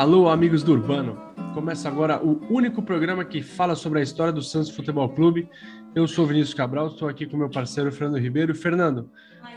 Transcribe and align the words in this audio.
Alô, 0.00 0.30
amigos 0.30 0.62
do 0.62 0.72
Urbano. 0.72 1.14
Começa 1.52 1.86
agora 1.86 2.24
o 2.24 2.40
único 2.50 2.82
programa 2.82 3.22
que 3.22 3.42
fala 3.42 3.76
sobre 3.76 3.98
a 3.98 4.02
história 4.02 4.32
do 4.32 4.40
Santos 4.40 4.70
Futebol 4.70 5.06
Clube. 5.10 5.46
Eu 5.94 6.08
sou 6.08 6.26
Vinícius 6.26 6.54
Cabral, 6.54 6.86
estou 6.86 7.06
aqui 7.06 7.26
com 7.26 7.36
meu 7.36 7.50
parceiro 7.50 7.92
Fernando 7.92 8.18
Ribeiro. 8.18 8.54
Fernando, 8.54 9.12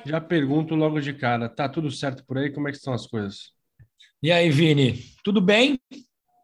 já 0.06 0.20
pergunto 0.20 0.75
logo 0.75 1.00
de 1.00 1.14
cara, 1.14 1.48
tá 1.48 1.70
tudo 1.70 1.89
certo 1.89 2.25
por 2.25 2.38
aí? 2.38 2.50
Como 2.52 2.68
é 2.68 2.71
que 2.71 2.78
estão 2.78 2.92
as 2.92 3.07
coisas? 3.07 3.54
E 4.21 4.34
aí, 4.34 4.50
Vini? 4.50 5.00
Tudo 5.24 5.39
bem? 5.39 5.79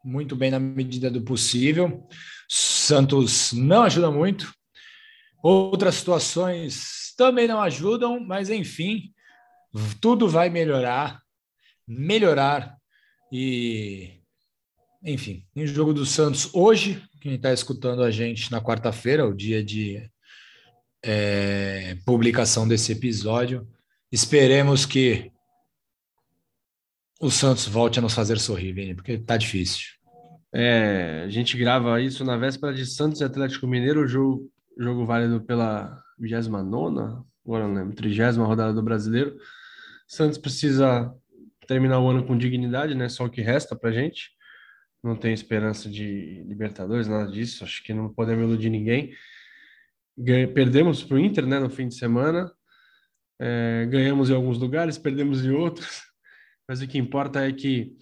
Muito 0.02 0.34
bem 0.34 0.50
na 0.50 0.58
medida 0.58 1.10
do 1.10 1.20
possível. 1.20 2.08
Santos 2.48 3.52
não 3.52 3.82
ajuda 3.82 4.10
muito. 4.10 4.50
Outras 5.42 5.96
situações 5.96 7.12
também 7.18 7.46
não 7.46 7.60
ajudam, 7.60 8.18
mas 8.18 8.48
enfim, 8.48 9.12
tudo 10.00 10.26
vai 10.26 10.48
melhorar, 10.48 11.20
melhorar 11.86 12.79
e 13.32 14.20
enfim, 15.02 15.46
em 15.56 15.66
jogo 15.66 15.94
do 15.94 16.04
Santos 16.04 16.50
hoje, 16.52 17.02
quem 17.20 17.34
está 17.34 17.52
escutando 17.52 18.02
a 18.02 18.10
gente 18.10 18.52
na 18.52 18.60
quarta-feira, 18.60 19.26
o 19.26 19.34
dia 19.34 19.64
de 19.64 20.10
é, 21.02 21.96
publicação 22.04 22.68
desse 22.68 22.92
episódio, 22.92 23.66
esperemos 24.12 24.84
que 24.84 25.32
o 27.20 27.30
Santos 27.30 27.66
volte 27.66 27.98
a 27.98 28.02
nos 28.02 28.14
fazer 28.14 28.38
sorrir, 28.38 28.72
Vini, 28.72 28.94
porque 28.94 29.18
tá 29.18 29.36
difícil. 29.36 29.88
É, 30.52 31.22
a 31.24 31.28
gente 31.28 31.56
grava 31.56 32.00
isso 32.00 32.24
na 32.24 32.36
véspera 32.36 32.74
de 32.74 32.84
Santos 32.84 33.20
e 33.20 33.24
Atlético 33.24 33.66
Mineiro, 33.66 34.06
jogo, 34.06 34.50
jogo 34.78 35.06
válido 35.06 35.40
pela 35.40 36.02
29 36.18 37.24
agora 37.46 37.66
não 37.66 37.74
lembro, 37.74 37.94
30 37.94 38.32
rodada 38.42 38.72
do 38.72 38.82
Brasileiro. 38.82 39.36
Santos 40.06 40.38
precisa 40.38 41.14
terminar 41.70 42.00
o 42.00 42.08
ano 42.08 42.26
com 42.26 42.36
dignidade, 42.36 42.96
né? 42.96 43.08
Só 43.08 43.26
o 43.26 43.30
que 43.30 43.40
resta 43.40 43.76
pra 43.76 43.92
gente. 43.92 44.32
Não 45.04 45.14
tem 45.14 45.32
esperança 45.32 45.88
de 45.88 46.42
Libertadores, 46.48 47.06
nada 47.06 47.30
disso. 47.30 47.62
Acho 47.62 47.80
que 47.84 47.94
não 47.94 48.12
podemos 48.12 48.42
iludir 48.42 48.68
ninguém. 48.70 49.14
Perdemos 50.52 51.04
para 51.04 51.14
o 51.14 51.20
Inter, 51.20 51.46
né, 51.46 51.60
no 51.60 51.70
fim 51.70 51.86
de 51.86 51.94
semana. 51.94 52.50
É, 53.40 53.86
ganhamos 53.88 54.30
em 54.30 54.34
alguns 54.34 54.58
lugares, 54.58 54.98
perdemos 54.98 55.44
em 55.44 55.52
outros. 55.52 56.02
Mas 56.68 56.82
o 56.82 56.88
que 56.88 56.98
importa 56.98 57.46
é 57.46 57.52
que 57.52 57.92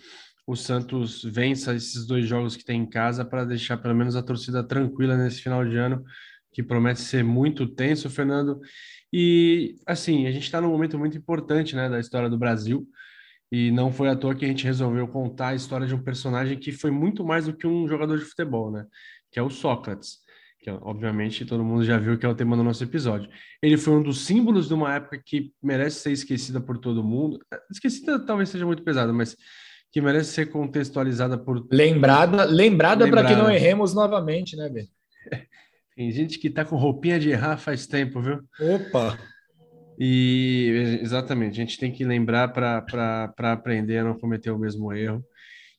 o 0.47 0.57
Santos 0.57 1.23
vença 1.23 1.75
esses 1.75 2.07
dois 2.07 2.27
jogos 2.27 2.57
que 2.57 2.65
tem 2.65 2.81
em 2.81 2.89
casa 2.89 3.23
para 3.23 3.45
deixar 3.45 3.77
pelo 3.77 3.95
menos 3.95 4.17
a 4.17 4.23
torcida 4.23 4.65
tranquila 4.65 5.15
nesse 5.15 5.43
final 5.43 5.63
de 5.63 5.77
ano, 5.77 6.03
que 6.55 6.63
promete 6.63 7.03
ser 7.03 7.23
muito 7.23 7.69
tenso, 7.69 8.09
Fernando. 8.09 8.59
E 9.13 9.77
assim, 9.87 10.27
a 10.27 10.33
gente 10.33 10.45
está 10.45 10.59
num 10.59 10.71
momento 10.71 10.99
muito 10.99 11.19
importante 11.19 11.77
né, 11.77 11.91
da 11.91 12.01
história 12.01 12.31
do 12.31 12.39
Brasil. 12.39 12.89
E 13.51 13.71
não 13.71 13.91
foi 13.91 14.09
à 14.09 14.17
toa 14.17 14.35
que 14.35 14.45
a 14.45 14.49
gente 14.49 14.65
resolveu 14.65 15.09
contar 15.09 15.49
a 15.49 15.55
história 15.55 15.87
de 15.87 15.95
um 15.95 16.03
personagem 16.03 16.59
que 16.59 16.71
foi 16.71 16.91
muito 16.91 17.25
mais 17.25 17.47
do 17.47 17.53
que 17.55 17.67
um 17.67 17.89
jogador 17.89 18.19
de 18.19 18.25
futebol, 18.25 18.71
né? 18.71 18.85
Que 19.31 19.39
é 19.39 19.43
o 19.43 19.49
Sócrates, 19.49 20.19
que 20.61 20.71
obviamente 20.71 21.47
todo 21.47 21.65
mundo 21.65 21.85
já 21.85 21.99
viu 21.99 22.19
que 22.19 22.27
é 22.27 22.29
o 22.29 22.35
tema 22.35 22.57
do 22.57 22.63
nosso 22.63 22.85
episódio. 22.85 23.31
Ele 23.63 23.79
foi 23.79 23.95
um 23.95 24.03
dos 24.03 24.27
símbolos 24.27 24.69
de 24.69 24.75
uma 24.75 24.95
época 24.95 25.21
que 25.25 25.53
merece 25.63 26.01
ser 26.01 26.13
esquecida 26.13 26.61
por 26.61 26.79
todo 26.79 27.03
mundo. 27.03 27.39
Esquecida 27.71 28.19
talvez 28.19 28.51
seja 28.51 28.67
muito 28.67 28.83
pesada, 28.83 29.13
mas 29.13 29.35
que 29.91 30.01
merece 30.01 30.33
ser 30.33 30.47
contextualizada 30.51 31.39
por 31.39 31.67
lembrada, 31.73 32.45
lembrada, 32.45 33.09
para 33.09 33.25
que 33.25 33.35
não 33.35 33.51
erremos 33.51 33.95
novamente, 33.95 34.57
né, 34.57 34.69
Ben? 34.69 34.89
Tem 35.97 36.11
gente 36.13 36.39
que 36.39 36.51
tá 36.51 36.65
com 36.65 36.77
roupinha 36.77 37.19
de 37.19 37.31
errar 37.31 37.57
faz 37.57 37.87
tempo, 37.87 38.21
viu? 38.21 38.41
Opa. 38.61 39.19
E 39.99 41.01
exatamente, 41.03 41.61
a 41.61 41.65
gente 41.65 41.79
tem 41.79 41.91
que 41.91 42.05
lembrar 42.05 42.49
para 42.49 43.33
aprender 43.53 43.99
a 43.99 44.05
não 44.05 44.19
cometer 44.19 44.51
o 44.51 44.59
mesmo 44.59 44.93
erro. 44.93 45.25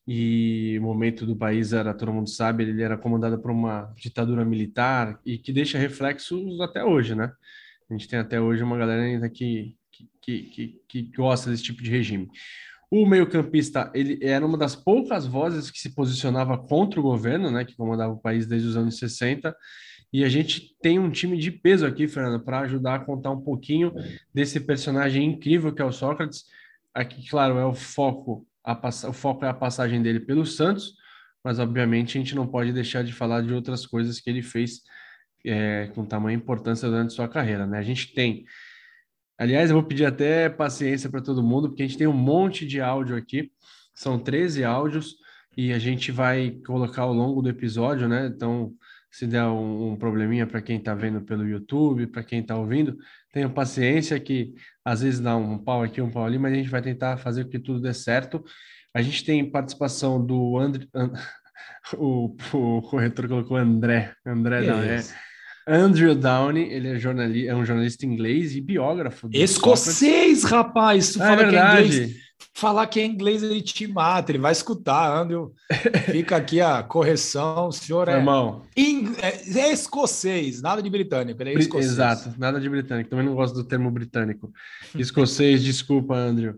E 0.05 0.77
o 0.79 0.81
momento 0.81 1.25
do 1.25 1.35
país 1.37 1.71
era, 1.71 1.93
todo 1.93 2.11
mundo 2.11 2.29
sabe, 2.29 2.63
ele 2.63 2.81
era 2.81 2.97
comandado 2.97 3.39
por 3.39 3.51
uma 3.51 3.93
ditadura 3.95 4.43
militar 4.43 5.19
e 5.25 5.37
que 5.37 5.53
deixa 5.53 5.77
reflexos 5.77 6.59
até 6.59 6.83
hoje, 6.83 7.15
né? 7.15 7.31
A 7.89 7.93
gente 7.93 8.07
tem 8.07 8.19
até 8.19 8.41
hoje 8.41 8.63
uma 8.63 8.77
galera 8.77 9.03
ainda 9.03 9.29
que, 9.29 9.75
que, 10.21 10.41
que, 10.43 10.81
que 10.87 11.01
gosta 11.15 11.49
desse 11.49 11.63
tipo 11.63 11.81
de 11.81 11.89
regime. 11.89 12.27
O 12.91 13.05
meio-campista, 13.05 13.91
ele 13.93 14.19
era 14.21 14.43
uma 14.43 14.57
das 14.57 14.75
poucas 14.75 15.27
vozes 15.27 15.69
que 15.69 15.79
se 15.79 15.93
posicionava 15.93 16.57
contra 16.57 16.99
o 16.99 17.03
governo, 17.03 17.51
né, 17.51 17.63
que 17.63 17.75
comandava 17.75 18.11
o 18.11 18.19
país 18.19 18.47
desde 18.47 18.67
os 18.67 18.75
anos 18.75 18.97
60, 18.97 19.55
e 20.11 20.23
a 20.23 20.29
gente 20.29 20.75
tem 20.81 20.97
um 20.97 21.11
time 21.11 21.37
de 21.37 21.51
peso 21.51 21.85
aqui, 21.85 22.07
Fernando, 22.07 22.43
para 22.43 22.61
ajudar 22.61 22.95
a 22.95 22.99
contar 22.99 23.31
um 23.31 23.41
pouquinho 23.41 23.93
desse 24.33 24.59
personagem 24.59 25.23
incrível 25.25 25.73
que 25.73 25.81
é 25.81 25.85
o 25.85 25.91
Sócrates. 25.91 26.45
Aqui, 26.93 27.27
claro, 27.29 27.57
é 27.57 27.65
o 27.65 27.75
foco, 27.75 28.47
a, 28.63 28.79
o 29.07 29.13
foco 29.13 29.45
é 29.45 29.49
a 29.49 29.53
passagem 29.53 30.01
dele 30.01 30.19
pelo 30.19 30.45
Santos, 30.45 30.95
mas 31.43 31.59
obviamente 31.59 32.17
a 32.17 32.21
gente 32.21 32.35
não 32.35 32.47
pode 32.47 32.73
deixar 32.73 33.03
de 33.03 33.13
falar 33.13 33.41
de 33.41 33.53
outras 33.53 33.85
coisas 33.85 34.19
que 34.19 34.29
ele 34.29 34.41
fez 34.41 34.81
é, 35.45 35.91
com 35.93 36.03
tamanha 36.03 36.35
importância 36.37 36.89
durante 36.89 37.13
sua 37.13 37.27
carreira, 37.27 37.67
né? 37.67 37.77
A 37.77 37.83
gente 37.83 38.13
tem, 38.13 38.45
aliás, 39.37 39.69
eu 39.69 39.75
vou 39.75 39.85
pedir 39.85 40.05
até 40.05 40.49
paciência 40.49 41.09
para 41.09 41.21
todo 41.21 41.43
mundo, 41.43 41.69
porque 41.69 41.83
a 41.83 41.87
gente 41.87 41.97
tem 41.97 42.07
um 42.07 42.13
monte 42.13 42.65
de 42.65 42.81
áudio 42.81 43.15
aqui, 43.15 43.51
são 43.93 44.17
13 44.19 44.63
áudios, 44.63 45.15
e 45.55 45.71
a 45.71 45.79
gente 45.79 46.11
vai 46.11 46.51
colocar 46.65 47.03
ao 47.03 47.13
longo 47.13 47.41
do 47.41 47.49
episódio, 47.49 48.07
né? 48.07 48.27
Então, 48.27 48.73
se 49.11 49.25
der 49.25 49.45
um, 49.45 49.91
um 49.91 49.95
probleminha 49.95 50.45
para 50.45 50.61
quem 50.61 50.77
está 50.77 50.93
vendo 50.93 51.21
pelo 51.21 51.47
YouTube, 51.47 52.07
para 52.07 52.23
quem 52.23 52.41
está 52.41 52.55
ouvindo, 52.55 52.97
tenha 53.31 53.49
paciência 53.49 54.19
que 54.19 54.53
às 54.85 55.01
vezes 55.01 55.19
dá 55.19 55.35
um 55.35 55.57
pau 55.57 55.83
aqui, 55.83 56.01
um 56.01 56.11
pau 56.11 56.25
ali, 56.25 56.37
mas 56.37 56.53
a 56.53 56.55
gente 56.55 56.69
vai 56.69 56.81
tentar 56.81 57.17
fazer 57.17 57.45
com 57.45 57.49
que 57.49 57.59
tudo 57.59 57.81
dê 57.81 57.93
certo. 57.93 58.43
A 58.93 59.01
gente 59.01 59.23
tem 59.23 59.49
participação 59.49 60.23
do 60.23 60.57
André, 60.57 60.85
o, 61.97 62.35
o 62.53 62.81
corretor 62.83 63.27
colocou 63.27 63.57
André, 63.57 64.13
André 64.25 64.61
não, 64.61 64.81
é 64.81 65.03
Andrew 65.67 66.15
Downey, 66.15 66.71
ele 66.71 66.87
é, 66.87 66.99
jornalista, 66.99 67.51
é 67.51 67.55
um 67.55 67.63
jornalista 67.63 68.05
inglês 68.05 68.55
e 68.55 68.61
biógrafo. 68.61 69.29
Escocês, 69.31 70.41
Sócrates. 70.41 70.43
rapaz! 70.43 71.13
Tu 71.13 71.21
ah, 71.21 71.25
é 71.25 71.27
fala 71.29 71.41
é 71.41 71.45
verdade. 71.45 71.89
Que 71.89 71.95
é 71.95 72.03
inglês 72.03 72.28
falar 72.53 72.87
que 72.87 72.99
é 72.99 73.05
inglês, 73.05 73.43
ele 73.43 73.61
te 73.61 73.87
mata, 73.87 74.31
ele 74.31 74.39
vai 74.39 74.51
escutar, 74.51 75.15
Andrew. 75.15 75.53
Fica 76.11 76.35
aqui 76.35 76.61
a 76.61 76.83
correção, 76.83 77.67
o 77.67 77.71
senhor 77.71 78.07
é, 78.07 78.17
Irmão. 78.17 78.63
é, 79.21 79.59
é 79.59 79.71
escocês, 79.71 80.61
nada 80.61 80.81
de 80.81 80.89
britânico, 80.89 81.41
ele 81.41 81.51
é 81.51 81.53
escocês. 81.53 81.91
Exato, 81.91 82.33
nada 82.37 82.59
de 82.59 82.69
britânico, 82.69 83.09
também 83.09 83.25
não 83.25 83.35
gosto 83.35 83.55
do 83.55 83.63
termo 83.63 83.89
britânico. 83.91 84.51
Escocês, 84.95 85.63
desculpa, 85.63 86.15
Andrew. 86.15 86.55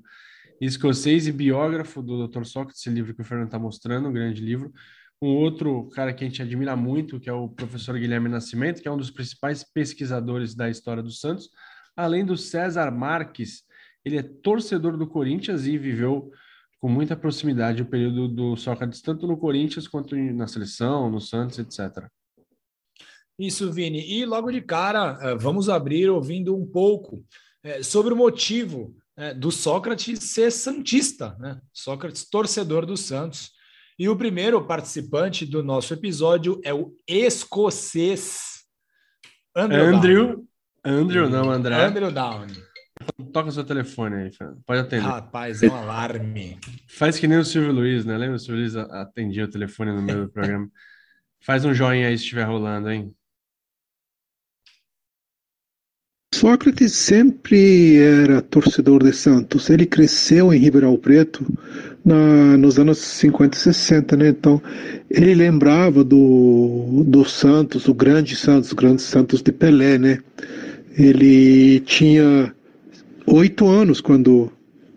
Escocês 0.59 1.27
e 1.27 1.31
biógrafo 1.31 2.01
do 2.01 2.27
Dr. 2.27 2.43
Sócrates, 2.43 2.81
esse 2.81 2.89
livro 2.89 3.15
que 3.15 3.21
o 3.21 3.25
Fernando 3.25 3.47
está 3.47 3.59
mostrando, 3.59 4.09
um 4.09 4.13
grande 4.13 4.41
livro. 4.41 4.71
Um 5.19 5.29
outro 5.29 5.87
cara 5.89 6.13
que 6.13 6.23
a 6.23 6.27
gente 6.27 6.41
admira 6.41 6.75
muito, 6.75 7.19
que 7.19 7.29
é 7.29 7.33
o 7.33 7.47
professor 7.47 7.97
Guilherme 7.97 8.27
Nascimento, 8.27 8.81
que 8.81 8.87
é 8.87 8.91
um 8.91 8.97
dos 8.97 9.11
principais 9.11 9.63
pesquisadores 9.63 10.55
da 10.55 10.67
história 10.69 11.03
do 11.03 11.11
Santos, 11.11 11.49
além 11.95 12.25
do 12.25 12.35
César 12.35 12.89
Marques, 12.89 13.63
ele 14.03 14.17
é 14.17 14.23
torcedor 14.23 14.97
do 14.97 15.07
Corinthians 15.07 15.65
e 15.65 15.77
viveu 15.77 16.31
com 16.79 16.89
muita 16.89 17.15
proximidade 17.15 17.83
o 17.83 17.85
período 17.85 18.27
do 18.27 18.55
Sócrates, 18.55 19.01
tanto 19.01 19.27
no 19.27 19.37
Corinthians 19.37 19.87
quanto 19.87 20.15
na 20.15 20.47
seleção, 20.47 21.11
no 21.11 21.21
Santos, 21.21 21.59
etc. 21.59 22.07
Isso, 23.37 23.71
Vini. 23.71 23.99
E 24.11 24.25
logo 24.25 24.51
de 24.51 24.61
cara, 24.61 25.17
eh, 25.21 25.35
vamos 25.35 25.69
abrir 25.69 26.09
ouvindo 26.09 26.55
um 26.55 26.65
pouco 26.65 27.23
eh, 27.63 27.83
sobre 27.83 28.13
o 28.13 28.17
motivo 28.17 28.95
eh, 29.15 29.33
do 29.33 29.51
Sócrates 29.51 30.23
ser 30.23 30.51
santista, 30.51 31.35
né? 31.39 31.59
Sócrates, 31.71 32.27
torcedor 32.27 32.85
do 32.85 32.97
Santos. 32.97 33.51
E 33.97 34.09
o 34.09 34.15
primeiro 34.15 34.65
participante 34.65 35.45
do 35.45 35.63
nosso 35.63 35.93
episódio 35.93 36.59
é 36.63 36.73
o 36.73 36.95
escocês 37.07 38.61
Andrew. 39.55 39.95
Andrew. 39.95 40.47
Andrew 40.83 41.29
não, 41.29 41.51
André. 41.51 41.75
Andrew 41.75 42.11
Downey. 42.11 42.70
Toca 43.31 43.51
seu 43.51 43.63
telefone 43.63 44.15
aí, 44.15 44.31
Fernando. 44.31 44.61
Pode 44.65 44.81
atender. 44.81 45.05
Rapaz, 45.05 45.63
é 45.63 45.67
um 45.67 45.75
alarme. 45.75 46.57
Faz 46.87 47.17
que 47.19 47.27
nem 47.27 47.37
o 47.37 47.45
Silvio 47.45 47.71
Luiz, 47.71 48.05
né? 48.05 48.17
Lembra 48.17 48.35
o 48.35 48.39
Silvio 48.39 48.61
Luiz 48.61 48.75
atendia 48.75 49.45
o 49.45 49.49
telefone 49.49 49.91
no 49.91 50.01
meio 50.01 50.25
do 50.25 50.31
programa? 50.31 50.69
Faz 51.43 51.65
um 51.65 51.73
joinha 51.73 52.07
aí 52.07 52.17
se 52.17 52.23
estiver 52.23 52.43
rolando, 52.43 52.89
hein? 52.89 53.13
Sócrates 56.33 56.93
sempre 56.93 57.97
era 57.97 58.41
torcedor 58.41 59.03
de 59.03 59.13
Santos. 59.13 59.69
Ele 59.69 59.85
cresceu 59.85 60.53
em 60.53 60.57
Ribeirão 60.57 60.95
Preto 60.97 61.45
na, 62.03 62.57
nos 62.57 62.79
anos 62.79 62.97
50 62.97 63.55
e 63.55 63.59
60, 63.59 64.17
né? 64.17 64.29
Então, 64.29 64.61
ele 65.09 65.35
lembrava 65.35 66.03
do, 66.03 67.03
do 67.05 67.25
Santos, 67.25 67.87
o 67.87 67.93
grande 67.93 68.35
Santos, 68.35 68.71
o 68.71 68.75
grande 68.75 69.01
Santos 69.01 69.41
de 69.41 69.51
Pelé, 69.51 69.97
né? 69.97 70.19
Ele 70.97 71.79
tinha 71.81 72.53
oito 73.31 73.67
anos 73.67 74.01
quando, 74.01 74.51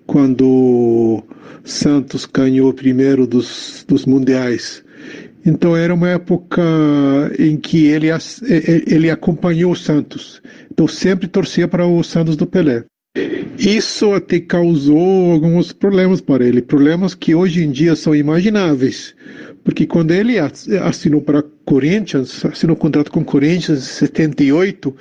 quando 0.06 1.22
Santos 1.62 2.26
ganhou 2.26 2.70
o 2.70 2.74
primeiro 2.74 3.26
dos, 3.26 3.84
dos 3.86 4.04
mundiais. 4.04 4.84
Então 5.46 5.76
era 5.76 5.94
uma 5.94 6.08
época 6.08 6.62
em 7.38 7.56
que 7.56 7.86
ele, 7.86 8.08
ele 8.86 9.10
acompanhou 9.10 9.72
o 9.72 9.76
Santos. 9.76 10.42
Então 10.70 10.88
sempre 10.88 11.28
torcia 11.28 11.68
para 11.68 11.86
o 11.86 12.02
Santos 12.02 12.36
do 12.36 12.46
Pelé. 12.46 12.84
Isso 13.58 14.12
até 14.12 14.40
causou 14.40 15.32
alguns 15.32 15.72
problemas 15.72 16.20
para 16.20 16.44
ele, 16.44 16.60
problemas 16.60 17.14
que 17.14 17.34
hoje 17.34 17.62
em 17.62 17.70
dia 17.70 17.94
são 17.94 18.14
imagináveis. 18.14 19.14
Porque 19.62 19.86
quando 19.86 20.10
ele 20.10 20.38
assinou 20.38 21.20
para 21.20 21.44
Corinthians, 21.64 22.44
assinou 22.44 22.74
um 22.74 22.78
contrato 22.78 23.10
com 23.10 23.24
Corinthians 23.24 23.78
em 23.78 24.06
78, 24.06 24.94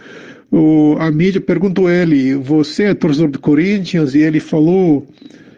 o, 0.53 0.95
a 0.99 1.09
mídia 1.09 1.41
perguntou 1.41 1.89
ele: 1.89 2.35
Você 2.35 2.83
é 2.83 2.93
torcedor 2.93 3.31
do 3.31 3.39
Corinthians? 3.39 4.13
E 4.13 4.19
ele 4.19 4.39
falou, 4.39 5.07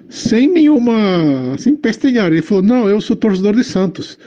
sem 0.07 0.47
nenhuma. 0.50 1.57
sem 1.57 1.75
pestejar, 1.75 2.31
ele 2.31 2.42
falou: 2.42 2.63
Não, 2.63 2.89
eu 2.89 3.01
sou 3.01 3.13
torcedor 3.13 3.57
de 3.57 3.63
Santos. 3.65 4.18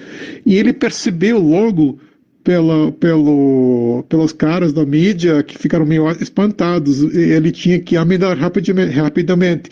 E 0.44 0.56
ele 0.56 0.74
percebeu 0.74 1.38
logo 1.38 1.98
pela, 2.44 2.92
pelo, 2.92 4.04
pelas 4.10 4.30
caras 4.30 4.70
da 4.70 4.84
mídia 4.84 5.42
que 5.42 5.56
ficaram 5.56 5.86
meio 5.86 6.06
espantados. 6.20 7.02
Ele 7.14 7.50
tinha 7.50 7.80
que 7.80 7.96
amenizar 7.96 8.36
rapidamente. 8.36 9.70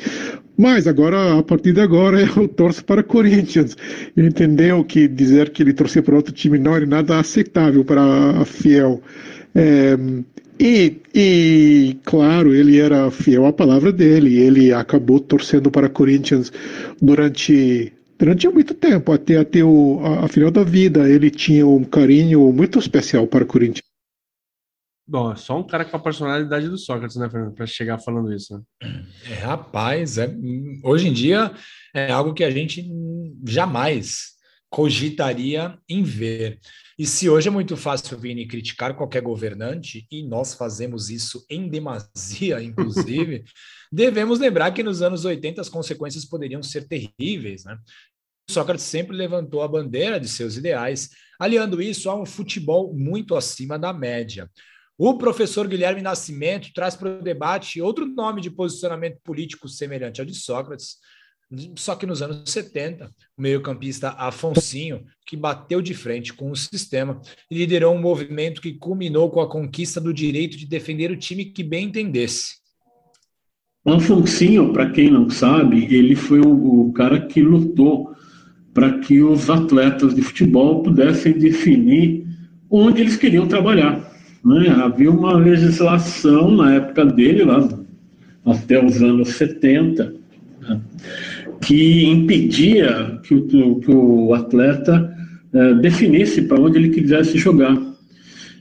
Mas 0.57 0.87
agora, 0.87 1.39
a 1.39 1.43
partir 1.43 1.75
de 1.75 1.81
agora, 1.83 2.23
eu 2.35 2.49
torço 2.49 2.83
para 2.83 3.03
Corinthians. 3.03 3.77
Ele 4.17 4.29
entendeu 4.29 4.83
que 4.83 5.07
dizer 5.07 5.51
que 5.51 5.63
ele 5.63 5.75
torcia 5.75 6.03
para 6.03 6.17
outro 6.17 6.33
time 6.33 6.59
não 6.59 6.75
era 6.75 6.87
nada 6.87 7.19
aceitável 7.19 7.85
para 7.85 8.41
a 8.41 8.47
Fiel. 8.47 9.03
É, 9.55 9.99
e, 10.59 11.01
e, 11.15 11.99
claro, 12.05 12.55
ele 12.55 12.79
era 12.79 13.11
fiel 13.11 13.47
à 13.47 13.53
palavra 13.53 13.93
dele. 13.93 14.39
Ele 14.39 14.73
acabou 14.73 15.21
torcendo 15.21 15.71
para 15.71 15.89
Corinthians 15.89 16.53
durante 17.01 17.93
durante 18.19 18.49
muito 18.49 18.73
tempo, 18.73 19.13
até, 19.13 19.37
até 19.37 19.63
o 19.63 20.01
a, 20.03 20.25
a 20.25 20.29
final 20.29 20.51
da 20.51 20.65
vida. 20.65 21.09
Ele 21.09 21.31
tinha 21.31 21.67
um 21.67 21.85
carinho 21.85 22.51
muito 22.53 22.79
especial 22.79 23.27
para 23.27 23.45
Corinthians. 23.45 23.85
Bom, 25.09 25.37
só 25.37 25.61
um 25.61 25.63
cara 25.63 25.85
com 25.85 25.97
a 25.97 26.01
personalidade 26.01 26.69
do 26.69 26.77
Sócrates, 26.77 27.17
né, 27.17 27.31
Fernando, 27.31 27.55
para 27.55 27.65
chegar 27.65 27.99
falando 27.99 28.33
isso. 28.33 28.55
Né? 28.55 29.05
É, 29.31 29.35
rapaz, 29.35 30.19
é, 30.19 30.35
hoje 30.83 31.07
em 31.07 31.13
dia 31.13 31.53
é 31.95 32.11
algo 32.11 32.35
que 32.35 32.43
a 32.43 32.51
gente 32.51 32.85
jamais 33.47 34.35
cogitaria 34.69 35.79
em 35.89 36.03
ver. 36.03 36.59
E 36.99 37.07
se 37.07 37.29
hoje 37.29 37.49
é 37.49 37.51
muito 37.51 37.77
fácil, 37.77 38.17
Vini, 38.17 38.47
criticar 38.47 38.97
qualquer 38.97 39.21
governante, 39.21 40.07
e 40.11 40.23
nós 40.23 40.55
fazemos 40.55 41.11
isso 41.11 41.45
em 41.51 41.69
demasia, 41.69 42.63
inclusive, 42.63 43.45
devemos 43.93 44.39
lembrar 44.39 44.71
que 44.73 44.83
nos 44.83 45.03
anos 45.03 45.27
80 45.27 45.61
as 45.61 45.69
consequências 45.69 46.25
poderiam 46.25 46.63
ser 46.63 46.89
terríveis, 46.89 47.65
né? 47.65 47.79
Sócrates 48.49 48.85
sempre 48.85 49.15
levantou 49.15 49.61
a 49.61 49.69
bandeira 49.69 50.19
de 50.19 50.29
seus 50.29 50.57
ideais, 50.57 51.11
aliando 51.39 51.83
isso 51.83 52.09
a 52.09 52.15
um 52.15 52.25
futebol 52.25 52.95
muito 52.95 53.35
acima 53.35 53.79
da 53.79 53.93
média. 53.93 54.49
O 54.97 55.19
professor 55.19 55.69
Guilherme 55.69 56.01
Nascimento 56.01 56.73
traz 56.73 56.97
para 56.97 57.19
o 57.19 57.23
debate 57.23 57.83
outro 57.83 58.07
nome 58.07 58.41
de 58.41 58.51
posicionamento 58.51 59.19
político 59.23 59.69
semelhante 59.69 60.21
ao 60.21 60.27
de 60.27 60.35
Sócrates, 60.35 60.97
só 61.77 61.95
que 61.95 62.07
nos 62.07 62.23
anos 62.23 62.51
70, 62.51 63.09
o 63.37 63.43
meio-campista 63.43 64.11
Afonsinho, 64.11 65.05
que 65.25 65.37
bateu 65.37 65.81
de 65.81 65.95
frente 65.95 66.33
com 66.33 66.51
o 66.51 66.57
sistema 66.57 67.21
liderou 67.51 67.95
um 67.95 68.01
movimento 68.01 68.61
que 68.61 68.75
culminou 68.75 69.31
com 69.31 69.41
a 69.41 69.49
conquista 69.49 70.01
do 70.01 70.13
direito 70.13 70.57
de 70.57 70.67
defender 70.67 71.11
o 71.11 71.17
time 71.17 71.45
que 71.45 71.63
bem 71.63 71.87
entendesse. 71.87 72.57
Afonsinho, 73.85 74.73
para 74.73 74.91
quem 74.91 75.11
não 75.11 75.31
sabe, 75.31 75.87
ele 75.95 76.17
foi 76.17 76.41
o, 76.41 76.89
o 76.89 76.93
cara 76.93 77.21
que 77.21 77.41
lutou 77.41 78.13
para 78.75 78.99
que 78.99 79.23
os 79.23 79.49
atletas 79.49 80.15
de 80.15 80.23
futebol 80.23 80.83
pudessem 80.83 81.39
definir 81.39 82.27
onde 82.69 83.03
eles 83.03 83.17
queriam 83.17 83.47
trabalhar. 83.47 84.13
Né? 84.45 84.69
Havia 84.69 85.11
uma 85.11 85.35
legislação 85.37 86.51
na 86.51 86.75
época 86.75 87.07
dele, 87.07 87.45
lá 87.45 87.67
até 88.45 88.85
os 88.85 89.01
anos 89.01 89.29
70, 89.31 90.05
né? 90.05 90.26
Que 91.67 92.05
impedia 92.05 93.19
que 93.25 93.35
o, 93.35 93.81
que 93.81 93.91
o 93.91 94.33
atleta 94.35 95.13
é, 95.53 95.75
definisse 95.75 96.43
para 96.43 96.61
onde 96.61 96.79
ele 96.79 96.91
quisesse 96.91 97.37
jogar. 97.39 97.77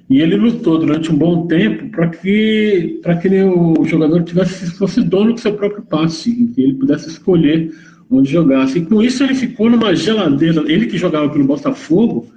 E 0.10 0.22
ele 0.22 0.36
lutou 0.36 0.80
durante 0.80 1.12
um 1.12 1.16
bom 1.16 1.46
tempo 1.46 1.90
para 1.90 2.10
que, 2.10 3.00
que 3.22 3.28
ele, 3.28 3.44
o 3.44 3.86
jogador 3.86 4.24
tivesse, 4.24 4.72
fosse 4.72 5.02
dono 5.04 5.34
do 5.34 5.40
seu 5.40 5.54
próprio 5.54 5.84
passe, 5.84 6.31
que 6.56 6.62
ele 6.62 6.74
pudesse 6.74 7.10
escolher 7.10 7.72
onde 8.10 8.31
jogasse. 8.31 8.80
E 8.80 8.86
com 8.86 9.04
isso 9.04 9.24
ele 9.24 9.36
ficou 9.36 9.69
numa 9.69 9.96
geladeira. 9.96 10.63
Ele 10.68 10.88
que 10.88 10.98
jogava 10.98 11.30
pelo 11.30 11.46
Botafogo, 11.46 12.28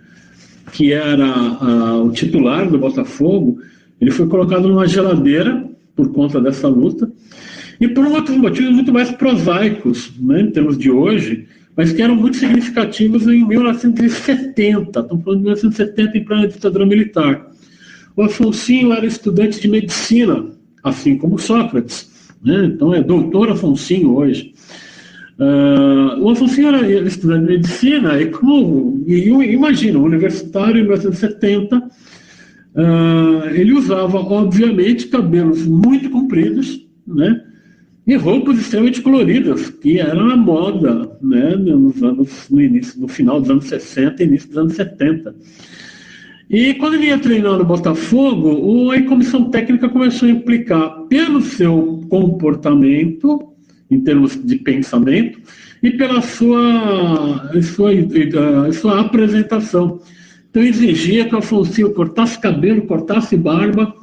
que 0.72 0.92
era 0.92 1.26
a, 1.26 2.02
o 2.02 2.12
titular 2.12 2.70
do 2.70 2.78
Botafogo, 2.78 3.58
ele 3.98 4.10
foi 4.10 4.26
colocado 4.26 4.68
numa 4.68 4.86
geladeira 4.86 5.66
por 5.96 6.12
conta 6.12 6.38
dessa 6.38 6.68
luta 6.68 7.10
e 7.80 7.88
por 7.88 8.06
outros 8.06 8.36
motivos 8.36 8.72
muito 8.72 8.92
mais 8.92 9.10
prosaicos, 9.10 10.12
né, 10.18 10.42
em 10.42 10.50
termos 10.50 10.76
de 10.76 10.90
hoje, 10.90 11.46
mas 11.76 11.92
que 11.92 12.02
eram 12.02 12.16
muito 12.16 12.36
significativos 12.36 13.26
em 13.28 13.46
1970. 13.46 15.00
Estamos 15.00 15.24
falando 15.24 15.38
de 15.38 15.44
1970 15.44 16.18
em 16.18 16.24
plena 16.24 16.48
ditadura 16.48 16.84
militar. 16.84 17.46
O 18.16 18.22
Afonsinho 18.22 18.92
era 18.92 19.06
estudante 19.06 19.60
de 19.60 19.68
medicina, 19.68 20.46
assim 20.82 21.16
como 21.16 21.38
Sócrates. 21.38 22.10
Né? 22.42 22.64
Então 22.66 22.92
é 22.92 23.00
doutor 23.00 23.50
Afonsinho 23.50 24.16
hoje. 24.16 24.52
Uh, 25.38 26.20
o 26.20 26.30
Afonso 26.30 26.60
era 26.60 26.84
estudante 27.06 27.46
de 27.46 27.52
medicina 27.58 28.20
e 28.20 28.26
como 28.26 29.04
e, 29.06 29.28
imagina, 29.28 30.00
um 30.00 30.02
universitário 30.02 30.78
em 30.78 30.82
1970, 30.82 31.76
uh, 31.76 31.82
ah, 32.74 33.50
ele 33.52 33.72
usava 33.72 34.18
obviamente 34.18 35.06
cabelos 35.06 35.64
muito 35.64 36.10
compridos, 36.10 36.84
né, 37.06 37.40
e 38.08 38.16
roupas 38.16 38.58
extremamente 38.58 39.02
coloridas, 39.02 39.68
que 39.68 40.00
era 40.00 40.18
a 40.18 40.34
moda, 40.34 41.14
né, 41.20 41.54
nos 41.56 42.02
anos 42.02 42.48
no 42.50 42.58
início, 42.58 42.98
no 42.98 43.06
final 43.06 43.38
dos 43.38 43.50
anos 43.50 43.66
60 43.66 44.22
e 44.22 44.26
início 44.26 44.48
dos 44.48 44.56
anos 44.56 44.74
70. 44.74 45.36
E 46.48 46.72
quando 46.74 46.94
ele 46.94 47.08
ia 47.08 47.18
treinar 47.18 47.58
no 47.58 47.66
Botafogo, 47.66 48.90
a 48.90 49.02
comissão 49.02 49.50
técnica 49.50 49.90
começou 49.90 50.26
a 50.26 50.32
implicar 50.32 51.02
pelo 51.10 51.42
seu 51.42 52.02
comportamento 52.08 53.52
em 53.90 54.00
termos 54.00 54.42
de 54.42 54.56
pensamento, 54.56 55.38
e 55.82 55.90
pela 55.90 56.20
sua, 56.22 57.50
sua, 57.62 57.90
sua 58.72 59.00
apresentação. 59.00 60.00
Então 60.50 60.62
exigia 60.62 61.26
que 61.26 61.34
o 61.34 61.38
Afonso 61.38 61.90
cortasse 61.90 62.40
cabelo, 62.40 62.86
cortasse 62.86 63.36
barba 63.36 63.94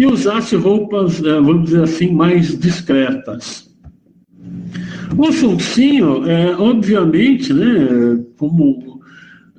e 0.00 0.06
usasse 0.06 0.56
roupas, 0.56 1.22
eh, 1.22 1.40
vamos 1.40 1.64
dizer 1.64 1.82
assim, 1.82 2.10
mais 2.10 2.58
discretas. 2.58 3.68
O 5.14 5.26
Afonso, 5.26 5.80
é, 6.26 6.56
obviamente, 6.56 7.52
né, 7.52 8.18
como 8.38 9.02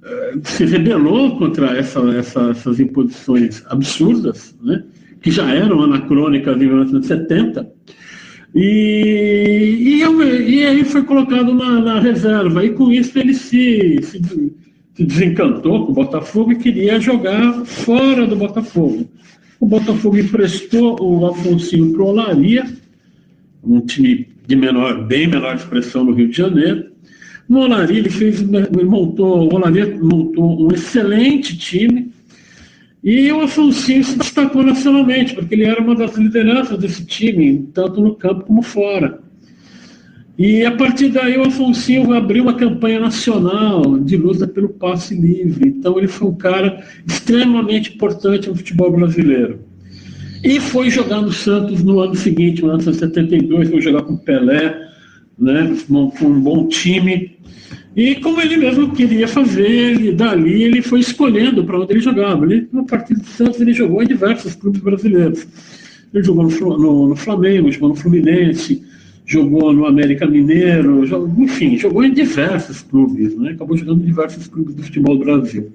é, 0.03 0.33
se 0.43 0.65
rebelou 0.65 1.37
contra 1.37 1.77
essa, 1.77 1.99
essa, 2.17 2.49
essas 2.49 2.79
imposições 2.79 3.63
absurdas, 3.67 4.57
né, 4.63 4.83
que 5.21 5.29
já 5.29 5.47
eram 5.53 5.83
anacrônicas 5.83 6.55
em 6.55 6.65
1970, 6.65 7.71
e, 8.55 9.77
e, 9.79 10.01
eu, 10.01 10.23
e 10.23 10.65
aí 10.65 10.83
foi 10.83 11.03
colocado 11.03 11.53
na, 11.53 11.79
na, 11.79 11.99
reserva. 11.99 12.65
E 12.65 12.71
com 12.71 12.91
isso 12.91 13.17
ele 13.17 13.33
se, 13.33 13.99
se, 14.01 14.21
se, 14.23 15.03
desencantou 15.05 15.85
com 15.85 15.91
o 15.91 15.95
Botafogo 15.95 16.51
e 16.51 16.57
queria 16.57 16.99
jogar 16.99 17.63
fora 17.63 18.25
do 18.25 18.35
Botafogo. 18.35 19.07
O 19.61 19.67
Botafogo 19.67 20.17
emprestou 20.17 20.99
o 20.99 21.23
Afonso 21.27 21.91
para 21.91 22.01
o 22.01 22.07
Olaria, 22.07 22.65
um 23.63 23.79
time 23.79 24.27
de 24.47 24.55
menor, 24.55 25.05
bem 25.05 25.27
menor 25.27 25.55
expressão 25.55 26.03
no 26.03 26.13
Rio 26.13 26.29
de 26.29 26.37
Janeiro. 26.37 26.91
No 27.47 27.59
Olaria 27.59 27.99
ele 27.99 28.09
fez, 28.09 28.41
ele 28.41 28.83
montou, 28.85 29.47
o 29.47 29.53
Olaria 29.53 29.95
montou 30.01 30.67
um 30.67 30.73
excelente 30.73 31.55
time 31.55 32.11
e 33.03 33.31
o 33.31 33.41
Afonso 33.41 33.81
se 33.81 34.17
destacou 34.17 34.63
nacionalmente, 34.63 35.35
porque 35.35 35.53
ele 35.53 35.65
era 35.65 35.79
uma 35.79 35.93
das 35.93 36.17
lideranças 36.17 36.79
desse 36.79 37.05
time, 37.05 37.69
tanto 37.71 38.01
no 38.01 38.15
campo 38.15 38.45
como 38.45 38.63
fora. 38.63 39.21
E 40.37 40.65
a 40.65 40.71
partir 40.71 41.09
daí 41.09 41.37
o 41.37 41.43
Afonso 41.43 42.13
abriu 42.13 42.43
uma 42.43 42.53
campanha 42.53 42.99
nacional 42.99 43.99
de 43.99 44.17
luta 44.17 44.47
pelo 44.47 44.69
passe 44.69 45.13
livre. 45.13 45.69
Então 45.69 45.97
ele 45.97 46.07
foi 46.07 46.29
um 46.29 46.35
cara 46.35 46.83
extremamente 47.05 47.93
importante 47.93 48.49
no 48.49 48.55
futebol 48.55 48.91
brasileiro. 48.91 49.59
E 50.43 50.59
foi 50.59 50.89
jogar 50.89 51.21
no 51.21 51.31
Santos 51.31 51.83
no 51.83 51.99
ano 51.99 52.15
seguinte, 52.15 52.63
no 52.63 52.71
ano 52.71 52.81
72, 52.81 53.69
foi 53.69 53.81
jogar 53.81 54.01
com 54.01 54.17
Pelé, 54.17 54.75
né, 55.37 55.75
com 55.87 56.25
um 56.25 56.41
bom 56.41 56.67
time. 56.67 57.37
E 57.95 58.15
como 58.15 58.41
ele 58.41 58.57
mesmo 58.57 58.91
queria 58.93 59.27
fazer, 59.27 60.01
e 60.01 60.11
dali 60.11 60.63
ele 60.63 60.81
foi 60.81 61.01
escolhendo 61.01 61.63
para 61.63 61.79
onde 61.79 61.93
ele 61.93 61.99
jogava. 61.99 62.45
Ele, 62.45 62.67
no 62.71 62.85
Partido 62.85 63.19
do 63.19 63.27
Santos 63.27 63.61
ele 63.61 63.73
jogou 63.73 64.01
em 64.01 64.07
diversos 64.07 64.55
clubes 64.55 64.81
brasileiros. 64.81 65.45
Ele 66.11 66.23
jogou 66.23 66.43
no, 66.47 66.77
no, 66.77 67.07
no 67.09 67.15
Flamengo, 67.15 67.71
jogou 67.71 67.89
no 67.89 67.95
Fluminense, 67.95 68.81
jogou 69.31 69.71
no 69.71 69.85
América 69.85 70.27
Mineiro, 70.27 71.05
jogou, 71.05 71.29
enfim, 71.41 71.77
jogou 71.77 72.03
em 72.03 72.13
diversos 72.13 72.81
clubes, 72.81 73.33
né? 73.37 73.51
acabou 73.51 73.77
jogando 73.77 74.01
em 74.01 74.05
diversos 74.05 74.45
clubes 74.47 74.75
do 74.75 74.83
futebol 74.83 75.17
do 75.17 75.23
Brasil. 75.23 75.71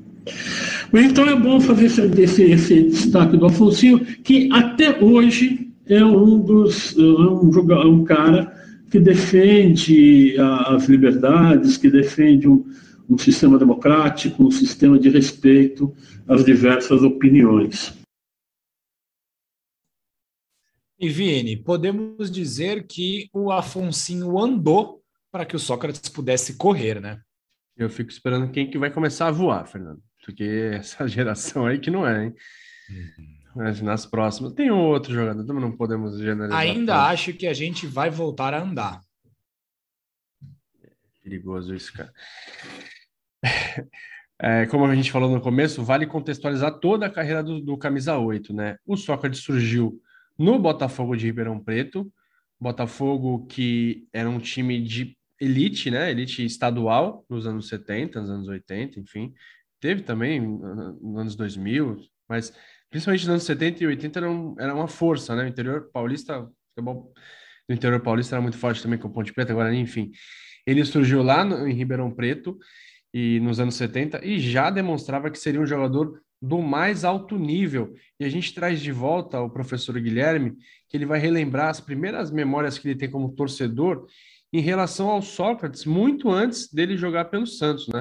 Então 0.93 1.27
é 1.27 1.35
bom 1.35 1.59
fazer 1.59 1.87
esse, 1.87 2.03
esse, 2.21 2.43
esse 2.43 2.83
destaque 2.83 3.35
do 3.35 3.47
Afonso, 3.47 3.99
que 4.23 4.51
até 4.53 5.03
hoje 5.03 5.71
é 5.89 6.05
um 6.05 6.39
dos 6.39 6.95
é 6.99 7.03
um, 7.03 7.51
é 7.71 7.87
um 7.87 8.05
cara 8.05 8.53
que 8.91 9.01
defende 9.01 10.37
as 10.39 10.87
liberdades, 10.87 11.79
que 11.79 11.91
defende 11.91 12.47
um, 12.47 12.63
um 13.09 13.17
sistema 13.17 13.59
democrático, 13.59 14.45
um 14.45 14.51
sistema 14.51 14.99
de 14.99 15.09
respeito 15.09 15.91
às 16.29 16.45
diversas 16.45 17.03
opiniões. 17.03 17.96
E 20.99 21.11
Vini, 21.11 21.57
podemos 21.57 22.31
dizer 22.31 22.87
que 22.87 23.29
o 23.33 23.53
Afonsinho 23.53 24.39
andou 24.39 25.03
para 25.31 25.45
que 25.45 25.55
o 25.55 25.59
Sócrates 25.59 26.09
pudesse 26.09 26.57
correr, 26.57 27.01
né? 27.01 27.21
Eu 27.77 27.91
fico 27.91 28.11
esperando 28.11 28.51
quem 28.51 28.71
que 28.71 28.79
vai 28.79 28.91
começar 28.91 29.29
a 29.29 29.31
voar, 29.31 29.67
Fernando. 29.67 30.03
Porque 30.25 30.71
essa 30.73 31.07
geração 31.09 31.67
aí 31.67 31.79
que 31.79 31.91
não 31.91 32.07
é, 32.07 32.25
hein? 32.25 32.35
Uhum. 32.89 33.37
Mas 33.57 33.83
nas 33.83 34.07
próximas. 34.07 34.55
Tem 34.55 34.71
um 34.71 34.81
outro 34.81 35.13
jogador, 35.13 35.45
também 35.45 35.63
não 35.63 35.77
podemos 35.77 36.19
generalizar. 36.19 36.59
Ainda 36.59 36.95
tanto. 36.95 37.13
acho 37.13 37.33
que 37.35 37.47
a 37.47 37.53
gente 37.53 37.87
vai 37.87 38.09
voltar 38.09 38.55
a 38.55 38.63
andar. 38.63 39.01
É 40.83 40.91
perigoso 41.23 41.75
isso, 41.75 41.93
cara. 41.93 42.13
É, 44.39 44.67
como 44.67 44.85
a 44.85 44.95
gente 44.95 45.11
falou 45.11 45.31
no 45.31 45.41
começo, 45.41 45.83
vale 45.83 46.07
contextualizar 46.07 46.79
toda 46.79 47.07
a 47.07 47.11
carreira 47.11 47.43
do, 47.43 47.59
do 47.61 47.79
Camisa 47.79 48.19
8, 48.19 48.53
né? 48.53 48.77
O 48.87 48.95
Sócrates 48.95 49.41
surgiu 49.41 49.99
no 50.39 50.59
Botafogo 50.59 51.17
de 51.17 51.27
Ribeirão 51.27 51.59
Preto, 51.59 52.13
Botafogo 52.61 53.47
que 53.47 54.09
era 54.13 54.29
um 54.29 54.39
time 54.39 54.81
de 54.83 55.17
elite, 55.41 55.91
né? 55.91 56.11
Elite 56.11 56.45
estadual 56.45 57.25
nos 57.29 57.47
anos 57.47 57.69
70, 57.69 58.21
nos 58.21 58.31
anos 58.31 58.49
80, 58.49 59.01
enfim. 59.01 59.35
Teve 59.81 60.03
também 60.03 60.41
nos 60.41 61.19
anos 61.19 61.37
2000, 61.37 61.99
mas 62.29 62.53
principalmente 62.91 63.23
nos 63.23 63.31
anos 63.31 63.43
70 63.45 63.85
e 63.85 63.87
80 63.87 64.19
era, 64.19 64.31
um, 64.31 64.55
era 64.59 64.75
uma 64.75 64.89
força, 64.89 65.35
né? 65.37 65.45
O 65.45 65.49
interior 65.49 65.91
paulista, 65.93 66.49
futebol 66.75 67.13
do 67.69 67.75
interior 67.75 68.01
paulista 68.01 68.37
era 68.37 68.43
muito 68.43 68.57
forte 68.57 68.83
também 68.83 68.99
com 68.99 69.09
o 69.09 69.13
Ponte 69.13 69.33
Preta, 69.33 69.53
agora 69.53 69.75
enfim. 69.75 70.11
Ele 70.67 70.85
surgiu 70.85 71.23
lá 71.23 71.45
no, 71.45 71.67
em 71.69 71.75
Ribeirão 71.75 72.11
Preto 72.11 72.59
e 73.13 73.39
nos 73.41 73.61
anos 73.61 73.75
70 73.77 74.25
e 74.25 74.39
já 74.39 74.71
demonstrava 74.71 75.31
que 75.31 75.39
seria 75.39 75.61
um 75.61 75.67
jogador 75.67 76.21
do 76.41 76.61
mais 76.61 77.05
alto 77.05 77.39
nível. 77.39 77.95
E 78.21 78.25
a 78.25 78.29
gente 78.29 78.55
traz 78.55 78.81
de 78.81 78.93
volta 78.93 79.41
o 79.41 79.51
professor 79.51 79.99
Guilherme, 79.99 80.57
que 80.89 80.97
ele 80.97 81.07
vai 81.07 81.19
relembrar 81.19 81.69
as 81.69 81.81
primeiras 81.81 82.31
memórias 82.31 82.79
que 82.79 82.89
ele 82.89 82.99
tem 82.99 83.11
como 83.11 83.33
torcedor 83.33 84.07
em 84.53 84.61
relação 84.61 85.09
ao 85.09 85.23
Sócrates, 85.23 85.85
muito 85.85 86.31
antes 86.31 86.73
dele 86.73 86.97
jogar 86.97 87.27
pelo 87.27 87.47
Santos, 87.47 87.89
né? 87.89 88.01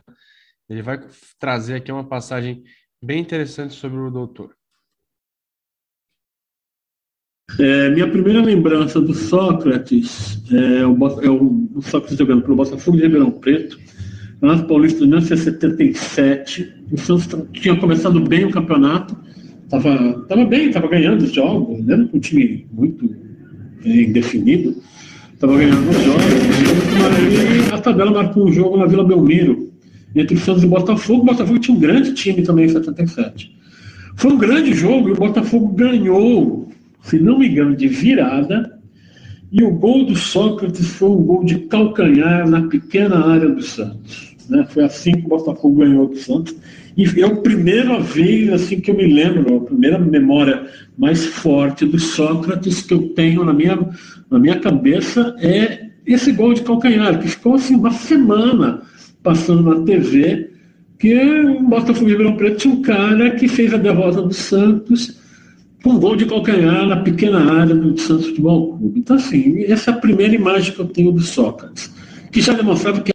Ele 0.69 0.81
vai 0.81 0.99
trazer 1.39 1.75
aqui 1.75 1.91
uma 1.91 2.07
passagem 2.07 2.63
bem 3.01 3.19
interessante 3.21 3.73
sobre 3.73 3.99
o 3.99 4.09
doutor. 4.09 4.55
É, 7.59 7.89
minha 7.89 8.09
primeira 8.09 8.41
lembrança 8.41 8.99
do 8.99 9.13
Sócrates 9.13 10.41
é 10.51 10.85
o, 10.85 11.21
é 11.21 11.29
o 11.29 11.81
Sócrates 11.81 12.17
jogando 12.17 12.41
pelo 12.41 12.55
Botafogo 12.55 12.97
de 12.97 13.03
Ribeirão 13.03 13.31
Preto, 13.31 13.79
Campeonato 14.45 14.67
Paulista 14.67 14.99
de 14.99 15.07
1977. 15.07 16.73
O 16.91 16.97
Santos 16.97 17.27
tinha 17.53 17.75
começado 17.77 18.19
bem 18.19 18.45
o 18.45 18.51
campeonato, 18.51 19.17
estava 19.63 20.21
tava 20.27 20.45
bem, 20.45 20.67
estava 20.67 20.87
ganhando 20.87 21.23
os 21.23 21.33
jogos, 21.33 21.83
né? 21.83 22.07
um 22.13 22.19
time 22.19 22.67
muito 22.71 23.09
é, 23.83 24.03
indefinido, 24.03 24.75
estava 25.33 25.57
ganhando 25.57 25.89
os 25.89 26.03
jogos. 26.03 26.23
E 27.69 27.73
a 27.73 27.79
tabela 27.79 28.11
marcou 28.11 28.47
um 28.47 28.51
jogo 28.51 28.77
na 28.77 28.85
Vila 28.85 29.03
Belmiro, 29.03 29.71
entre 30.15 30.35
o 30.35 30.39
Santos 30.39 30.61
e 30.61 30.67
o 30.67 30.69
Botafogo. 30.69 31.23
O 31.23 31.25
Botafogo 31.25 31.57
tinha 31.57 31.75
um 31.75 31.79
grande 31.79 32.13
time 32.13 32.43
também 32.43 32.65
em 32.65 32.69
77. 32.69 33.51
Foi 34.15 34.31
um 34.31 34.37
grande 34.37 34.75
jogo 34.75 35.09
e 35.09 35.11
o 35.13 35.15
Botafogo 35.15 35.69
ganhou, 35.69 36.69
se 37.01 37.17
não 37.17 37.39
me 37.39 37.49
engano, 37.49 37.75
de 37.75 37.87
virada. 37.87 38.79
E 39.51 39.63
o 39.63 39.71
gol 39.71 40.05
do 40.05 40.15
Sócrates 40.15 40.87
foi 40.87 41.09
um 41.09 41.23
gol 41.23 41.43
de 41.43 41.59
calcanhar 41.61 42.47
na 42.47 42.67
pequena 42.67 43.25
área 43.25 43.49
do 43.49 43.63
Santos. 43.63 44.24
Né? 44.49 44.65
Foi 44.69 44.83
assim 44.83 45.11
que 45.13 45.25
o 45.25 45.29
Botafogo 45.29 45.79
ganhou 45.79 46.07
do 46.07 46.17
Santos. 46.17 46.55
E 46.97 47.03
é 47.21 47.25
a 47.25 47.35
primeira 47.35 47.99
vez 47.99 48.51
assim 48.53 48.79
que 48.79 48.89
eu 48.89 48.95
me 48.95 49.05
lembro, 49.05 49.57
a 49.57 49.61
primeira 49.61 49.99
memória 49.99 50.65
mais 50.97 51.25
forte 51.25 51.85
do 51.85 51.99
Sócrates 51.99 52.81
que 52.81 52.93
eu 52.93 53.09
tenho 53.09 53.43
na 53.43 53.53
minha, 53.53 53.77
na 54.29 54.39
minha 54.39 54.59
cabeça 54.59 55.35
é 55.39 55.89
esse 56.05 56.31
gol 56.31 56.53
de 56.53 56.61
calcanhar, 56.61 57.19
que 57.19 57.27
ficou 57.27 57.55
assim 57.55 57.75
uma 57.75 57.91
semana 57.91 58.81
passando 59.23 59.63
na 59.63 59.83
TV, 59.83 60.51
que 60.99 61.13
o 61.15 61.63
Botafogo 61.63 62.05
de 62.05 62.11
Ribeirão 62.11 62.37
Preto 62.37 62.57
tinha 62.57 62.73
um 62.73 62.81
cara 62.81 63.31
que 63.31 63.47
fez 63.47 63.73
a 63.73 63.77
derrota 63.77 64.21
do 64.21 64.33
Santos 64.33 65.19
com 65.83 65.91
um 65.91 65.99
gol 65.99 66.15
de 66.15 66.25
calcanhar 66.25 66.87
na 66.87 66.97
pequena 66.97 67.51
área 67.59 67.75
do 67.75 67.99
Santos 67.99 68.27
Futebol 68.27 68.77
Clube. 68.77 68.99
Então, 68.99 69.15
assim, 69.15 69.63
essa 69.65 69.91
é 69.91 69.93
a 69.93 69.97
primeira 69.97 70.33
imagem 70.33 70.73
que 70.73 70.79
eu 70.79 70.87
tenho 70.87 71.11
do 71.11 71.21
Sócrates, 71.21 71.93
que 72.31 72.41
já 72.41 72.53
demonstrava 72.53 73.01
que 73.01 73.14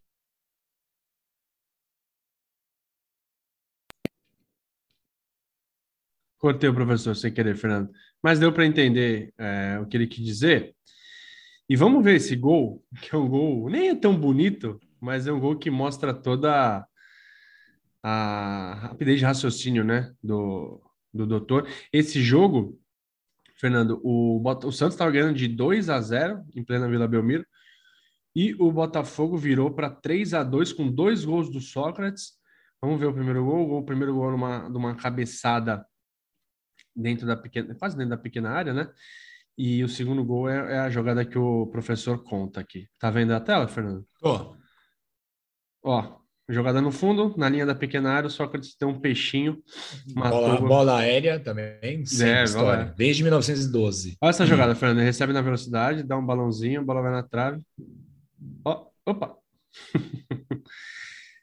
Cortei 6.41 6.71
o 6.71 6.75
professor 6.75 7.15
sem 7.15 7.31
querer, 7.31 7.55
Fernando. 7.55 7.91
Mas 8.23 8.39
deu 8.39 8.51
para 8.51 8.65
entender 8.65 9.33
é, 9.39 9.79
o 9.81 9.87
que 9.87 9.97
ele 9.97 10.07
quis 10.07 10.25
dizer. 10.25 10.75
E 11.69 11.77
vamos 11.77 12.03
ver 12.03 12.17
esse 12.17 12.35
gol, 12.35 12.83
que 13.01 13.15
é 13.15 13.19
um 13.19 13.29
gol 13.29 13.69
nem 13.69 13.91
é 13.91 13.95
tão 13.95 14.19
bonito, 14.19 14.81
mas 14.99 15.27
é 15.27 15.33
um 15.33 15.39
gol 15.39 15.57
que 15.57 15.71
mostra 15.71 16.13
toda 16.15 16.85
a 18.03 18.75
rapidez 18.81 19.19
de 19.19 19.25
raciocínio 19.27 19.85
né, 19.85 20.13
do, 20.23 20.83
do 21.13 21.27
doutor. 21.27 21.69
Esse 21.93 22.23
jogo, 22.23 22.81
Fernando, 23.57 24.01
o, 24.03 24.43
o 24.43 24.73
Santos 24.73 24.95
estava 24.95 25.11
ganhando 25.11 25.37
de 25.37 25.47
2 25.47 25.91
a 25.91 26.01
0 26.01 26.43
em 26.57 26.65
plena 26.65 26.89
Vila 26.89 27.07
Belmiro 27.07 27.45
e 28.35 28.55
o 28.55 28.73
Botafogo 28.73 29.37
virou 29.37 29.71
para 29.71 29.91
3 29.91 30.35
a 30.35 30.43
2 30.43 30.73
com 30.73 30.91
dois 30.91 31.25
gols 31.25 31.51
do 31.51 31.61
Sócrates. 31.61 32.33
Vamos 32.81 32.99
ver 32.99 33.07
o 33.07 33.13
primeiro 33.13 33.45
gol. 33.45 33.79
O 33.79 33.85
primeiro 33.85 34.15
gol 34.15 34.31
numa, 34.31 34.69
numa 34.69 34.95
cabeçada 34.95 35.85
dentro 36.95 37.27
da 37.27 37.37
pequena, 37.37 37.75
quase 37.75 37.97
dentro 37.97 38.11
da 38.11 38.17
pequena 38.17 38.51
área, 38.51 38.73
né? 38.73 38.89
E 39.57 39.85
o 39.85 39.89
segundo 39.89 40.25
gol 40.25 40.49
é, 40.49 40.75
é, 40.75 40.79
a 40.79 40.91
jogada 40.91 41.25
que 41.25 41.39
o 41.39 41.67
professor 41.67 42.23
conta 42.25 42.61
aqui. 42.61 42.89
Tá 42.99 43.11
vendo 43.11 43.33
a 43.33 43.41
tela, 43.41 43.69
Fernando? 43.69 44.07
Tô. 44.19 44.57
Ó, 45.83 46.21
jogada 46.49 46.81
no 46.81 46.91
fundo, 46.91 47.35
na 47.37 47.49
linha 47.49 47.67
da 47.67 47.75
pequena 47.75 48.11
área, 48.11 48.27
o 48.27 48.31
Sócrates 48.31 48.75
tem 48.75 48.89
um 48.89 48.99
peixinho. 48.99 49.63
Bola, 50.15 50.61
bola 50.61 50.99
aérea 50.99 51.39
também, 51.39 52.05
sem 52.07 52.29
é, 52.29 52.45
história. 52.45 52.85
Bola. 52.85 52.95
Desde 52.97 53.23
1912. 53.23 54.17
Olha 54.21 54.31
essa 54.31 54.47
jogada, 54.47 54.75
Fernando. 54.75 54.99
Ele 54.99 55.07
recebe 55.07 55.33
na 55.33 55.43
velocidade, 55.43 56.03
dá 56.03 56.17
um 56.17 56.25
balãozinho, 56.25 56.81
a 56.81 56.85
bola 56.85 57.03
vai 57.03 57.13
na 57.13 57.23
trave. 57.23 57.63
Ó, 58.65 58.87
opa! 59.07 59.37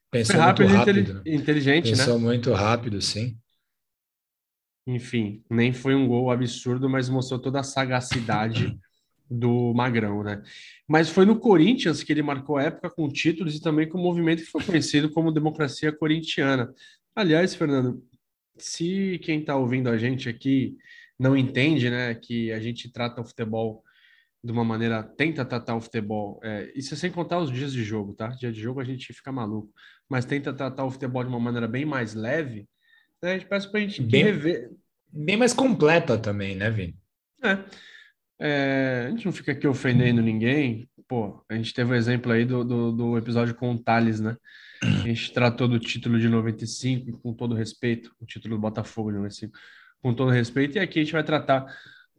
Pensou 0.10 0.40
rápido, 0.40 0.70
muito 0.70 0.78
rápido. 0.80 1.14
Né? 1.16 1.22
Inteligente, 1.26 1.90
Pensou 1.90 1.98
né? 1.98 2.06
Pensou 2.06 2.20
muito 2.20 2.54
rápido, 2.54 3.02
sim. 3.02 3.38
Enfim, 4.88 5.44
nem 5.50 5.74
foi 5.74 5.94
um 5.94 6.08
gol 6.08 6.32
absurdo, 6.32 6.90
mas 6.90 7.10
mostrou 7.10 7.38
toda 7.38 7.60
a 7.60 7.64
sagacidade 7.64 8.80
do 9.30 9.74
Magrão, 9.74 10.24
né? 10.24 10.42
Mas 10.88 11.10
foi 11.10 11.26
no 11.26 11.38
Corinthians 11.38 12.02
que 12.02 12.14
ele 12.14 12.24
marcou 12.24 12.58
época 12.58 12.90
com 12.90 13.10
títulos 13.10 13.54
e 13.54 13.62
também 13.62 13.90
com 13.90 13.98
o 13.98 14.02
movimento 14.02 14.44
que 14.44 14.50
foi 14.50 14.64
conhecido 14.64 15.12
como 15.12 15.30
democracia 15.30 15.92
corintiana. 15.92 16.74
Aliás, 17.14 17.54
Fernando, 17.54 18.02
se 18.58 19.20
quem 19.24 19.42
está 19.42 19.58
ouvindo 19.58 19.90
a 19.90 19.98
gente 19.98 20.30
aqui 20.30 20.78
não 21.20 21.36
entende, 21.36 21.90
né, 21.90 22.16
que 22.16 22.52
a 22.54 22.60
gente 22.60 22.90
trata 22.90 23.20
o 23.20 23.26
futebol 23.26 23.84
de 24.42 24.54
uma 24.54 24.64
maneira, 24.64 25.04
tenta 25.04 25.44
tratar 25.44 25.76
o 25.76 25.82
futebol, 25.82 26.40
é, 26.42 26.72
isso 26.74 26.94
é 26.94 26.98
sem 26.98 27.12
contar 27.12 27.40
os 27.40 27.52
dias 27.52 27.74
de 27.74 27.84
jogo, 27.84 28.14
tá? 28.14 28.28
Dia 28.30 28.52
de 28.52 28.62
jogo 28.62 28.80
a 28.80 28.86
gente 28.86 29.12
fica 29.12 29.32
maluco, 29.32 29.70
mas 30.08 30.24
tenta 30.24 30.54
tratar 30.54 30.86
o 30.86 30.92
futebol 30.92 31.24
de 31.24 31.30
uma 31.30 31.40
maneira 31.40 31.68
bem 31.68 31.86
mais 31.86 32.14
leve, 32.14 32.66
né? 33.22 33.32
A 33.32 33.38
gente 33.38 33.48
peça 33.48 33.70
para 33.70 33.80
a 33.80 33.84
gente 33.84 34.02
bem, 34.02 34.24
rever. 34.24 34.72
Bem 35.12 35.38
mais 35.38 35.54
completa 35.54 36.18
também, 36.18 36.56
né, 36.56 36.70
Vini? 36.70 36.96
É. 37.44 37.58
é. 38.40 39.06
A 39.08 39.10
gente 39.12 39.26
não 39.26 39.32
fica 39.32 39.52
aqui 39.52 39.68
ofendendo 39.68 40.22
ninguém. 40.22 40.90
Pô, 41.08 41.44
a 41.50 41.56
gente 41.56 41.74
teve 41.74 41.92
o 41.92 41.94
um 41.94 41.98
exemplo 41.98 42.32
aí 42.32 42.46
do, 42.46 42.64
do, 42.64 42.92
do, 42.92 43.18
episódio 43.18 43.56
com 43.56 43.74
o 43.74 43.80
Thales, 43.82 44.20
né? 44.20 44.36
A 44.84 45.08
gente 45.08 45.32
tratou 45.32 45.68
do 45.68 45.80
título 45.80 46.20
de 46.20 46.28
95, 46.28 47.20
com 47.20 47.34
todo 47.34 47.56
respeito, 47.56 48.14
o 48.20 48.26
título 48.26 48.56
do 48.56 48.62
Botafogo 48.62 49.10
de 49.10 49.18
95, 49.18 49.58
com 50.02 50.14
todo 50.14 50.30
respeito, 50.30 50.78
e 50.78 50.80
aqui 50.80 51.00
a 51.00 51.04
gente 51.04 51.14
vai 51.14 51.24
tratar 51.24 51.66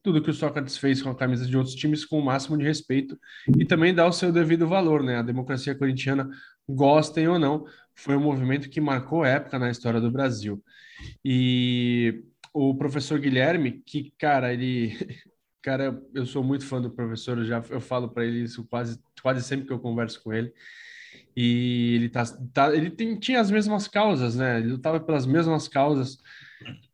tudo 0.03 0.23
que 0.23 0.31
o 0.31 0.35
Sócrates 0.35 0.79
fez 0.79 1.03
com 1.03 1.11
a 1.11 1.15
camisa 1.15 1.47
de 1.47 1.57
outros 1.57 1.75
times 1.75 2.05
com 2.05 2.19
o 2.19 2.25
máximo 2.25 2.57
de 2.57 2.65
respeito 2.65 3.19
e 3.59 3.65
também 3.65 3.95
dar 3.95 4.07
o 4.07 4.13
seu 4.13 4.33
devido 4.33 4.67
valor, 4.67 5.03
né? 5.03 5.17
A 5.17 5.23
democracia 5.23 5.75
corintiana, 5.75 6.29
gostem 6.69 7.29
ou 7.29 7.39
não, 7.39 7.65
foi 7.99 8.17
um 8.17 8.21
movimento 8.21 8.71
que 8.71 8.81
marcou 8.81 9.25
época 9.25 9.59
na 9.59 9.71
história 9.71 10.01
do 10.01 10.11
Brasil. 10.11 10.63
E 11.25 12.23
o 12.55 12.75
professor 12.77 13.19
Guilherme, 13.19 13.83
que, 13.85 14.13
cara, 14.19 14.53
ele. 14.53 14.97
Cara, 15.61 16.01
eu 16.15 16.25
sou 16.25 16.43
muito 16.43 16.65
fã 16.65 16.81
do 16.81 16.89
professor, 16.89 17.37
eu 17.37 17.45
já 17.45 17.63
eu 17.69 17.81
falo 17.81 18.09
para 18.09 18.25
ele 18.25 18.45
isso 18.45 18.65
quase, 18.71 18.99
quase 19.21 19.43
sempre 19.43 19.67
que 19.67 19.73
eu 19.73 19.81
converso 19.81 20.23
com 20.23 20.33
ele. 20.33 20.53
E 21.37 21.97
ele, 21.97 22.09
tá, 22.09 22.25
tá 22.55 22.75
ele 22.75 22.91
tem, 22.91 23.19
tinha 23.19 23.41
as 23.41 23.51
mesmas 23.51 23.89
causas, 23.89 24.37
né? 24.37 24.61
Ele 24.61 24.69
lutava 24.69 25.01
pelas 25.01 25.27
mesmas 25.27 25.67
causas 25.67 26.19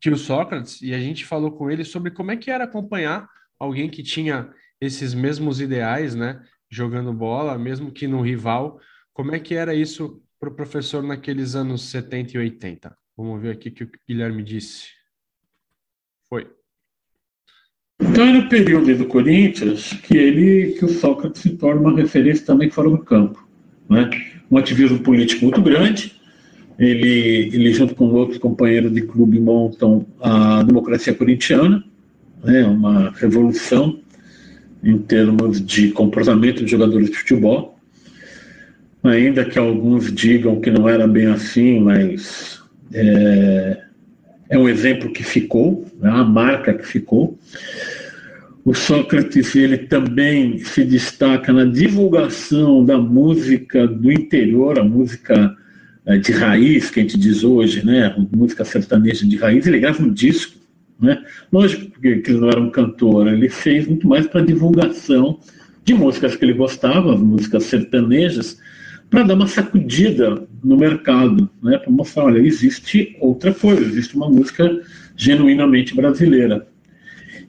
que 0.01 0.09
o 0.09 0.17
Sócrates, 0.17 0.81
e 0.81 0.93
a 0.93 0.99
gente 0.99 1.23
falou 1.23 1.51
com 1.51 1.69
ele 1.69 1.85
sobre 1.85 2.11
como 2.11 2.31
é 2.31 2.35
que 2.35 2.49
era 2.51 2.63
acompanhar 2.63 3.29
alguém 3.57 3.87
que 3.87 4.01
tinha 4.01 4.51
esses 4.81 5.13
mesmos 5.13 5.61
ideais, 5.61 6.15
né? 6.15 6.43
Jogando 6.69 7.13
bola, 7.13 7.57
mesmo 7.57 7.91
que 7.91 8.07
no 8.07 8.21
rival. 8.21 8.79
Como 9.13 9.33
é 9.33 9.39
que 9.39 9.53
era 9.53 9.75
isso 9.75 10.24
para 10.45 10.51
o 10.51 10.55
professor 10.55 11.01
naqueles 11.01 11.55
anos 11.55 11.89
70 11.89 12.33
e 12.35 12.37
80? 12.37 12.95
Vamos 13.17 13.41
ver 13.41 13.51
aqui 13.51 13.69
o 13.69 13.71
que 13.71 13.83
o 13.83 13.89
Guilherme 14.07 14.43
disse. 14.43 14.89
Foi. 16.29 16.47
Então 17.99 18.27
era 18.27 18.45
o 18.45 18.49
período 18.49 18.95
do 18.95 19.07
Corinthians 19.07 19.93
que 19.93 20.15
ele, 20.15 20.73
que 20.73 20.85
o 20.85 20.89
Sócrates 20.89 21.41
se 21.41 21.51
torna 21.51 21.81
uma 21.81 21.95
referência 21.95 22.45
também 22.45 22.69
fora 22.69 22.89
do 22.89 22.99
campo, 22.99 23.47
né? 23.89 24.09
Um 24.51 24.57
ativismo 24.57 24.99
político 24.99 25.45
muito 25.45 25.61
grande. 25.61 26.13
Ele, 26.77 27.49
ele 27.51 27.73
junto 27.73 27.95
com 27.95 28.05
outros 28.09 28.37
companheiros 28.37 28.93
de 28.93 29.01
clube 29.01 29.39
montam 29.39 30.05
a 30.19 30.61
democracia 30.61 31.15
corintiana, 31.15 31.83
né? 32.43 32.63
Uma 32.65 33.11
revolução 33.11 33.99
em 34.83 34.99
termos 34.99 35.65
de 35.65 35.91
comportamento 35.91 36.63
de 36.63 36.69
jogadores 36.69 37.09
de 37.09 37.17
futebol. 37.17 37.74
Ainda 39.05 39.45
que 39.45 39.59
alguns 39.59 40.11
digam 40.11 40.59
que 40.59 40.71
não 40.71 40.89
era 40.89 41.07
bem 41.07 41.27
assim, 41.27 41.79
mas 41.79 42.59
é, 42.91 43.83
é 44.49 44.57
um 44.57 44.67
exemplo 44.67 45.11
que 45.11 45.23
ficou, 45.23 45.85
é 46.01 46.07
uma 46.07 46.23
marca 46.23 46.73
que 46.73 46.85
ficou. 46.85 47.37
O 48.63 48.73
Sócrates 48.73 49.55
ele 49.55 49.77
também 49.77 50.57
se 50.57 50.83
destaca 50.83 51.53
na 51.53 51.65
divulgação 51.65 52.83
da 52.83 52.97
música 52.97 53.87
do 53.87 54.11
interior, 54.11 54.79
a 54.79 54.83
música 54.83 55.55
é, 56.05 56.17
de 56.17 56.31
raiz 56.31 56.89
que 56.89 56.99
a 56.99 57.03
gente 57.03 57.17
diz 57.17 57.43
hoje, 57.43 57.85
né, 57.85 58.15
música 58.35 58.65
sertaneja 58.65 59.27
de 59.27 59.35
raiz. 59.37 59.67
Ele 59.67 59.79
grava 59.79 60.01
um 60.01 60.11
disco, 60.11 60.57
né? 60.99 61.23
Lógico 61.51 61.99
que 62.01 62.07
ele 62.07 62.39
não 62.39 62.49
era 62.49 62.59
um 62.59 62.71
cantor, 62.71 63.27
ele 63.27 63.49
fez 63.49 63.85
muito 63.87 64.07
mais 64.07 64.25
para 64.25 64.41
divulgação 64.41 65.39
de 65.83 65.93
músicas 65.93 66.35
que 66.35 66.43
ele 66.43 66.53
gostava, 66.53 67.15
músicas 67.15 67.65
sertanejas, 67.65 68.57
para 69.09 69.23
dar 69.23 69.35
uma 69.35 69.47
sacudida 69.47 70.47
no 70.63 70.77
mercado, 70.77 71.49
né, 71.61 71.77
para 71.77 71.91
mostrar, 71.91 72.25
olha, 72.25 72.39
existe 72.39 73.15
outra 73.19 73.53
coisa, 73.53 73.83
existe 73.83 74.15
uma 74.15 74.29
música 74.29 74.81
genuinamente 75.15 75.95
brasileira. 75.95 76.67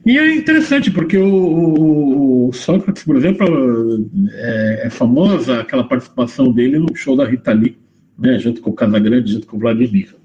E 0.05 0.17
é 0.17 0.35
interessante, 0.35 0.89
porque 0.89 1.17
o, 1.17 1.27
o, 1.27 2.47
o 2.47 2.53
Sócrates, 2.53 3.03
por 3.03 3.17
exemplo, 3.17 4.09
é, 4.31 4.83
é, 4.85 4.89
famosa 4.89 5.59
aquela 5.59 5.83
participação 5.83 6.51
dele 6.51 6.79
no 6.79 6.95
show 6.95 7.15
da 7.15 7.25
Rita 7.25 7.51
Lee, 7.51 7.77
né, 8.17 8.39
junto 8.39 8.61
com 8.61 8.69
o 8.69 8.73
Casagrande, 8.73 9.33
junto 9.33 9.47
com 9.47 9.57
o 9.57 9.59
Vladimir. 9.59 10.15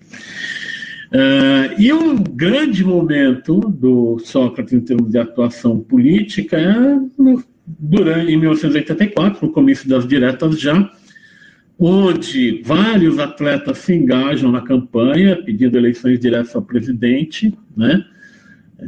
Uh, 1.12 1.74
e 1.78 1.92
um 1.92 2.16
grande 2.16 2.84
momento 2.84 3.58
do 3.58 4.18
Sócrates 4.20 4.72
em 4.72 4.80
termos 4.80 5.10
de 5.10 5.18
atuação 5.18 5.78
política 5.78 6.56
é 6.56 6.72
no, 7.20 7.44
durante, 7.66 8.32
em 8.32 8.36
1984, 8.38 9.46
no 9.46 9.52
começo 9.52 9.86
das 9.86 10.06
diretas 10.06 10.58
já, 10.58 10.90
onde 11.78 12.62
vários 12.64 13.18
atletas 13.18 13.78
se 13.78 13.94
engajam 13.94 14.52
na 14.52 14.60
campanha, 14.60 15.36
pedindo 15.36 15.76
eleições 15.76 16.20
diretas 16.20 16.54
ao 16.54 16.62
presidente, 16.62 17.52
né? 17.76 18.04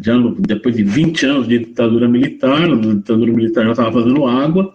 Já 0.03 0.15
depois 0.41 0.77
de 0.77 0.83
20 0.83 1.27
anos 1.27 1.49
de 1.49 1.59
ditadura 1.59 2.09
militar, 2.09 2.65
a 2.65 2.75
ditadura 2.75 3.33
militar 3.33 3.65
já 3.65 3.71
estava 3.71 3.93
fazendo 3.93 4.27
água, 4.27 4.75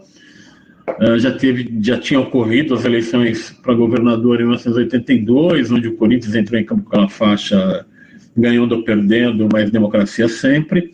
uh, 1.02 1.20
já, 1.20 1.32
teve, 1.32 1.70
já 1.82 1.98
tinha 1.98 2.20
ocorrido 2.20 2.74
as 2.74 2.86
eleições 2.86 3.52
para 3.62 3.74
governador 3.74 4.40
em 4.40 4.44
1982, 4.44 5.72
onde 5.72 5.90
o 5.90 5.96
Corinthians 5.98 6.36
entrou 6.36 6.60
em 6.60 6.64
campo 6.64 6.84
com 6.84 6.90
aquela 6.90 7.10
faixa 7.10 7.86
ganhando 8.36 8.76
ou 8.76 8.84
perdendo, 8.84 9.50
mas 9.52 9.70
democracia 9.70 10.30
sempre. 10.30 10.94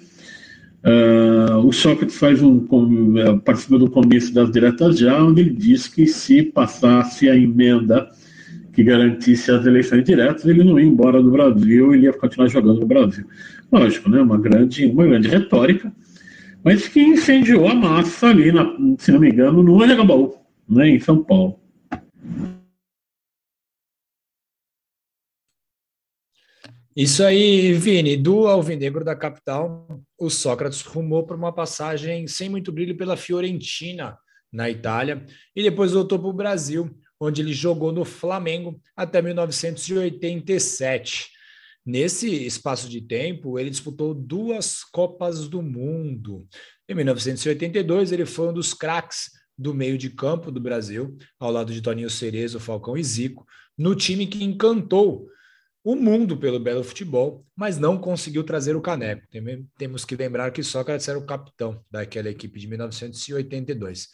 Uh, 0.86 1.66
o 1.66 1.74
Sócrates 1.74 2.16
faz 2.16 2.44
um, 2.44 2.58
uh, 2.58 3.40
participa 3.44 3.80
do 3.80 3.90
comício 3.90 4.32
das 4.32 4.52
diretas 4.52 5.00
já, 5.00 5.24
onde 5.24 5.42
ele 5.42 5.50
diz 5.50 5.88
que 5.88 6.06
se 6.06 6.44
passasse 6.44 7.28
a 7.28 7.36
emenda 7.36 8.08
que 8.72 8.84
garantisse 8.84 9.50
as 9.50 9.66
eleições 9.66 10.04
diretas, 10.04 10.46
ele 10.46 10.64
não 10.64 10.80
ia 10.80 10.86
embora 10.86 11.24
do 11.24 11.32
Brasil, 11.32 11.96
ele 11.96 12.06
ia 12.06 12.14
continuar 12.14 12.50
jogando 12.50 12.82
no 12.82 12.86
Brasil. 12.86 13.26
Lógico, 13.72 14.10
né, 14.10 14.22
uma 14.22 14.38
grande, 14.38 14.86
uma 14.86 15.06
grande 15.06 15.28
retórica, 15.28 15.92
mas 16.64 16.88
que 16.88 17.02
incendiou 17.02 17.68
a 17.68 17.74
massa 17.74 18.28
ali, 18.28 18.52
na, 18.52 18.72
se 19.00 19.12
não 19.12 19.20
me 19.20 19.30
engano, 19.30 19.64
no 19.64 19.82
Anhangabaú, 19.82 20.36
né, 20.70 20.90
em 20.90 21.00
São 21.00 21.24
Paulo. 21.24 21.58
Isso 26.96 27.26
aí, 27.26 27.74
Vini, 27.74 28.16
do 28.16 28.48
Alvinegro 28.48 29.04
da 29.04 29.18
capital, 29.18 30.02
o 30.18 30.30
Sócrates 30.30 30.82
rumou 30.82 31.26
para 31.26 31.36
uma 31.36 31.52
passagem 31.52 32.26
sem 32.26 32.48
muito 32.48 32.72
brilho 32.72 32.96
pela 32.96 33.18
Fiorentina, 33.18 34.18
na 34.50 34.70
Itália, 34.70 35.26
e 35.54 35.62
depois 35.62 35.92
voltou 35.92 36.18
para 36.18 36.30
o 36.30 36.34
Brasil, 36.34 36.90
onde 37.20 37.42
ele 37.42 37.54
jogou 37.54 37.92
no 37.92 38.06
Flamengo 38.06 38.80
até 38.96 39.22
1987. 39.22 41.32
Nesse 41.86 42.30
espaço 42.46 42.88
de 42.88 43.02
tempo, 43.02 43.60
ele 43.60 43.70
disputou 43.70 44.14
duas 44.14 44.82
Copas 44.86 45.50
do 45.50 45.62
Mundo. 45.62 46.48
Em 46.88 46.96
1982, 46.96 48.14
ele 48.14 48.26
foi 48.26 48.48
um 48.48 48.54
dos 48.54 48.74
craques 48.74 49.32
do 49.58 49.74
meio 49.74 49.98
de 49.98 50.10
campo 50.10 50.50
do 50.50 50.62
Brasil, 50.62 51.18
ao 51.38 51.52
lado 51.52 51.74
de 51.74 51.82
Toninho 51.82 52.10
Cerezo, 52.10 52.58
Falcão 52.58 52.96
e 52.96 53.04
Zico, 53.04 53.46
no 53.78 53.96
time 53.96 54.26
que 54.26 54.46
encantou 54.46 55.28
o 55.86 55.96
mundo 55.96 56.36
pelo 56.36 56.60
belo 56.60 56.84
futebol, 56.84 57.46
mas 57.56 57.78
não 57.78 57.96
conseguiu 57.96 58.44
trazer 58.44 58.76
o 58.76 58.82
caneco. 58.82 59.22
Temos 59.78 60.04
que 60.04 60.16
lembrar 60.16 60.50
que 60.50 60.64
Sócrates 60.64 61.08
era 61.08 61.20
o 61.20 61.28
capitão 61.28 61.80
daquela 61.92 62.28
equipe 62.28 62.60
de 62.60 62.68
1982. 62.68 64.08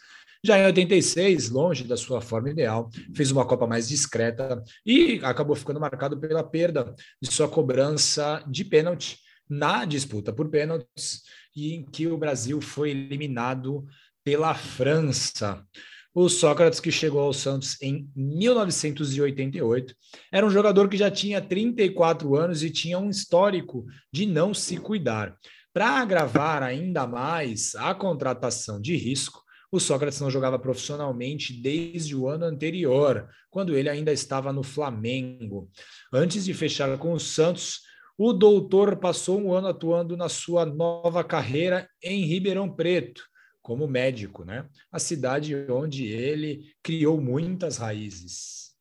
Já 0.43 0.59
em 0.59 0.65
86, 0.65 1.49
longe 1.49 1.85
da 1.85 1.95
sua 1.95 2.19
forma 2.19 2.49
ideal, 2.49 2.89
fez 3.15 3.31
uma 3.31 3.45
Copa 3.45 3.65
mais 3.65 3.87
discreta 3.87 4.61
e 4.85 5.21
acabou 5.23 5.55
ficando 5.55 5.79
marcado 5.79 6.19
pela 6.19 6.43
perda 6.43 6.93
de 7.21 7.31
sua 7.31 7.47
cobrança 7.47 8.43
de 8.47 8.65
pênalti 8.65 9.19
na 9.49 9.85
disputa 9.85 10.33
por 10.33 10.49
pênaltis, 10.49 11.21
e 11.55 11.73
em 11.73 11.85
que 11.85 12.05
o 12.05 12.17
Brasil 12.17 12.59
foi 12.59 12.89
eliminado 12.89 13.85
pela 14.25 14.53
França. 14.53 15.65
O 16.13 16.27
Sócrates, 16.27 16.81
que 16.81 16.91
chegou 16.91 17.21
ao 17.21 17.31
Santos 17.31 17.81
em 17.81 18.09
1988, 18.13 19.95
era 20.29 20.45
um 20.45 20.49
jogador 20.49 20.89
que 20.89 20.97
já 20.97 21.09
tinha 21.09 21.39
34 21.39 22.35
anos 22.35 22.63
e 22.63 22.69
tinha 22.69 22.99
um 22.99 23.09
histórico 23.09 23.85
de 24.11 24.25
não 24.25 24.53
se 24.53 24.75
cuidar. 24.75 25.37
Para 25.73 26.01
agravar 26.01 26.63
ainda 26.63 27.07
mais 27.07 27.75
a 27.75 27.95
contratação 27.95 28.81
de 28.81 28.97
risco, 28.97 29.41
o 29.71 29.79
Sócrates 29.79 30.19
não 30.19 30.29
jogava 30.29 30.59
profissionalmente 30.59 31.53
desde 31.53 32.13
o 32.13 32.27
ano 32.27 32.43
anterior, 32.43 33.29
quando 33.49 33.73
ele 33.77 33.87
ainda 33.87 34.11
estava 34.11 34.51
no 34.51 34.63
Flamengo. 34.63 35.69
Antes 36.11 36.43
de 36.43 36.53
fechar 36.53 36.97
com 36.97 37.13
o 37.13 37.19
Santos, 37.21 37.79
o 38.17 38.33
doutor 38.33 38.97
passou 38.97 39.39
um 39.39 39.53
ano 39.53 39.67
atuando 39.69 40.17
na 40.17 40.27
sua 40.27 40.65
nova 40.65 41.23
carreira 41.23 41.89
em 42.03 42.25
Ribeirão 42.25 42.69
Preto 42.69 43.30
como 43.61 43.87
médico, 43.87 44.43
né? 44.43 44.67
A 44.91 44.99
cidade 44.99 45.55
onde 45.69 46.05
ele 46.05 46.73
criou 46.81 47.21
muitas 47.21 47.77
raízes. 47.77 48.71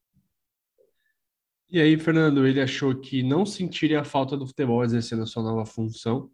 E 1.71 1.81
aí, 1.81 1.97
Fernando, 1.99 2.47
ele 2.47 2.61
achou 2.61 2.95
que 2.99 3.23
não 3.23 3.47
sentiria 3.47 4.01
a 4.01 4.05
falta 4.05 4.37
do 4.37 4.47
futebol 4.47 4.83
exercendo 4.83 5.23
a 5.23 5.27
sua 5.27 5.43
nova 5.43 5.65
função, 5.65 6.31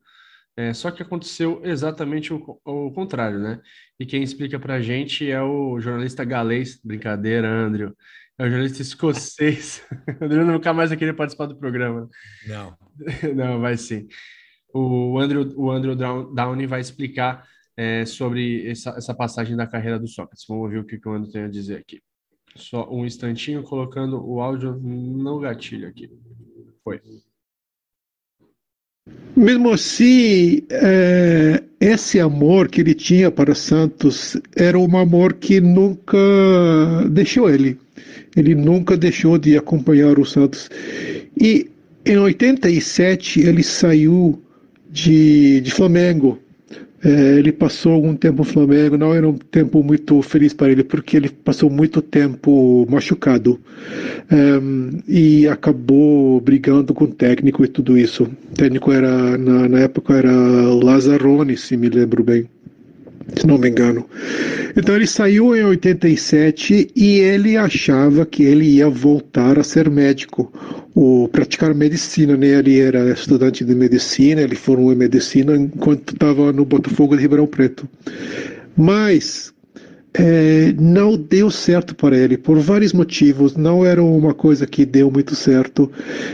é, 0.56 0.72
só 0.72 0.90
que 0.90 1.02
aconteceu 1.02 1.60
exatamente 1.62 2.32
o, 2.32 2.58
o 2.64 2.90
contrário, 2.92 3.38
né? 3.38 3.60
E 4.00 4.06
quem 4.06 4.22
explica 4.22 4.58
para 4.58 4.76
a 4.76 4.80
gente 4.80 5.30
é 5.30 5.42
o 5.42 5.78
jornalista 5.78 6.24
galês, 6.24 6.80
brincadeira, 6.82 7.46
Andrew, 7.46 7.94
é 8.38 8.44
o 8.44 8.48
jornalista 8.48 8.80
escocês. 8.80 9.82
o 10.18 10.24
Andrew 10.24 10.46
nunca 10.46 10.72
mais 10.72 10.88
vai 10.88 10.98
querer 10.98 11.12
participar 11.12 11.44
do 11.46 11.58
programa. 11.58 12.08
Não. 12.46 12.74
não, 13.36 13.60
vai 13.60 13.76
sim. 13.76 14.08
O 14.72 15.18
Andrew, 15.18 15.52
o 15.56 15.70
Andrew 15.70 15.94
Downey 15.94 16.66
vai 16.66 16.80
explicar 16.80 17.46
é, 17.76 18.04
sobre 18.06 18.68
essa, 18.68 18.90
essa 18.90 19.14
passagem 19.14 19.56
da 19.56 19.66
carreira 19.66 19.98
do 19.98 20.08
Sócrates. 20.08 20.44
Vamos 20.48 20.64
ouvir 20.64 20.78
o 20.78 20.84
que 20.84 20.98
o 21.06 21.12
Ando 21.12 21.30
tem 21.30 21.42
a 21.42 21.48
dizer 21.48 21.78
aqui. 21.78 22.00
Só 22.54 22.88
um 22.90 23.04
instantinho 23.04 23.62
colocando 23.62 24.24
o 24.26 24.40
áudio 24.40 24.72
no 24.74 25.38
gatilho 25.38 25.88
aqui. 25.88 26.10
Foi. 26.82 27.00
Mesmo 29.36 29.70
assim, 29.70 30.62
é, 30.70 31.62
esse 31.78 32.18
amor 32.18 32.68
que 32.68 32.80
ele 32.80 32.94
tinha 32.94 33.30
para 33.30 33.54
Santos 33.54 34.36
era 34.56 34.78
um 34.78 34.96
amor 34.96 35.34
que 35.34 35.60
nunca 35.60 36.16
deixou 37.10 37.50
ele. 37.50 37.78
Ele 38.34 38.54
nunca 38.54 38.96
deixou 38.96 39.36
de 39.36 39.56
acompanhar 39.56 40.18
o 40.18 40.24
Santos. 40.24 40.70
E 41.38 41.70
em 42.04 42.16
87 42.16 43.40
ele 43.40 43.62
saiu 43.62 44.42
de, 44.88 45.60
de 45.60 45.70
Flamengo 45.70 46.38
ele 47.08 47.52
passou 47.52 47.92
algum 47.92 48.14
tempo 48.16 48.38
no 48.38 48.44
Flamengo, 48.44 48.98
não 48.98 49.14
era 49.14 49.28
um 49.28 49.34
tempo 49.34 49.82
muito 49.82 50.20
feliz 50.22 50.52
para 50.52 50.70
ele, 50.70 50.82
porque 50.82 51.16
ele 51.16 51.28
passou 51.28 51.70
muito 51.70 52.02
tempo 52.02 52.86
machucado 52.88 53.60
é, 54.30 54.36
e 55.08 55.46
acabou 55.46 56.40
brigando 56.40 56.92
com 56.92 57.04
o 57.04 57.08
técnico 57.08 57.64
e 57.64 57.68
tudo 57.68 57.96
isso. 57.96 58.24
O 58.24 58.54
técnico 58.54 58.90
era, 58.90 59.38
na, 59.38 59.68
na 59.68 59.80
época, 59.80 60.14
era 60.14 60.32
Lazzaroni, 60.32 61.56
se 61.56 61.76
me 61.76 61.88
lembro 61.88 62.24
bem 62.24 62.48
se 63.34 63.46
não 63.46 63.58
me 63.58 63.68
engano. 63.68 64.06
Então 64.76 64.94
ele 64.94 65.06
saiu 65.06 65.56
em 65.56 65.64
87 65.64 66.90
e 66.94 67.18
ele 67.18 67.56
achava 67.56 68.24
que 68.24 68.44
ele 68.44 68.64
ia 68.64 68.88
voltar 68.88 69.58
a 69.58 69.64
ser 69.64 69.90
médico, 69.90 70.52
ou 70.94 71.28
praticar 71.28 71.74
medicina, 71.74 72.36
né? 72.36 72.48
Ele 72.48 72.80
era 72.80 73.10
estudante 73.10 73.64
de 73.64 73.74
medicina, 73.74 74.40
ele 74.40 74.54
formou 74.54 74.92
em 74.92 74.96
medicina 74.96 75.56
enquanto 75.56 76.12
estava 76.12 76.52
no 76.52 76.64
Botafogo 76.64 77.16
de 77.16 77.22
Ribeirão 77.22 77.46
Preto. 77.46 77.88
Mas 78.76 79.52
é, 80.14 80.72
não 80.78 81.16
deu 81.16 81.50
certo 81.50 81.94
para 81.94 82.16
ele 82.16 82.38
por 82.38 82.58
vários 82.58 82.92
motivos, 82.92 83.56
não 83.56 83.84
era 83.84 84.02
uma 84.02 84.32
coisa 84.32 84.66
que 84.66 84.86
deu 84.86 85.10
muito 85.10 85.34
certo. 85.34 85.90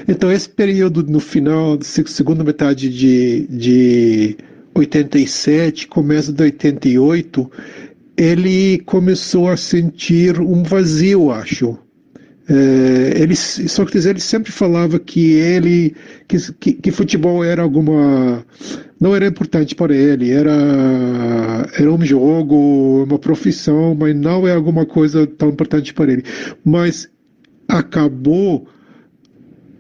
Então 0.07 0.31
esse 0.31 0.49
período 0.49 1.03
no 1.03 1.21
final, 1.21 1.79
segunda 1.83 2.45
metade 2.45 2.89
de, 2.89 3.47
de 3.49 4.37
87, 4.75 5.87
começo 5.87 6.33
de 6.33 6.43
88, 6.43 7.51
ele 8.17 8.79
começou 8.81 9.49
a 9.49 9.57
sentir 9.57 10.41
um 10.41 10.63
vazio, 10.63 11.31
acho. 11.31 11.79
É, 12.49 13.23
ele, 13.23 13.37
Sócrates 13.37 14.05
ele 14.05 14.19
sempre 14.19 14.51
falava 14.51 14.99
que 14.99 15.33
ele 15.35 15.95
que, 16.27 16.37
que, 16.55 16.73
que, 16.73 16.91
futebol 16.91 17.45
era 17.45 17.63
alguma 17.63 18.45
não 19.01 19.15
era 19.15 19.29
importante 19.29 19.77
para 19.77 19.95
ele 19.95 20.33
era 20.33 20.51
era 21.79 21.93
um 21.93 22.05
jogo 22.05 23.05
uma 23.05 23.17
profissão 23.17 23.95
mas 23.95 24.17
não 24.17 24.47
é 24.47 24.53
alguma 24.53 24.85
coisa 24.85 25.25
tão 25.25 25.51
importante 25.51 25.95
para 25.95 26.13
ele 26.13 26.25
mas 26.65 27.09
acabou 27.69 28.67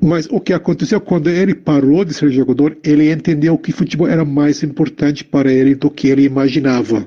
mas 0.02 0.26
o 0.28 0.40
que 0.40 0.52
aconteceu 0.52 1.00
quando 1.00 1.30
ele 1.30 1.54
parou 1.54 2.04
de 2.04 2.12
ser 2.12 2.28
jogador, 2.32 2.76
ele 2.82 3.12
entendeu 3.12 3.56
que 3.56 3.70
futebol 3.70 4.08
era 4.08 4.24
mais 4.24 4.64
importante 4.64 5.24
para 5.24 5.52
ele 5.52 5.76
do 5.76 5.88
que 5.88 6.08
ele 6.08 6.24
imaginava. 6.24 7.06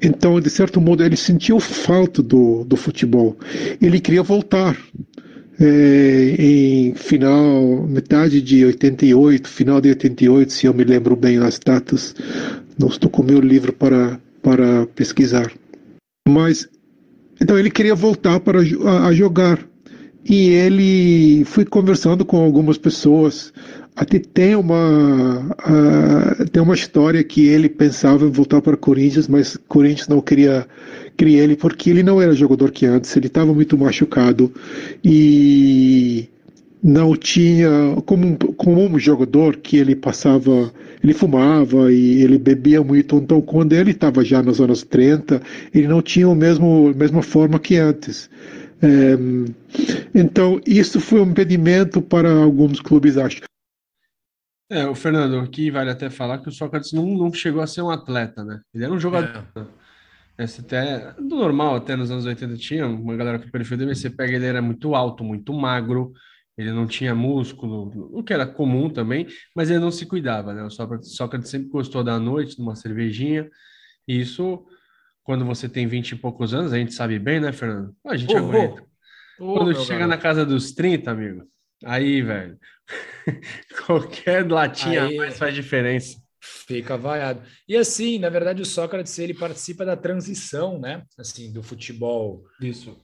Então, 0.00 0.40
de 0.40 0.48
certo 0.48 0.80
modo, 0.80 1.04
ele 1.04 1.16
sentiu 1.16 1.60
falta 1.60 2.22
do, 2.22 2.64
do 2.64 2.74
futebol. 2.74 3.36
Ele 3.82 4.00
queria 4.00 4.22
voltar. 4.22 4.78
É, 5.62 6.36
em 6.38 6.94
final, 6.94 7.86
metade 7.86 8.40
de 8.40 8.64
88, 8.64 9.46
final 9.46 9.78
de 9.78 9.90
88, 9.90 10.50
se 10.50 10.64
eu 10.64 10.72
me 10.72 10.84
lembro 10.84 11.14
bem 11.14 11.36
as 11.36 11.58
datas, 11.58 12.14
não 12.78 12.88
estou 12.88 13.10
com 13.10 13.22
meu 13.22 13.40
livro 13.40 13.70
para, 13.74 14.18
para 14.42 14.86
pesquisar. 14.86 15.52
Mas, 16.26 16.66
então 17.38 17.58
ele 17.58 17.70
queria 17.70 17.94
voltar 17.94 18.40
para 18.40 18.60
a, 18.62 19.08
a 19.08 19.12
jogar 19.12 19.69
e 20.24 20.50
ele 20.50 21.44
foi 21.44 21.64
conversando 21.64 22.24
com 22.24 22.38
algumas 22.38 22.78
pessoas. 22.78 23.52
Até 23.96 24.18
tem 24.18 24.54
uma 24.54 25.40
uh, 25.50 26.48
tem 26.50 26.62
uma 26.62 26.74
história 26.74 27.22
que 27.24 27.46
ele 27.46 27.68
pensava 27.68 28.24
em 28.24 28.30
voltar 28.30 28.62
para 28.62 28.76
Corinthians, 28.76 29.28
mas 29.28 29.56
Corinthians 29.68 30.08
não 30.08 30.20
queria 30.20 30.66
queria 31.16 31.42
ele 31.42 31.56
porque 31.56 31.90
ele 31.90 32.02
não 32.02 32.20
era 32.20 32.32
jogador 32.32 32.70
que 32.70 32.86
antes. 32.86 33.14
Ele 33.16 33.26
estava 33.26 33.52
muito 33.52 33.76
machucado 33.76 34.52
e 35.04 36.28
não 36.82 37.14
tinha 37.14 37.70
como 38.06 38.36
como 38.56 38.84
um 38.84 38.98
jogador 38.98 39.56
que 39.56 39.76
ele 39.76 39.94
passava 39.94 40.72
ele 41.02 41.12
fumava 41.12 41.92
e 41.92 42.22
ele 42.22 42.38
bebia 42.38 42.82
muito 42.82 43.16
então 43.16 43.40
quando 43.40 43.74
ele 43.74 43.90
estava 43.90 44.24
já 44.24 44.42
nas 44.42 44.60
anos 44.60 44.82
30 44.82 45.42
ele 45.74 45.86
não 45.86 46.00
tinha 46.00 46.28
o 46.28 46.34
mesmo 46.34 46.94
mesma 46.96 47.22
forma 47.22 47.58
que 47.58 47.76
antes 47.76 48.30
então, 50.14 50.60
isso 50.66 51.00
foi 51.00 51.20
um 51.20 51.30
impedimento 51.30 52.00
para 52.00 52.30
alguns 52.30 52.80
clubes, 52.80 53.16
acho. 53.16 53.42
É, 54.70 54.86
o 54.86 54.94
Fernando, 54.94 55.38
aqui 55.40 55.70
vale 55.70 55.90
até 55.90 56.08
falar 56.08 56.38
que 56.38 56.48
o 56.48 56.52
Sócrates 56.52 56.92
não, 56.92 57.04
não 57.04 57.32
chegou 57.32 57.60
a 57.60 57.66
ser 57.66 57.82
um 57.82 57.90
atleta, 57.90 58.44
né? 58.44 58.60
Ele 58.72 58.84
era 58.84 58.92
um 58.92 59.00
jogador. 59.00 59.44
É. 59.56 60.44
Esse 60.44 60.60
até, 60.60 61.12
do 61.14 61.36
normal, 61.36 61.74
até 61.74 61.96
nos 61.96 62.10
anos 62.10 62.24
80 62.24 62.56
tinha 62.56 62.86
uma 62.86 63.16
galera 63.16 63.38
que 63.38 63.48
o 63.48 63.50
perfil 63.50 63.76
dele, 63.76 63.94
você 63.94 64.08
pega, 64.08 64.36
ele 64.36 64.46
era 64.46 64.62
muito 64.62 64.94
alto, 64.94 65.22
muito 65.24 65.52
magro, 65.52 66.12
ele 66.56 66.72
não 66.72 66.86
tinha 66.86 67.14
músculo, 67.14 67.90
o 68.16 68.22
que 68.22 68.32
era 68.32 68.46
comum 68.46 68.88
também, 68.88 69.26
mas 69.56 69.70
ele 69.70 69.80
não 69.80 69.90
se 69.90 70.06
cuidava, 70.06 70.54
né? 70.54 70.62
O 70.62 70.70
Sócrates, 70.70 71.14
Sócrates 71.16 71.50
sempre 71.50 71.68
gostou 71.68 72.04
da 72.04 72.18
noite, 72.18 72.56
de 72.56 72.62
uma 72.62 72.76
cervejinha, 72.76 73.50
e 74.06 74.20
isso 74.20 74.64
quando 75.30 75.44
você 75.44 75.68
tem 75.68 75.86
20 75.86 76.10
e 76.10 76.16
poucos 76.16 76.52
anos, 76.52 76.72
a 76.72 76.76
gente 76.76 76.92
sabe 76.92 77.16
bem, 77.16 77.38
né, 77.38 77.52
Fernando? 77.52 77.94
A 78.04 78.16
gente 78.16 78.34
oh, 78.34 78.38
aguenta. 78.38 78.84
Oh, 79.38 79.52
quando 79.52 79.72
chega 79.76 80.00
garoto. 80.00 80.08
na 80.08 80.18
casa 80.18 80.44
dos 80.44 80.72
30, 80.72 81.08
amigo, 81.08 81.44
aí, 81.84 82.20
velho, 82.20 82.58
qualquer 83.86 84.44
latinha 84.50 85.04
aí, 85.04 85.16
mais 85.16 85.38
faz 85.38 85.54
diferença. 85.54 86.20
Fica 86.42 86.96
vaiado. 86.96 87.42
E 87.68 87.76
assim, 87.76 88.18
na 88.18 88.28
verdade, 88.28 88.60
o 88.60 88.66
Sócrates 88.66 89.16
ele 89.20 89.32
participa 89.32 89.84
da 89.84 89.96
transição, 89.96 90.80
né? 90.80 91.04
Assim, 91.16 91.52
do 91.52 91.62
futebol. 91.62 92.42
Isso. 92.60 92.98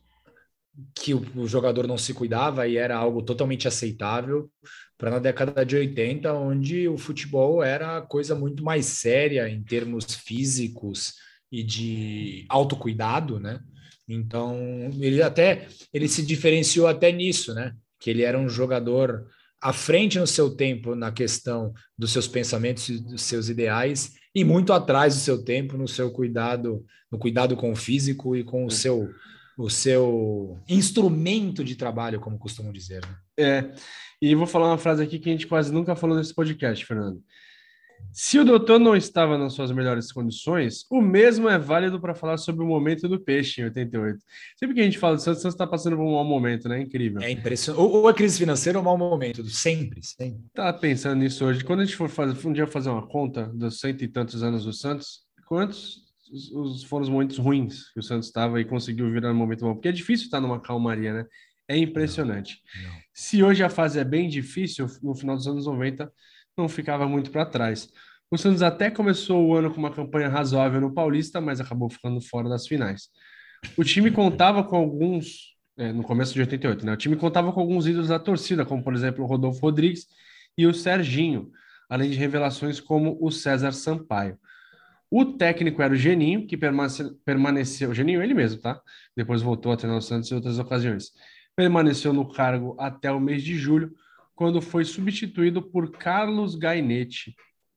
Que 0.97 1.15
o, 1.15 1.25
o 1.37 1.47
jogador 1.47 1.87
não 1.87 1.97
se 1.97 2.12
cuidava 2.12 2.67
e 2.67 2.77
era 2.77 2.97
algo 2.97 3.23
totalmente 3.23 3.69
aceitável, 3.69 4.51
para 4.99 5.12
na 5.12 5.21
década 5.21 5.65
de 5.65 5.77
80, 5.77 6.33
onde 6.33 6.89
o 6.89 6.99
futebol 6.99 7.62
era 7.62 8.03
coisa 8.03 8.35
muito 8.35 8.65
mais 8.65 8.85
séria 8.85 9.49
em 9.49 9.62
termos 9.62 10.12
físicos, 10.12 11.25
e 11.51 11.63
de 11.63 12.45
autocuidado, 12.49 13.39
né? 13.39 13.61
Então, 14.09 14.91
ele 15.01 15.23
até 15.23 15.67
ele 15.93 16.09
se 16.09 16.25
diferenciou 16.25 16.87
até 16.87 17.11
nisso, 17.11 17.55
né? 17.55 17.75
Que 17.99 18.11
ele 18.11 18.23
era 18.23 18.39
um 18.39 18.49
jogador 18.49 19.27
à 19.61 19.73
frente 19.73 20.19
no 20.19 20.27
seu 20.27 20.55
tempo 20.55 20.95
na 20.95 21.11
questão 21.11 21.73
dos 21.99 22.13
seus 22.13 22.29
pensamentos 22.29 22.89
e 22.89 22.99
dos 22.99 23.23
seus 23.23 23.49
ideais 23.49 24.15
e 24.35 24.45
muito 24.45 24.73
atrás 24.73 25.15
do 25.15 25.21
seu 25.21 25.43
tempo 25.43 25.77
no 25.77 25.89
seu 25.89 26.11
cuidado, 26.11 26.85
no 27.11 27.19
cuidado 27.19 27.57
com 27.57 27.73
o 27.73 27.77
físico 27.77 28.37
e 28.37 28.45
com 28.45 28.67
o 28.67 28.71
seu 28.71 29.09
o 29.59 29.71
seu 29.71 30.61
instrumento 30.69 31.65
de 31.65 31.77
trabalho, 31.77 32.21
como 32.21 32.39
costumam 32.39 32.71
dizer. 32.71 33.01
Né? 33.03 33.17
É. 33.39 33.73
E 34.21 34.35
vou 34.35 34.47
falar 34.47 34.69
uma 34.69 34.79
frase 34.79 35.03
aqui 35.03 35.19
que 35.19 35.31
a 35.31 35.33
gente 35.33 35.47
quase 35.47 35.73
nunca 35.73 35.97
falou 35.97 36.17
nesse 36.17 36.35
podcast, 36.35 36.85
Fernando. 36.85 37.23
Se 38.19 38.39
o 38.39 38.45
doutor 38.47 38.81
não 38.81 38.97
estava 38.97 39.37
nas 39.37 39.53
suas 39.53 39.71
melhores 39.71 40.11
condições, 40.11 40.87
o 40.91 41.03
mesmo 41.03 41.51
é 41.51 41.59
válido 41.59 42.01
para 42.01 42.15
falar 42.15 42.39
sobre 42.39 42.65
o 42.65 42.67
momento 42.67 43.07
do 43.07 43.21
peixe 43.21 43.61
em 43.61 43.65
88. 43.65 44.19
Sempre 44.59 44.75
que 44.75 44.81
a 44.81 44.85
gente 44.85 44.99
fala 44.99 45.17
do 45.17 45.23
Santos, 45.23 45.41
o 45.41 45.43
Santos 45.43 45.55
está 45.55 45.67
passando 45.67 45.97
por 45.97 46.03
um 46.03 46.13
mau 46.13 46.25
momento, 46.25 46.67
né? 46.67 46.81
Incrível. 46.81 47.21
É 47.21 47.31
impressionante. 47.31 47.83
Ou, 47.83 48.09
a 48.09 48.15
crise 48.15 48.39
financeira 48.39 48.79
ou 48.79 48.83
um 48.83 48.87
mau 48.87 48.97
momento, 48.97 49.45
sempre, 49.45 50.01
sempre. 50.03 50.41
Tá 50.55 50.73
pensando 50.73 51.19
nisso 51.19 51.45
hoje. 51.45 51.63
Quando 51.63 51.81
a 51.81 51.85
gente 51.85 51.95
for 51.95 52.09
fazer, 52.09 52.49
um 52.49 52.53
dia 52.55 52.67
fazer 52.67 52.89
uma 52.89 53.07
conta 53.07 53.51
dos 53.55 53.81
cento 53.81 54.03
e 54.03 54.09
tantos 54.09 54.43
anos 54.43 54.65
do 54.65 54.73
Santos, 54.73 55.21
quantos 55.47 55.99
os, 56.55 56.85
foram 56.85 57.03
os 57.03 57.11
momentos 57.11 57.37
ruins 57.37 57.93
que 57.93 58.01
o 58.01 58.03
Santos 58.03 58.29
estava 58.29 58.59
e 58.59 58.65
conseguiu 58.65 59.11
virar 59.13 59.31
um 59.31 59.37
momento 59.37 59.67
bom? 59.67 59.75
Porque 59.75 59.89
é 59.89 59.93
difícil 59.93 60.25
estar 60.25 60.41
numa 60.41 60.59
calmaria, 60.59 61.13
né? 61.13 61.27
É 61.69 61.77
impressionante. 61.77 62.63
Não, 62.83 62.91
não. 62.91 62.97
Se 63.13 63.43
hoje 63.43 63.63
a 63.63 63.69
fase 63.69 63.99
é 63.99 64.05
bem 64.05 64.27
difícil, 64.27 64.87
no 65.03 65.15
final 65.15 65.37
dos 65.37 65.47
anos 65.47 65.67
90 65.67 66.11
não 66.57 66.69
ficava 66.69 67.07
muito 67.07 67.31
para 67.31 67.45
trás. 67.45 67.88
O 68.31 68.37
Santos 68.37 68.62
até 68.62 68.90
começou 68.90 69.47
o 69.47 69.55
ano 69.55 69.71
com 69.71 69.79
uma 69.79 69.92
campanha 69.92 70.29
razoável 70.29 70.81
no 70.81 70.92
Paulista, 70.92 71.40
mas 71.40 71.61
acabou 71.61 71.88
ficando 71.88 72.21
fora 72.21 72.49
das 72.49 72.66
finais. 72.66 73.09
O 73.77 73.85
time 73.85 74.11
contava 74.11 74.64
com 74.64 74.77
alguns, 74.77 75.55
é, 75.77 75.92
no 75.92 76.03
começo 76.03 76.33
de 76.35 76.40
88, 76.40 76.85
né? 76.85 76.92
O 76.92 76.97
time 76.97 77.14
contava 77.16 77.53
com 77.53 77.61
alguns 77.61 77.87
ídolos 77.87 78.09
da 78.09 78.19
torcida, 78.19 78.64
como 78.64 78.83
por 78.83 78.95
exemplo 78.95 79.23
o 79.23 79.27
Rodolfo 79.27 79.61
Rodrigues 79.61 80.07
e 80.59 80.66
o 80.66 80.75
Serginho, 80.75 81.51
além 81.88 82.11
de 82.11 82.16
revelações 82.16 82.81
como 82.81 83.16
o 83.21 83.31
César 83.31 83.73
Sampaio. 83.73 84.38
O 85.11 85.25
técnico 85.25 85.81
era 85.81 85.92
o 85.92 85.97
Geninho, 85.97 86.47
que 86.47 86.57
permaneceu, 86.57 87.14
permaneceu 87.25 87.95
Geninho 87.95 88.23
ele 88.23 88.35
mesmo, 88.35 88.61
tá? 88.61 88.81
Depois 89.16 89.40
voltou 89.40 89.71
a 89.71 89.77
treinar 89.77 89.99
o 89.99 90.03
Santos 90.03 90.31
em 90.33 90.35
outras 90.35 90.59
ocasiões. 90.59 91.12
Permaneceu 91.55 92.12
no 92.12 92.29
cargo 92.29 92.75
até 92.79 93.11
o 93.12 93.21
mês 93.21 93.42
de 93.45 93.55
julho, 93.57 93.95
quando 94.37 94.61
foi 94.61 94.85
substituído 94.85 95.62
por 95.62 95.90
Carlos 95.90 96.55
Gainetti. 96.55 97.35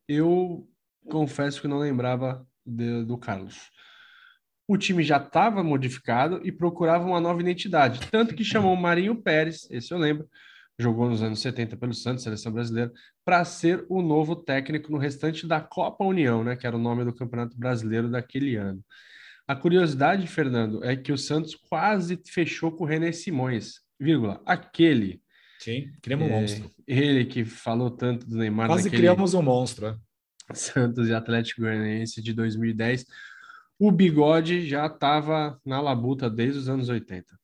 Eu 0.08 0.70
confesso 1.10 1.62
que 1.62 1.68
não 1.68 1.80
lembrava 1.80 2.46
de, 2.66 3.06
do 3.06 3.18
Carlos. 3.18 3.72
O 4.68 4.78
time 4.78 5.02
já 5.02 5.18
estava 5.18 5.64
modificado 5.64 6.42
e 6.46 6.52
procurava 6.52 7.06
uma 7.06 7.22
nova 7.22 7.42
identidade, 7.42 8.02
tanto 8.12 8.36
que 8.36 8.44
chamou 8.44 8.76
Marinho 8.76 9.16
Pérez, 9.16 9.68
esse 9.72 9.92
eu 9.92 9.98
lembro, 9.98 10.30
jogou 10.78 11.10
nos 11.10 11.24
anos 11.24 11.42
70 11.42 11.76
pelo 11.78 11.94
Santos, 11.94 12.24
seleção 12.24 12.52
brasileira, 12.52 12.92
para 13.26 13.44
ser 13.46 13.86
o 13.90 14.02
novo 14.02 14.36
técnico 14.36 14.92
no 14.92 14.98
restante 14.98 15.48
da 15.48 15.60
Copa 15.60 16.04
União, 16.04 16.44
né, 16.44 16.56
que 16.56 16.68
era 16.68 16.76
o 16.76 16.80
nome 16.80 17.04
do 17.04 17.16
Campeonato 17.16 17.58
Brasileiro 17.58 18.12
daquele 18.12 18.58
ano. 18.58 18.84
A 19.48 19.56
curiosidade, 19.56 20.28
Fernando, 20.28 20.84
é 20.84 20.96
que 20.96 21.12
o 21.12 21.18
Santos 21.18 21.56
quase 21.56 22.22
fechou 22.28 22.72
com 22.72 22.84
o 22.84 22.88
René 22.88 23.12
Simões, 23.12 23.82
vírgula, 24.00 24.42
aquele 24.46 25.22
Sim, 25.60 25.92
criamos 26.02 26.28
um 26.28 26.30
é, 26.30 26.42
monstro. 26.42 26.72
Ele 26.88 27.26
que 27.26 27.44
falou 27.44 27.92
tanto 27.92 28.26
do 28.26 28.38
Neymar. 28.38 28.68
Quase 28.68 28.86
naquele, 28.86 29.02
criamos 29.02 29.34
um 29.34 29.42
monstro. 29.42 29.88
É. 29.88 30.54
Santos 30.54 31.08
e 31.10 31.14
Atlético 31.14 31.62
Goianiense 31.62 32.22
de 32.22 32.34
2010. 32.34 33.06
O 33.78 33.92
bigode 33.92 34.68
já 34.68 34.88
estava 34.88 35.60
na 35.66 35.80
labuta 35.80 36.30
desde 36.30 36.60
os 36.60 36.70
anos 36.70 36.90
80. 36.90 37.38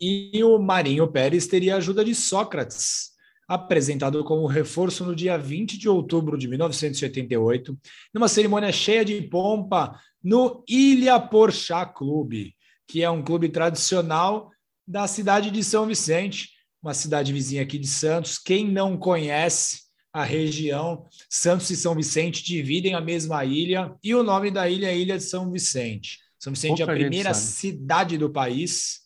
E 0.00 0.42
o 0.42 0.58
Marinho 0.58 1.10
Pérez 1.10 1.46
teria 1.46 1.74
a 1.74 1.78
ajuda 1.78 2.04
de 2.04 2.14
Sócrates, 2.14 3.12
apresentado 3.48 4.22
como 4.24 4.46
reforço 4.46 5.04
no 5.04 5.14
dia 5.14 5.36
20 5.36 5.78
de 5.78 5.88
outubro 5.88 6.36
de 6.36 6.48
1988, 6.48 7.78
numa 8.12 8.28
cerimônia 8.28 8.72
cheia 8.72 9.04
de 9.04 9.22
pompa 9.22 9.98
no 10.22 10.64
Ilha 10.68 11.18
Porchá 11.20 11.86
Clube, 11.86 12.54
que 12.86 13.02
é 13.02 13.10
um 13.10 13.22
clube 13.22 13.48
tradicional 13.48 14.50
da 14.86 15.06
cidade 15.06 15.50
de 15.50 15.62
São 15.64 15.86
Vicente, 15.86 16.53
uma 16.84 16.92
cidade 16.92 17.32
vizinha 17.32 17.62
aqui 17.62 17.78
de 17.78 17.86
Santos. 17.86 18.36
Quem 18.36 18.70
não 18.70 18.98
conhece 18.98 19.84
a 20.12 20.22
região, 20.22 21.06
Santos 21.30 21.70
e 21.70 21.76
São 21.76 21.94
Vicente 21.94 22.44
dividem 22.44 22.94
a 22.94 23.00
mesma 23.00 23.42
ilha 23.42 23.96
e 24.04 24.14
o 24.14 24.22
nome 24.22 24.50
da 24.50 24.68
ilha 24.68 24.88
é 24.88 24.96
Ilha 24.96 25.16
de 25.16 25.24
São 25.24 25.50
Vicente. 25.50 26.20
São 26.38 26.52
Vicente 26.52 26.78
Pouca 26.78 26.92
é 26.92 26.94
a 26.94 26.98
primeira 26.98 27.32
cidade 27.32 28.18
do 28.18 28.30
país, 28.30 29.00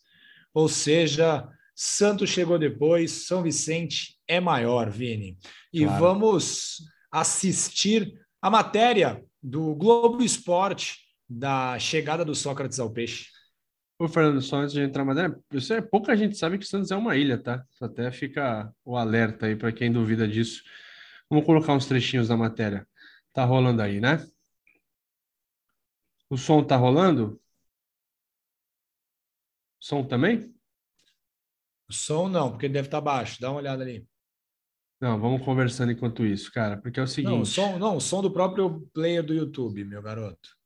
ou 0.53 0.67
seja, 0.67 1.47
Santos 1.73 2.29
chegou 2.29 2.59
depois, 2.59 3.25
São 3.25 3.41
Vicente 3.41 4.19
é 4.27 4.41
maior, 4.41 4.89
Vini. 4.89 5.37
E 5.71 5.85
claro. 5.85 5.99
vamos 5.99 6.83
assistir 7.09 8.13
a 8.41 8.49
matéria 8.49 9.23
do 9.41 9.73
Globo 9.73 10.21
Esporte 10.21 10.97
da 11.29 11.79
chegada 11.79 12.25
do 12.25 12.35
Sócrates 12.35 12.77
ao 12.77 12.91
peixe. 12.91 13.27
Ô, 13.99 14.07
Fernando, 14.07 14.41
só 14.41 14.61
antes 14.61 14.73
de 14.73 14.79
entrar 14.79 15.03
na 15.03 15.13
matéria, 15.13 15.43
isso 15.51 15.73
é, 15.73 15.81
pouca 15.81 16.15
gente 16.15 16.37
sabe 16.37 16.57
que 16.57 16.65
Santos 16.65 16.89
é 16.89 16.95
uma 16.95 17.17
ilha, 17.17 17.37
tá? 17.37 17.65
Até 17.81 18.09
fica 18.13 18.73
o 18.85 18.95
alerta 18.95 19.45
aí 19.45 19.57
para 19.57 19.73
quem 19.73 19.91
duvida 19.91 20.25
disso. 20.25 20.63
Vamos 21.29 21.45
colocar 21.45 21.73
uns 21.73 21.85
trechinhos 21.85 22.29
da 22.29 22.37
matéria. 22.37 22.87
Tá 23.33 23.43
rolando 23.43 23.81
aí, 23.81 23.99
né? 23.99 24.25
O 26.29 26.37
som 26.37 26.63
tá 26.63 26.77
rolando? 26.77 27.41
Som 29.81 30.05
também? 30.05 30.55
O 31.89 31.93
som 31.93 32.29
não, 32.29 32.51
porque 32.51 32.69
deve 32.69 32.87
estar 32.87 32.99
tá 32.99 33.01
baixo. 33.01 33.41
Dá 33.41 33.49
uma 33.49 33.59
olhada 33.59 33.83
ali. 33.83 34.07
Não, 35.01 35.19
vamos 35.19 35.43
conversando 35.43 35.91
enquanto 35.91 36.25
isso, 36.25 36.49
cara, 36.53 36.77
porque 36.77 37.01
é 37.01 37.03
o 37.03 37.07
seguinte. 37.07 37.31
Não, 37.31 37.41
o 37.41 37.45
som, 37.45 37.77
não, 37.77 37.97
o 37.97 38.01
som 38.01 38.21
do 38.21 38.31
próprio 38.31 38.81
player 38.93 39.23
do 39.23 39.33
YouTube, 39.33 39.83
meu 39.83 40.01
garoto. 40.01 40.58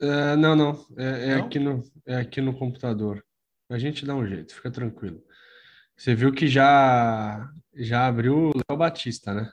Uh, 0.00 0.36
não, 0.36 0.54
não. 0.54 0.86
É, 0.96 1.30
é 1.30 1.36
não? 1.36 1.46
Aqui 1.46 1.58
no, 1.58 1.82
é 2.06 2.16
aqui 2.16 2.40
no 2.40 2.56
computador. 2.56 3.24
A 3.68 3.78
gente 3.78 4.06
dá 4.06 4.14
um 4.14 4.26
jeito, 4.26 4.54
fica 4.54 4.70
tranquilo. 4.70 5.22
Você 5.96 6.14
viu 6.14 6.32
que 6.32 6.46
já 6.46 7.50
já 7.74 8.06
abriu 8.06 8.50
o 8.50 8.52
Léo 8.54 8.78
Batista, 8.78 9.34
né? 9.34 9.50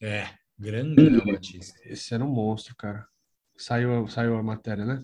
É, 0.00 0.28
grande 0.58 1.02
Léo 1.08 1.24
Batista. 1.24 1.78
Esse 1.84 2.14
era 2.14 2.24
um 2.24 2.30
monstro, 2.30 2.76
cara. 2.76 3.06
Saiu, 3.56 4.06
saiu 4.08 4.36
a 4.36 4.42
matéria, 4.42 4.84
né? 4.84 5.02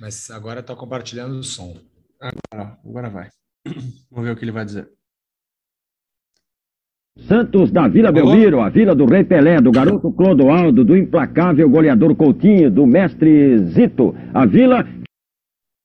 Mas 0.00 0.30
agora 0.30 0.62
tá 0.62 0.74
compartilhando 0.74 1.38
o 1.38 1.44
som. 1.44 1.76
Agora, 2.20 2.78
agora 2.84 3.10
vai. 3.10 3.30
Vamos 4.10 4.24
ver 4.24 4.32
o 4.32 4.36
que 4.36 4.44
ele 4.44 4.52
vai 4.52 4.64
dizer. 4.64 4.90
Santos 7.18 7.70
da 7.70 7.86
Vila 7.86 8.10
Belmiro, 8.10 8.60
a 8.60 8.68
Vila 8.68 8.94
do 8.94 9.06
Rei 9.06 9.22
Pelé, 9.22 9.60
do 9.60 9.70
garoto 9.70 10.10
Clodoaldo, 10.10 10.84
do 10.84 10.96
implacável 10.96 11.70
goleador 11.70 12.14
Coutinho, 12.16 12.70
do 12.70 12.84
mestre 12.86 13.56
Zito. 13.58 14.14
A 14.34 14.44
Vila. 14.44 14.84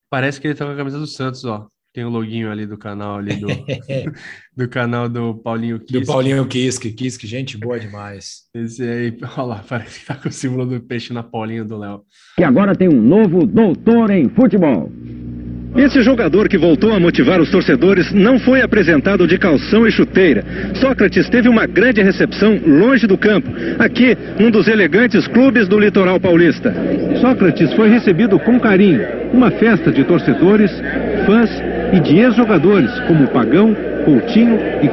Parece 0.10 0.42
que 0.42 0.48
ele 0.48 0.56
tá 0.56 0.66
com 0.66 0.72
a 0.72 0.76
camisa 0.76 0.98
do 0.98 1.06
Santos, 1.06 1.46
ó. 1.46 1.68
Tem 1.94 2.04
o 2.04 2.10
loginho 2.10 2.52
ali 2.52 2.66
do 2.66 2.78
canal 2.78 3.18
ali 3.18 3.36
do, 3.36 3.48
do 4.58 4.68
canal 4.68 5.08
do 5.08 5.36
Paulinho 5.36 5.80
Kiske. 5.80 6.00
Do 6.00 6.06
Paulinho 6.06 6.48
Kiske, 6.48 6.92
Kiske, 6.92 7.28
gente 7.28 7.58
boa 7.58 7.80
demais. 7.80 8.44
Esse 8.54 8.84
aí, 8.84 9.18
olha 9.38 9.44
lá, 9.44 9.64
parece 9.68 10.00
que 10.00 10.06
tá 10.08 10.16
com 10.16 10.30
o 10.30 10.32
símbolo 10.32 10.66
do 10.66 10.80
peixe 10.82 11.14
na 11.14 11.22
polinha 11.24 11.64
do 11.64 11.78
Léo. 11.78 12.04
E 12.40 12.44
agora 12.44 12.76
tem 12.76 12.90
um 12.90 13.02
novo 13.02 13.46
doutor 13.46 14.10
em 14.10 14.30
futebol. 14.30 14.92
Esse 15.76 16.02
jogador 16.02 16.50
que 16.50 16.58
voltou 16.58 16.94
a 16.94 17.00
motivar 17.00 17.40
os 17.40 17.52
torcedores 17.52 18.12
não 18.12 18.40
foi 18.40 18.62
apresentado 18.62 19.28
de 19.28 19.38
calção 19.38 19.88
e 19.88 19.92
chuteira. 19.92 20.44
Sócrates 20.76 21.30
teve 21.30 21.48
uma 21.48 21.66
grande 21.66 22.02
recepção 22.02 22.60
longe 22.66 23.06
do 23.06 23.18
campo, 23.18 23.50
aqui 23.78 24.18
num 24.40 24.50
dos 24.50 24.68
elegantes 24.68 25.28
clubes 25.28 25.68
do 25.68 25.80
litoral 25.80 26.20
paulista. 26.20 26.74
Sócrates 27.22 27.72
foi 27.74 27.90
recebido 27.90 28.40
com 28.40 28.60
carinho, 28.60 29.02
uma 29.32 29.52
festa 29.52 29.92
de 29.92 30.04
torcedores, 30.04 30.72
fãs 31.26 31.50
e 31.94 32.00
de 32.00 32.18
ex-jogadores 32.18 32.92
como 33.08 33.28
Pagão, 33.28 33.76
Coutinho 34.06 34.58
e 34.84 34.90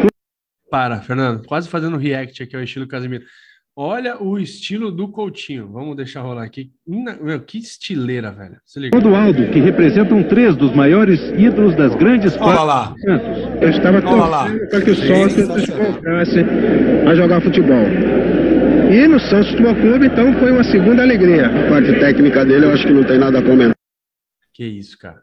Para, 0.71 1.01
Fernando, 1.01 1.43
quase 1.47 1.69
fazendo 1.69 1.97
react 1.97 2.43
aqui 2.43 2.55
ao 2.55 2.63
estilo 2.63 2.87
Casimiro. 2.87 3.25
Olha 3.79 4.23
o 4.23 4.39
estilo 4.39 4.91
do 4.91 5.07
Coutinho. 5.07 5.71
Vamos 5.71 5.95
deixar 5.97 6.23
rolar 6.23 6.45
aqui. 6.45 6.73
Meu, 6.87 7.39
que 7.41 7.59
estileira, 7.59 8.33
velho. 8.33 8.59
Se 8.65 8.81
liga. 8.81 8.97
Aldo, 8.97 9.51
que 9.51 9.61
representam 9.61 10.23
três 10.23 10.57
dos 10.57 10.75
maiores 10.75 11.21
ídolos 11.39 11.77
das 11.77 11.95
grandes 11.95 12.35
Olha 12.39 12.63
lá. 12.63 12.95
Eu 13.61 13.69
estava 13.69 14.01
torcendo 14.01 14.69
para 14.71 14.81
que 14.81 14.91
o 14.91 14.97
Santos 14.97 15.67
voltasse 15.69 16.39
a 17.07 17.15
jogar 17.15 17.43
futebol. 17.43 17.85
E 18.91 19.07
no 19.07 19.21
Santos 19.21 19.51
Futebol 19.51 19.75
Clube, 19.75 20.07
então, 20.07 20.33
foi 20.39 20.53
uma 20.53 20.65
segunda 20.65 21.03
alegria. 21.03 21.47
A 21.47 21.69
parte 21.69 21.93
técnica 22.01 22.47
dele, 22.47 22.65
eu 22.65 22.73
acho 22.73 22.87
que 22.87 22.95
não 22.95 23.05
tem 23.05 23.19
nada 23.19 23.41
a 23.41 23.43
comentar. 23.43 23.77
Que 24.55 24.65
isso, 24.65 24.97
cara. 24.97 25.23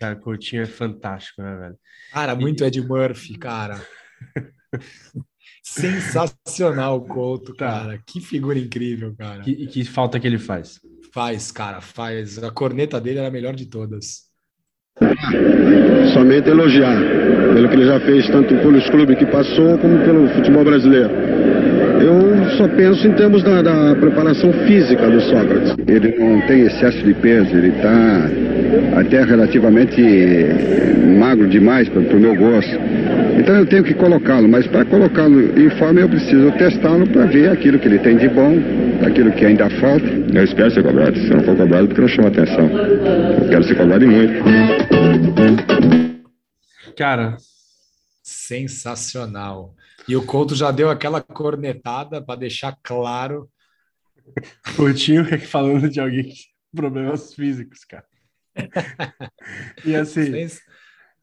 Cara, 0.00 0.16
Coutinho 0.16 0.62
é 0.62 0.66
fantástico, 0.66 1.42
né, 1.42 1.56
velho? 1.56 1.76
Cara, 2.10 2.34
muito 2.34 2.64
Ed 2.64 2.80
Murphy, 2.80 3.36
cara. 3.36 3.78
Sensacional 5.64 6.98
o 6.98 7.00
Couto, 7.00 7.54
tá. 7.54 7.66
cara. 7.66 7.98
Que 8.06 8.20
figura 8.20 8.58
incrível, 8.58 9.14
cara. 9.16 9.42
E 9.46 9.54
que, 9.54 9.66
que, 9.66 9.84
falta 9.84 10.20
que 10.20 10.26
ele 10.26 10.38
faz? 10.38 10.78
Faz, 11.10 11.50
cara, 11.50 11.80
faz. 11.80 12.42
A 12.42 12.50
corneta 12.50 13.00
dele 13.00 13.18
era 13.18 13.28
a 13.28 13.30
melhor 13.30 13.54
de 13.54 13.64
todas. 13.64 14.24
Somente 16.12 16.50
elogiar 16.50 16.98
pelo 17.54 17.68
que 17.68 17.74
ele 17.74 17.86
já 17.86 17.98
fez, 18.00 18.26
tanto 18.28 18.54
pelos 18.56 18.88
clubes 18.90 19.16
que 19.18 19.26
passou, 19.26 19.78
como 19.78 19.98
pelo 20.04 20.28
futebol 20.28 20.64
brasileiro. 20.64 21.10
Eu 22.00 22.50
só 22.58 22.68
penso 22.68 23.08
em 23.08 23.14
termos 23.14 23.42
da, 23.42 23.62
da 23.62 23.96
preparação 23.96 24.52
física 24.66 25.08
do 25.08 25.20
Sócrates. 25.22 25.74
Ele 25.88 26.18
não 26.18 26.46
tem 26.46 26.60
excesso 26.60 27.02
de 27.02 27.14
peso, 27.14 27.56
ele 27.56 27.68
está 27.68 28.28
até 29.00 29.24
relativamente 29.24 30.02
magro 31.18 31.48
demais 31.48 31.88
para 31.88 32.00
o 32.00 32.20
meu 32.20 32.36
gosto. 32.36 32.93
Então 33.38 33.56
eu 33.56 33.66
tenho 33.66 33.84
que 33.84 33.94
colocá-lo, 33.94 34.48
mas 34.48 34.66
para 34.66 34.84
colocá-lo 34.84 35.58
em 35.58 35.68
forma 35.78 36.00
eu 36.00 36.08
preciso 36.08 36.50
testá-lo 36.52 37.06
para 37.06 37.26
ver 37.26 37.50
aquilo 37.50 37.78
que 37.78 37.86
ele 37.86 37.98
tem 37.98 38.16
de 38.16 38.28
bom, 38.28 38.54
aquilo 39.06 39.32
que 39.32 39.44
ainda 39.44 39.68
falta. 39.80 40.06
Eu 40.06 40.44
espero 40.44 40.70
ser 40.70 40.82
cobrado. 40.82 41.16
Se 41.18 41.30
eu 41.30 41.36
não 41.36 41.44
for 41.44 41.56
cobrado, 41.56 41.88
porque 41.88 42.00
não 42.00 42.08
chama 42.08 42.28
atenção. 42.28 42.70
Eu 42.70 43.48
quero 43.48 43.64
ser 43.64 43.76
cobrado 43.76 44.04
e 44.04 44.08
muito. 44.08 44.32
Cara, 46.96 47.36
sensacional. 48.22 49.74
E 50.08 50.16
o 50.16 50.24
Couto 50.24 50.54
já 50.54 50.70
deu 50.70 50.88
aquela 50.88 51.20
cornetada 51.20 52.22
para 52.22 52.38
deixar 52.38 52.76
claro. 52.82 53.48
Coutinho 54.76 55.24
falando 55.40 55.88
de 55.90 56.00
alguém 56.00 56.24
com 56.24 56.76
problemas 56.76 57.34
físicos, 57.34 57.84
cara. 57.84 58.06
e 59.84 59.94
assim, 59.94 60.30
Sens 60.30 60.60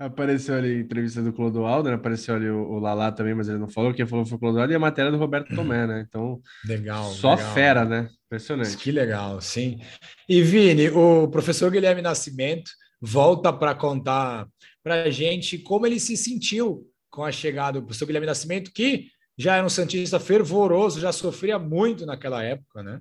Apareceu 0.02 0.56
ali 0.56 0.78
a 0.78 0.80
entrevista 0.80 1.22
do 1.22 1.32
Clodoaldo, 1.32 1.88
né? 1.88 1.96
Apareceu 1.96 2.34
ali 2.34 2.50
o, 2.50 2.72
o 2.72 2.80
Lalá 2.80 3.12
também, 3.12 3.36
mas 3.36 3.48
ele 3.48 3.60
não 3.60 3.70
falou. 3.70 3.94
Quem 3.94 4.08
falou 4.08 4.26
foi 4.26 4.36
o 4.36 4.40
Clodoaldo 4.40 4.74
e 4.74 4.76
a 4.76 4.80
matéria 4.80 5.12
do 5.12 5.18
Roberto 5.18 5.54
Tomé, 5.54 5.86
né? 5.86 6.04
Então, 6.08 6.42
legal. 6.66 7.12
Só 7.12 7.36
legal. 7.36 7.54
fera, 7.54 7.86
né? 7.86 8.10
Impressionante. 8.26 8.78
Que 8.78 8.92
legal, 8.92 9.40
sim. 9.40 9.80
E 10.28 10.42
Vini, 10.42 10.90
o 10.90 11.28
professor 11.28 11.70
Guilherme 11.70 12.02
Nascimento 12.02 12.72
volta 13.00 13.54
para 13.54 13.76
contar 13.76 14.48
para 14.84 15.04
a 15.04 15.10
gente 15.12 15.60
como 15.60 15.86
ele 15.86 16.00
se 16.00 16.18
sentiu 16.18 16.90
com 17.08 17.24
a 17.24 17.32
chegada 17.32 17.80
do 17.80 17.86
professor 17.86 18.08
Guilherme 18.08 18.26
Nascimento, 18.26 18.72
que 18.74 19.06
já 19.38 19.58
era 19.58 19.66
um 19.66 19.70
Santista 19.70 20.20
fervoroso, 20.20 21.00
já 21.00 21.12
sofria 21.12 21.60
muito 21.60 22.08
naquela 22.08 22.44
época, 22.44 22.82
né? 22.82 23.00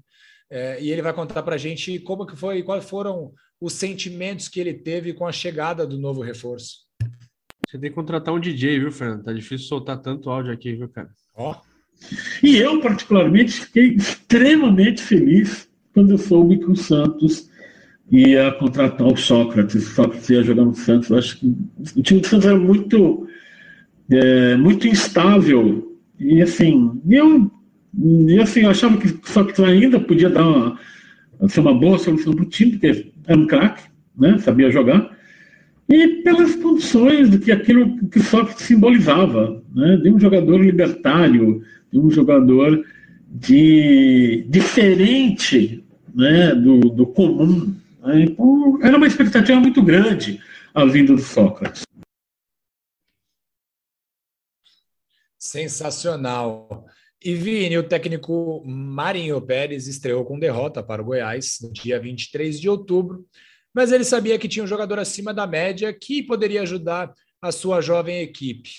É, 0.50 0.82
e 0.82 0.90
ele 0.90 1.00
vai 1.00 1.14
contar 1.14 1.42
para 1.42 1.54
a 1.54 1.58
gente 1.58 1.98
como 2.00 2.26
que 2.26 2.36
foi, 2.36 2.62
quais 2.62 2.84
foram 2.84 3.32
os 3.58 3.72
sentimentos 3.72 4.48
que 4.48 4.60
ele 4.60 4.74
teve 4.74 5.14
com 5.14 5.26
a 5.26 5.32
chegada 5.32 5.86
do 5.86 5.98
novo 5.98 6.20
reforço. 6.20 6.89
Você 7.70 7.78
tem 7.78 7.88
que 7.88 7.94
contratar 7.94 8.34
um 8.34 8.40
DJ, 8.40 8.80
viu, 8.80 8.90
Fernando? 8.90 9.22
Tá 9.22 9.32
difícil 9.32 9.68
soltar 9.68 9.96
tanto 9.98 10.28
áudio 10.28 10.52
aqui, 10.52 10.72
viu, 10.72 10.88
cara? 10.88 11.08
Ó. 11.36 11.54
E 12.42 12.56
eu, 12.56 12.80
particularmente, 12.80 13.52
fiquei 13.52 13.94
extremamente 13.94 15.00
feliz 15.00 15.68
quando 15.94 16.10
eu 16.10 16.18
soube 16.18 16.58
que 16.58 16.68
o 16.68 16.74
Santos 16.74 17.48
ia 18.10 18.50
contratar 18.50 19.06
o 19.06 19.16
Sócrates. 19.16 19.86
O 19.86 19.94
Sócrates 19.94 20.28
ia 20.30 20.42
jogar 20.42 20.64
no 20.64 20.74
Santos. 20.74 21.10
Eu 21.10 21.18
acho 21.18 21.38
que 21.38 21.46
o 21.94 22.02
time 22.02 22.20
do 22.20 22.26
Santos 22.26 22.46
era 22.46 22.58
muito, 22.58 23.28
é, 24.10 24.56
muito 24.56 24.88
instável. 24.88 25.96
E 26.18 26.42
assim, 26.42 27.00
eu, 27.08 27.52
e, 27.96 28.40
assim, 28.40 28.62
eu 28.62 28.70
achava 28.70 28.96
que 28.96 29.06
o 29.06 29.20
Sócrates 29.22 29.60
ainda 29.60 30.00
podia 30.00 30.28
dar 30.28 30.44
uma, 30.44 31.48
ser 31.48 31.60
uma 31.60 31.78
boa 31.78 32.00
solução 32.00 32.34
para 32.34 32.42
o 32.42 32.48
time, 32.48 32.72
porque 32.72 33.12
era 33.28 33.38
um 33.38 33.46
craque, 33.46 33.84
né? 34.18 34.38
sabia 34.38 34.72
jogar 34.72 35.19
e 35.90 36.22
pelas 36.22 36.54
condições 36.54 37.28
do 37.28 37.40
que 37.40 37.50
aquilo 37.50 38.08
que 38.08 38.20
Sócrates 38.20 38.64
simbolizava, 38.64 39.60
né? 39.74 39.96
de 39.96 40.08
um 40.08 40.20
jogador 40.20 40.58
libertário, 40.58 41.64
de 41.92 41.98
um 41.98 42.08
jogador 42.08 42.86
de 43.26 44.46
diferente 44.48 45.84
né, 46.14 46.54
do, 46.54 46.78
do 46.90 47.06
comum. 47.06 47.74
Né? 48.02 48.22
Então, 48.22 48.78
era 48.80 48.96
uma 48.96 49.06
expectativa 49.06 49.58
muito 49.58 49.82
grande 49.82 50.40
a 50.72 50.84
vinda 50.84 51.12
do 51.12 51.20
Sócrates. 51.20 51.82
Sensacional. 55.36 56.86
E 57.22 57.34
Vini, 57.34 57.76
o 57.76 57.82
técnico 57.82 58.62
Marinho 58.64 59.40
Pérez 59.42 59.88
estreou 59.88 60.24
com 60.24 60.38
derrota 60.38 60.82
para 60.82 61.02
o 61.02 61.04
Goiás 61.04 61.58
no 61.60 61.72
dia 61.72 61.98
23 61.98 62.60
de 62.60 62.68
outubro, 62.68 63.26
mas 63.74 63.92
ele 63.92 64.04
sabia 64.04 64.38
que 64.38 64.48
tinha 64.48 64.64
um 64.64 64.68
jogador 64.68 64.98
acima 64.98 65.32
da 65.32 65.46
média 65.46 65.92
que 65.92 66.22
poderia 66.22 66.62
ajudar 66.62 67.12
a 67.40 67.52
sua 67.52 67.80
jovem 67.80 68.20
equipe. 68.20 68.70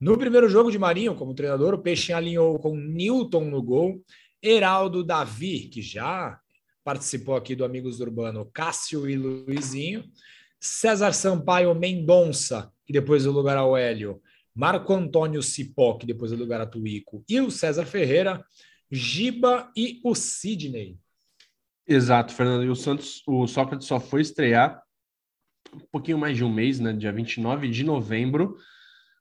No 0.00 0.18
primeiro 0.18 0.48
jogo 0.48 0.70
de 0.70 0.78
Marinho, 0.78 1.14
como 1.14 1.34
treinador, 1.34 1.74
o 1.74 1.78
Peixe 1.82 2.12
alinhou 2.12 2.58
com 2.58 2.76
Newton 2.76 3.46
no 3.46 3.62
gol, 3.62 4.02
Heraldo 4.42 5.02
Davi, 5.02 5.68
que 5.68 5.80
já 5.80 6.38
participou 6.84 7.34
aqui 7.34 7.56
do 7.56 7.64
Amigos 7.64 7.98
do 7.98 8.04
Urbano, 8.04 8.48
Cássio 8.52 9.08
e 9.08 9.16
Luizinho, 9.16 10.04
César 10.60 11.12
Sampaio 11.12 11.74
Mendonça, 11.74 12.70
que 12.84 12.92
depois 12.92 13.24
deu 13.24 13.32
lugar 13.32 13.56
ao 13.56 13.76
Hélio, 13.76 14.20
Marco 14.54 14.92
Antônio 14.92 15.42
Cipó, 15.42 15.94
que 15.94 16.06
depois 16.06 16.30
deu 16.30 16.38
lugar 16.38 16.60
a 16.60 16.66
Tuico, 16.66 17.24
e 17.28 17.40
o 17.40 17.50
César 17.50 17.86
Ferreira, 17.86 18.44
Giba 18.90 19.70
e 19.76 20.00
o 20.04 20.14
Sidney. 20.14 20.98
Exato, 21.86 22.32
Fernando. 22.32 22.64
E 22.64 22.68
o 22.68 22.74
Santos, 22.74 23.22
o 23.26 23.46
Sócrates 23.46 23.86
só 23.86 24.00
foi 24.00 24.20
estrear 24.20 24.82
um 25.72 25.80
pouquinho 25.92 26.18
mais 26.18 26.36
de 26.36 26.44
um 26.44 26.52
mês, 26.52 26.80
né? 26.80 26.92
Dia 26.92 27.12
29 27.12 27.68
de 27.68 27.84
novembro, 27.84 28.56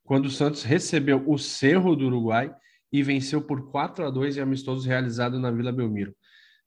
quando 0.04 0.26
o 0.26 0.32
Santos 0.32 0.64
recebeu 0.64 1.24
o 1.28 1.38
Cerro 1.38 1.96
do 1.96 2.06
Uruguai 2.06 2.54
e 2.92 3.04
venceu 3.04 3.42
por 3.42 3.70
4 3.72 4.06
a 4.06 4.10
2 4.10 4.38
em 4.38 4.42
amistoso 4.42 4.88
realizado 4.88 5.40
na 5.40 5.52
Vila 5.52 5.72
Belmiro. 5.72 6.16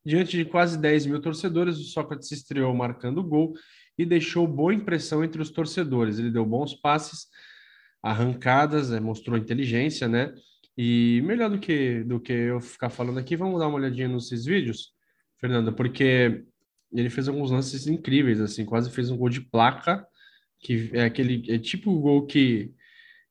Diante 0.05 0.37
de 0.37 0.45
quase 0.45 0.79
10 0.79 1.07
mil 1.07 1.21
torcedores, 1.21 1.79
o 1.79 1.85
Sócrates 1.85 2.31
estreou 2.31 2.75
marcando 2.75 3.23
gol 3.23 3.55
e 3.97 4.05
deixou 4.05 4.47
boa 4.47 4.73
impressão 4.73 5.25
entre 5.25 5.43
os 5.43 5.51
torcedores. 5.51 6.19
Ele 6.19 6.31
deu 6.31 6.47
bons 6.47 6.75
passes, 6.75 7.27
arrancadas, 8.03 8.93
é, 8.93 9.01
mostrou 9.01 9.37
inteligência, 9.37 10.07
né? 10.07 10.33
E 10.77 11.21
melhor 11.25 11.51
do 11.51 11.59
que, 11.59 12.05
do 12.05 12.21
que 12.21 12.33
eu 12.33 12.61
ficar 12.61 12.89
falando 12.89 13.19
aqui, 13.19 13.35
vamos 13.35 13.59
dar 13.59 13.67
uma 13.67 13.79
olhadinha 13.79 14.07
nesses 14.07 14.45
vídeos, 14.45 14.93
Fernanda, 15.41 15.73
porque 15.73 16.45
ele 16.93 17.11
fez 17.11 17.29
alguns 17.29 17.51
lances 17.51 17.87
incríveis, 17.87 18.41
assim, 18.41 18.65
quase 18.65 18.91
fez 18.91 19.11
um 19.11 19.17
gol 19.17 19.29
de 19.29 19.41
placa, 19.41 20.07
que 20.61 20.91
é 20.93 21.05
aquele, 21.05 21.45
é 21.53 21.59
tipo 21.59 21.91
o 21.91 22.01
gol 22.01 22.27
que, 22.27 22.73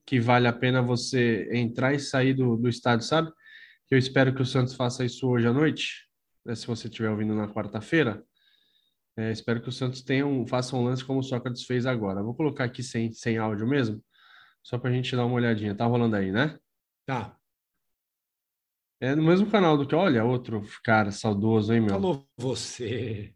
que 0.06 0.20
vale 0.20 0.48
a 0.48 0.54
pena 0.54 0.82
você 0.82 1.50
entrar 1.52 1.94
e 1.94 2.00
sair 2.00 2.34
do, 2.34 2.56
do 2.56 2.70
estádio, 2.70 3.06
sabe? 3.06 3.32
Eu 3.90 3.98
espero 3.98 4.34
que 4.34 4.42
o 4.42 4.46
Santos 4.46 4.74
faça 4.74 5.04
isso 5.06 5.28
hoje 5.28 5.48
à 5.48 5.54
noite, 5.54 6.08
né, 6.46 6.56
se 6.56 6.68
você 6.68 6.88
estiver 6.88 7.10
ouvindo 7.10 7.36
na 7.36 7.48
quarta-feira. 7.48 8.24
É, 9.18 9.32
espero 9.32 9.62
que 9.62 9.70
o 9.70 9.72
Santos 9.72 10.02
tenha 10.02 10.28
um, 10.28 10.46
faça 10.46 10.76
um 10.76 10.84
lance 10.84 11.04
como 11.04 11.20
o 11.20 11.24
Sócrates 11.24 11.64
fez 11.64 11.86
agora. 11.86 12.22
Vou 12.22 12.36
colocar 12.36 12.66
aqui 12.66 12.84
sem, 12.84 13.12
sem 13.12 13.38
áudio 13.38 13.68
mesmo, 13.68 14.04
só 14.62 14.78
para 14.78 14.92
a 14.92 14.94
gente 14.94 15.16
dar 15.16 15.26
uma 15.26 15.36
olhadinha. 15.36 15.74
Tá 15.74 15.86
rolando 15.86 16.16
aí, 16.16 16.32
né? 16.32 16.58
Tá. 17.06 17.36
É 19.00 19.16
no 19.16 19.24
mesmo 19.24 19.50
canal 19.50 19.78
do 19.78 19.86
que, 19.86 19.94
olha, 19.94 20.24
outro 20.24 20.64
cara 20.84 21.12
saudoso, 21.12 21.74
hein, 21.74 21.82
meu? 21.82 21.90
Falou 21.92 22.28
você. 22.36 23.34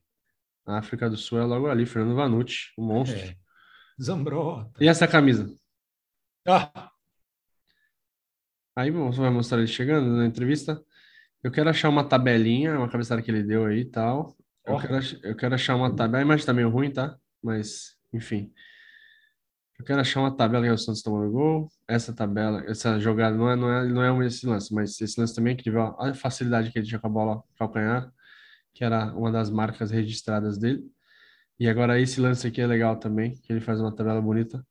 A 0.65 0.77
África 0.77 1.09
do 1.09 1.17
Sul 1.17 1.39
é 1.39 1.43
logo 1.43 1.67
ali, 1.67 1.85
Fernando 1.85 2.15
Vanucci, 2.15 2.71
o 2.77 2.83
monstro. 2.83 3.19
É. 3.19 3.35
Zambrota. 4.01 4.83
E 4.83 4.87
essa 4.87 5.07
camisa? 5.07 5.53
Ah. 6.47 6.91
Aí 8.75 8.89
você 8.89 9.19
vai 9.19 9.29
mostrar 9.29 9.59
ele 9.59 9.67
chegando 9.67 10.09
na 10.15 10.25
entrevista. 10.25 10.83
Eu 11.43 11.51
quero 11.51 11.69
achar 11.69 11.89
uma 11.89 12.03
tabelinha, 12.03 12.77
uma 12.77 12.89
cabeçada 12.89 13.21
que 13.21 13.29
ele 13.29 13.43
deu 13.43 13.65
aí 13.65 13.81
e 13.81 13.85
tal. 13.85 14.35
Eu, 14.65 14.79
quero, 14.79 14.95
eu 15.23 15.35
quero 15.35 15.55
achar 15.55 15.75
uma 15.75 15.95
tabela. 15.95 16.19
A 16.19 16.25
imagem 16.25 16.45
tá 16.45 16.53
meio 16.53 16.69
ruim, 16.69 16.91
tá? 16.91 17.17
Mas, 17.43 17.97
enfim. 18.13 18.51
Eu 19.81 19.85
quero 19.85 19.99
achar 19.99 20.19
uma 20.19 20.37
tabela 20.37 20.63
que 20.63 20.71
o 20.71 20.77
Santos 20.77 21.01
tomando 21.01 21.31
gol. 21.31 21.67
Essa 21.87 22.13
tabela, 22.13 22.63
essa 22.67 22.99
jogada 22.99 23.35
não 23.35 23.49
é, 23.49 23.55
não 23.55 23.71
é, 23.73 23.87
não 23.87 24.03
é 24.03 24.11
um 24.11 24.21
esse 24.21 24.45
lance, 24.45 24.71
mas 24.71 25.01
esse 25.01 25.19
lance 25.19 25.33
também 25.33 25.55
que 25.55 25.63
teve 25.63 25.79
a 25.79 26.13
facilidade 26.13 26.71
que 26.71 26.77
ele 26.77 26.85
tinha 26.85 26.99
com 26.99 27.07
a 27.07 27.09
bola 27.09 27.43
calcanhar, 27.57 28.13
que 28.75 28.83
era 28.83 29.11
uma 29.15 29.31
das 29.31 29.49
marcas 29.49 29.89
registradas 29.89 30.59
dele. 30.59 30.83
E 31.59 31.67
agora 31.67 31.99
esse 31.99 32.21
lance 32.21 32.45
aqui 32.45 32.61
é 32.61 32.67
legal 32.67 32.95
também, 32.97 33.33
que 33.41 33.51
ele 33.51 33.59
faz 33.59 33.81
uma 33.81 33.91
tabela 33.91 34.21
bonita. 34.21 34.63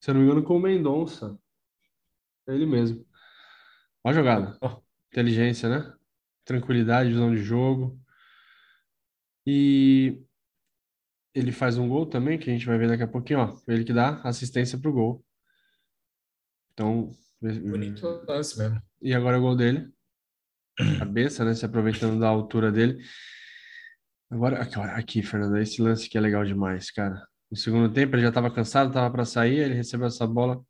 Se 0.00 0.10
eu 0.10 0.14
não 0.14 0.20
me 0.20 0.26
engano, 0.26 0.44
com 0.44 0.58
o 0.58 0.60
Mendonça. 0.60 1.38
É 2.46 2.54
ele 2.54 2.66
mesmo. 2.66 3.06
Olha 4.04 4.12
a 4.12 4.18
jogada. 4.18 4.58
Oh, 4.60 4.82
inteligência, 5.10 5.66
né? 5.66 5.94
Tranquilidade, 6.44 7.08
visão 7.08 7.34
de 7.34 7.38
jogo. 7.42 7.98
E 9.46 10.22
ele 11.34 11.52
faz 11.52 11.78
um 11.78 11.88
gol 11.88 12.06
também, 12.06 12.38
que 12.38 12.50
a 12.50 12.52
gente 12.52 12.66
vai 12.66 12.78
ver 12.78 12.88
daqui 12.88 13.02
a 13.02 13.08
pouquinho, 13.08 13.40
ó. 13.40 13.60
Ele 13.68 13.84
que 13.84 13.92
dá 13.92 14.20
assistência 14.22 14.78
pro 14.78 14.92
gol. 14.92 15.24
Então. 16.72 17.10
Bonito 17.40 18.06
lance 18.26 18.58
mesmo. 18.58 18.82
E 19.00 19.14
agora 19.14 19.36
é 19.36 19.38
o 19.38 19.42
gol 19.42 19.56
dele. 19.56 19.92
Cabeça, 20.98 21.44
né? 21.44 21.54
Se 21.54 21.64
aproveitando 21.64 22.18
da 22.18 22.28
altura 22.28 22.72
dele. 22.72 23.02
Agora, 24.30 24.60
aqui, 24.96 25.22
Fernando, 25.22 25.56
esse 25.56 25.80
lance 25.80 26.08
que 26.08 26.18
é 26.18 26.20
legal 26.20 26.44
demais, 26.44 26.90
cara. 26.90 27.26
No 27.50 27.56
segundo 27.56 27.92
tempo 27.92 28.14
ele 28.14 28.22
já 28.22 28.28
estava 28.28 28.52
cansado, 28.52 28.88
estava 28.88 29.10
para 29.10 29.24
sair, 29.24 29.58
ele 29.58 29.74
recebeu 29.74 30.06
essa 30.06 30.26
bola. 30.26 30.62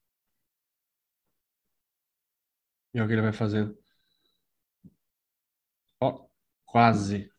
E 2.94 2.98
olha 2.98 3.04
o 3.04 3.08
que 3.08 3.14
ele 3.14 3.22
vai 3.22 3.32
fazendo. 3.32 3.76
Ó, 6.00 6.28
quase. 6.64 7.30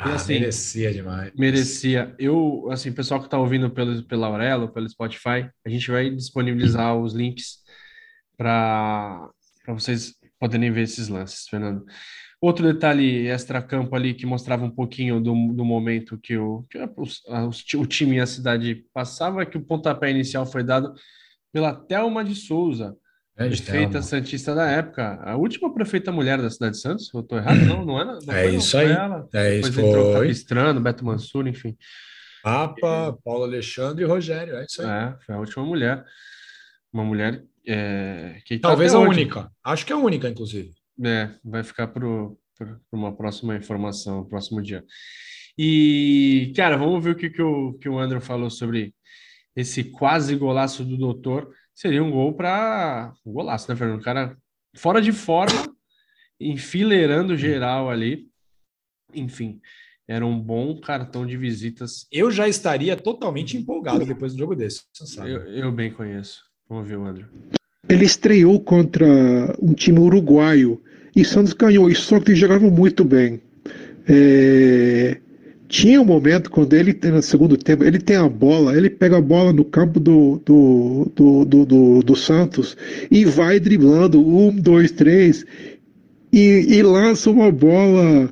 Ah, 0.00 0.14
assim, 0.14 0.34
merecia 0.34 0.92
demais. 0.92 1.30
Merecia. 1.36 2.14
Eu, 2.18 2.68
assim, 2.70 2.90
pessoal 2.90 3.20
que 3.20 3.26
está 3.26 3.38
ouvindo 3.38 3.70
pelo, 3.70 4.02
pela 4.04 4.28
Aurelo, 4.28 4.72
pelo 4.72 4.88
Spotify, 4.88 5.50
a 5.64 5.68
gente 5.68 5.90
vai 5.90 6.08
disponibilizar 6.08 6.96
os 6.96 7.12
links 7.12 7.58
para 8.36 9.28
vocês 9.68 10.14
poderem 10.38 10.72
ver 10.72 10.82
esses 10.82 11.08
lances, 11.08 11.46
Fernando. 11.46 11.84
Outro 12.40 12.72
detalhe 12.72 13.26
extra-campo 13.26 13.94
ali 13.94 14.14
que 14.14 14.24
mostrava 14.24 14.64
um 14.64 14.70
pouquinho 14.70 15.20
do, 15.20 15.34
do 15.52 15.62
momento 15.66 16.16
que, 16.16 16.38
o, 16.38 16.64
que 16.70 16.78
o, 16.78 17.80
o 17.80 17.86
time 17.86 18.16
e 18.16 18.20
a 18.20 18.26
cidade 18.26 18.86
passava, 18.94 19.42
é 19.42 19.46
que 19.46 19.58
o 19.58 19.62
pontapé 19.62 20.10
inicial 20.10 20.46
foi 20.46 20.64
dado 20.64 20.94
pela 21.52 21.74
Thelma 21.74 22.24
de 22.24 22.34
Souza, 22.34 22.96
é 23.40 23.48
prefeita 23.48 24.02
santista 24.02 24.54
da 24.54 24.70
época, 24.70 25.18
a 25.22 25.36
última 25.36 25.72
prefeita 25.72 26.12
mulher 26.12 26.40
da 26.40 26.50
cidade 26.50 26.76
de 26.76 26.82
Santos, 26.82 27.10
eu 27.12 27.20
estou 27.20 27.38
errado? 27.38 27.56
Não, 27.64 27.84
não 27.84 27.98
era? 27.98 28.18
Não 28.24 28.34
é 28.34 28.44
foi, 28.44 28.54
isso 28.56 28.76
aí. 28.76 28.92
Ela. 28.92 29.28
É 29.32 29.54
Depois 29.54 29.72
isso 29.72 29.80
entrou 29.80 30.12
foi. 30.12 30.26
Capistrano, 30.26 30.80
Beto 30.80 31.04
Mansur, 31.04 31.46
enfim. 31.46 31.76
Papa, 32.42 33.18
Paulo 33.24 33.44
Alexandre 33.44 34.04
e 34.04 34.06
Rogério, 34.06 34.56
é 34.56 34.64
isso 34.64 34.82
aí. 34.82 34.88
É, 34.88 35.16
foi 35.24 35.34
a 35.34 35.38
última 35.38 35.64
mulher. 35.64 36.04
Uma 36.92 37.04
mulher 37.04 37.42
é, 37.66 38.40
que 38.44 38.58
Talvez 38.58 38.94
a 38.94 38.98
hoje, 38.98 39.08
única. 39.08 39.50
Acho 39.64 39.86
que 39.86 39.92
é 39.92 39.96
a 39.96 39.98
única, 39.98 40.28
inclusive. 40.28 40.72
É, 41.02 41.30
vai 41.44 41.62
ficar 41.62 41.88
para 41.88 42.04
uma 42.92 43.16
próxima 43.16 43.56
informação, 43.56 44.24
próximo 44.24 44.60
dia. 44.60 44.84
E, 45.56 46.52
cara, 46.56 46.76
vamos 46.76 47.02
ver 47.02 47.10
o 47.10 47.16
que, 47.16 47.30
que, 47.30 47.42
o, 47.42 47.74
que 47.74 47.88
o 47.88 47.98
André 47.98 48.20
falou 48.20 48.50
sobre 48.50 48.94
esse 49.54 49.84
quase 49.84 50.34
golaço 50.36 50.84
do 50.84 50.96
doutor 50.96 51.52
seria 51.80 52.04
um 52.04 52.10
gol 52.10 52.34
para 52.34 53.14
um 53.24 53.32
golaço, 53.32 53.70
né, 53.70 53.76
Fernando? 53.76 54.00
O 54.00 54.04
cara 54.04 54.36
fora 54.76 55.00
de 55.00 55.12
forma, 55.12 55.74
enfileirando 56.38 57.36
geral 57.36 57.88
ali. 57.88 58.28
Enfim, 59.14 59.60
era 60.06 60.26
um 60.26 60.38
bom 60.38 60.78
cartão 60.78 61.26
de 61.26 61.38
visitas. 61.38 62.06
Eu 62.12 62.30
já 62.30 62.46
estaria 62.46 62.96
totalmente 62.96 63.56
empolgado 63.56 64.04
depois 64.04 64.34
do 64.34 64.38
jogo 64.38 64.54
desse. 64.54 64.82
Eu, 65.18 65.40
eu, 65.46 65.72
bem 65.72 65.90
conheço. 65.90 66.42
Vamos 66.68 66.86
ver 66.86 66.96
o 66.96 67.04
André. 67.06 67.24
Ele 67.88 68.04
estreou 68.04 68.60
contra 68.60 69.06
um 69.58 69.72
time 69.72 69.98
uruguaio 69.98 70.82
e 71.16 71.24
Santos 71.24 71.54
ganhou. 71.54 71.90
E 71.90 71.94
só 71.94 72.20
que 72.20 72.34
jogava 72.34 72.70
muito 72.70 73.04
bem. 73.04 73.40
É, 74.06 75.18
tinha 75.70 76.00
um 76.00 76.04
momento 76.04 76.50
quando 76.50 76.74
ele 76.74 76.98
no 77.04 77.22
segundo 77.22 77.56
tempo, 77.56 77.84
ele 77.84 78.00
tem 78.00 78.16
a 78.16 78.28
bola, 78.28 78.76
ele 78.76 78.90
pega 78.90 79.18
a 79.18 79.20
bola 79.20 79.52
no 79.52 79.64
campo 79.64 80.00
do, 80.00 80.42
do, 80.44 81.12
do, 81.14 81.44
do, 81.44 81.64
do, 81.64 82.02
do 82.02 82.16
Santos 82.16 82.76
e 83.08 83.24
vai 83.24 83.60
driblando 83.60 84.20
um, 84.20 84.50
dois, 84.50 84.90
três 84.90 85.46
e, 86.32 86.66
e 86.68 86.82
lança 86.82 87.30
uma 87.30 87.52
bola 87.52 88.28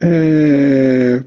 é, 0.00 1.22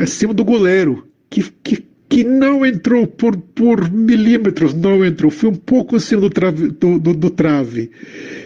acima 0.00 0.32
do 0.32 0.44
goleiro 0.44 1.04
que, 1.28 1.42
que, 1.64 1.84
que 2.08 2.22
não 2.22 2.64
entrou 2.64 3.08
por, 3.08 3.36
por 3.36 3.90
milímetros, 3.90 4.72
não 4.72 5.04
entrou, 5.04 5.32
foi 5.32 5.50
um 5.50 5.56
pouco 5.56 5.96
acima 5.96 6.20
do 6.20 6.30
trave, 6.30 6.68
do, 6.68 7.00
do, 7.00 7.12
do 7.12 7.28
trave. 7.28 7.90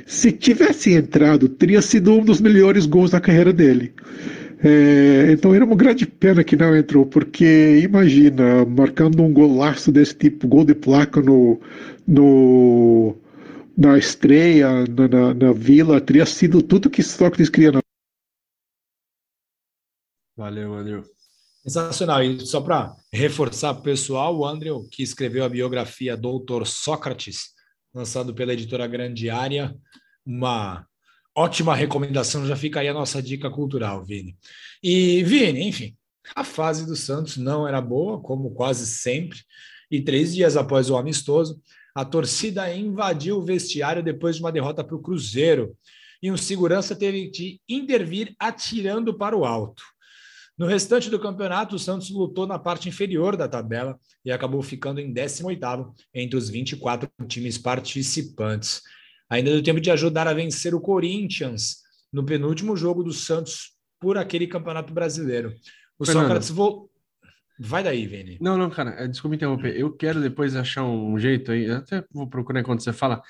Se 0.07 0.33
tivesse 0.33 0.95
entrado, 0.95 1.51
teria 1.51 1.83
sido 1.83 2.14
um 2.14 2.24
dos 2.24 2.41
melhores 2.41 2.87
gols 2.87 3.11
da 3.11 3.20
carreira 3.20 3.53
dele. 3.53 3.93
É, 4.59 5.32
então 5.32 5.54
era 5.54 5.64
uma 5.64 5.76
grande 5.76 6.07
pena 6.07 6.42
que 6.42 6.57
não 6.57 6.74
entrou, 6.74 7.04
porque 7.04 7.80
imagina, 7.82 8.64
marcando 8.64 9.22
um 9.22 9.32
golaço 9.32 9.92
desse 9.92 10.14
tipo, 10.14 10.48
gol 10.48 10.64
de 10.64 10.74
placa 10.74 11.20
no, 11.20 11.61
no, 12.07 13.14
na 13.76 13.98
estreia, 13.98 14.84
na, 14.86 15.09
na, 15.09 15.34
na 15.34 15.52
vila, 15.52 16.00
teria 16.00 16.24
sido 16.24 16.62
tudo 16.62 16.88
que 16.88 17.02
Sócrates 17.02 17.50
queria 17.50 17.72
na 17.72 17.80
Valeu, 20.36 20.74
Andrew. 20.74 21.02
Sensacional. 21.62 22.22
E 22.22 22.46
só 22.46 22.61
para 22.61 22.94
reforçar 23.12 23.72
o 23.72 23.82
pessoal, 23.82 24.36
o 24.36 24.46
Andrew, 24.46 24.86
que 24.90 25.02
escreveu 25.02 25.44
a 25.44 25.48
biografia 25.48 26.16
Doutor 26.16 26.66
Sócrates, 26.66 27.54
lançado 27.94 28.34
pela 28.34 28.52
editora 28.52 28.86
Grande 28.86 29.30
Área, 29.30 29.74
uma 30.24 30.86
ótima 31.37 31.74
recomendação, 31.74 32.47
já 32.47 32.57
fica 32.57 32.80
aí 32.80 32.89
a 32.89 32.95
nossa 32.95 33.22
dica 33.22 33.51
cultural, 33.51 34.05
Vini. 34.05 34.37
E, 34.82 35.22
Vini, 35.22 35.68
enfim, 35.68 35.95
a 36.34 36.43
fase 36.43 36.87
do 36.87 36.97
Santos 36.97 37.37
não 37.37 37.68
era 37.68 37.80
boa, 37.80 38.20
como 38.20 38.51
quase 38.51 38.87
sempre, 38.87 39.39
e 39.91 40.01
três 40.01 40.34
dias 40.34 40.57
após 40.57 40.89
o 40.89 40.97
amistoso, 40.97 41.61
a 41.95 42.05
torcida 42.05 42.74
invadiu 42.74 43.37
o 43.37 43.43
vestiário 43.43 44.03
depois 44.03 44.37
de 44.37 44.43
uma 44.43 44.53
derrota 44.53 44.82
para 44.82 44.97
o 44.97 45.03
Cruzeiro, 45.03 45.76
e 46.22 46.30
um 46.30 46.37
segurança 46.37 46.97
teve 46.97 47.30
de 47.30 47.61
intervir 47.68 48.34
atirando 48.39 49.14
para 49.14 49.37
o 49.37 49.45
alto. 49.45 49.82
No 50.59 50.66
restante 50.66 51.11
do 51.11 51.20
campeonato, 51.20 51.76
o 51.76 51.78
Santos 51.78 52.09
lutou 52.09 52.47
na 52.47 52.59
parte 52.59 52.89
inferior 52.89 53.37
da 53.37 53.47
tabela 53.47 53.99
e 54.24 54.32
acabou 54.32 54.62
ficando 54.62 54.99
em 54.99 55.12
18º 55.12 55.93
entre 56.14 56.37
os 56.37 56.49
24 56.49 57.11
times 57.28 57.59
participantes. 57.59 58.80
Ainda 59.29 59.51
deu 59.51 59.62
tempo 59.62 59.81
de 59.81 59.91
ajudar 59.91 60.29
a 60.29 60.35
vencer 60.35 60.74
o 60.74 60.81
Corinthians 60.81 61.79
no 62.12 62.24
penúltimo 62.24 62.77
jogo 62.77 63.03
do 63.03 63.12
Santos 63.12 63.72
por 64.01 64.16
aquele 64.16 64.47
Campeonato 64.47 64.93
Brasileiro. 64.93 65.53
O 65.99 66.05
Fernando. 66.05 66.24
Sócrates 66.24 66.51
voltou. 66.51 66.91
Vai 67.59 67.83
daí, 67.83 68.07
Vini. 68.07 68.39
Não, 68.41 68.59
não, 68.59 68.68
cara, 68.68 68.91
é, 69.03 69.09
desculpa 69.09 69.35
interromper. 69.35 69.74
Eu 69.74 69.91
quero 69.91 70.20
depois 70.20 70.55
achar 70.55 70.85
um 70.85 71.18
jeito 71.18 71.53
aí, 71.53 71.70
até 71.70 72.05
vou 72.12 72.29
procurar 72.29 72.61
enquanto 72.61 72.83
você 72.83 72.93
fala. 72.93 73.22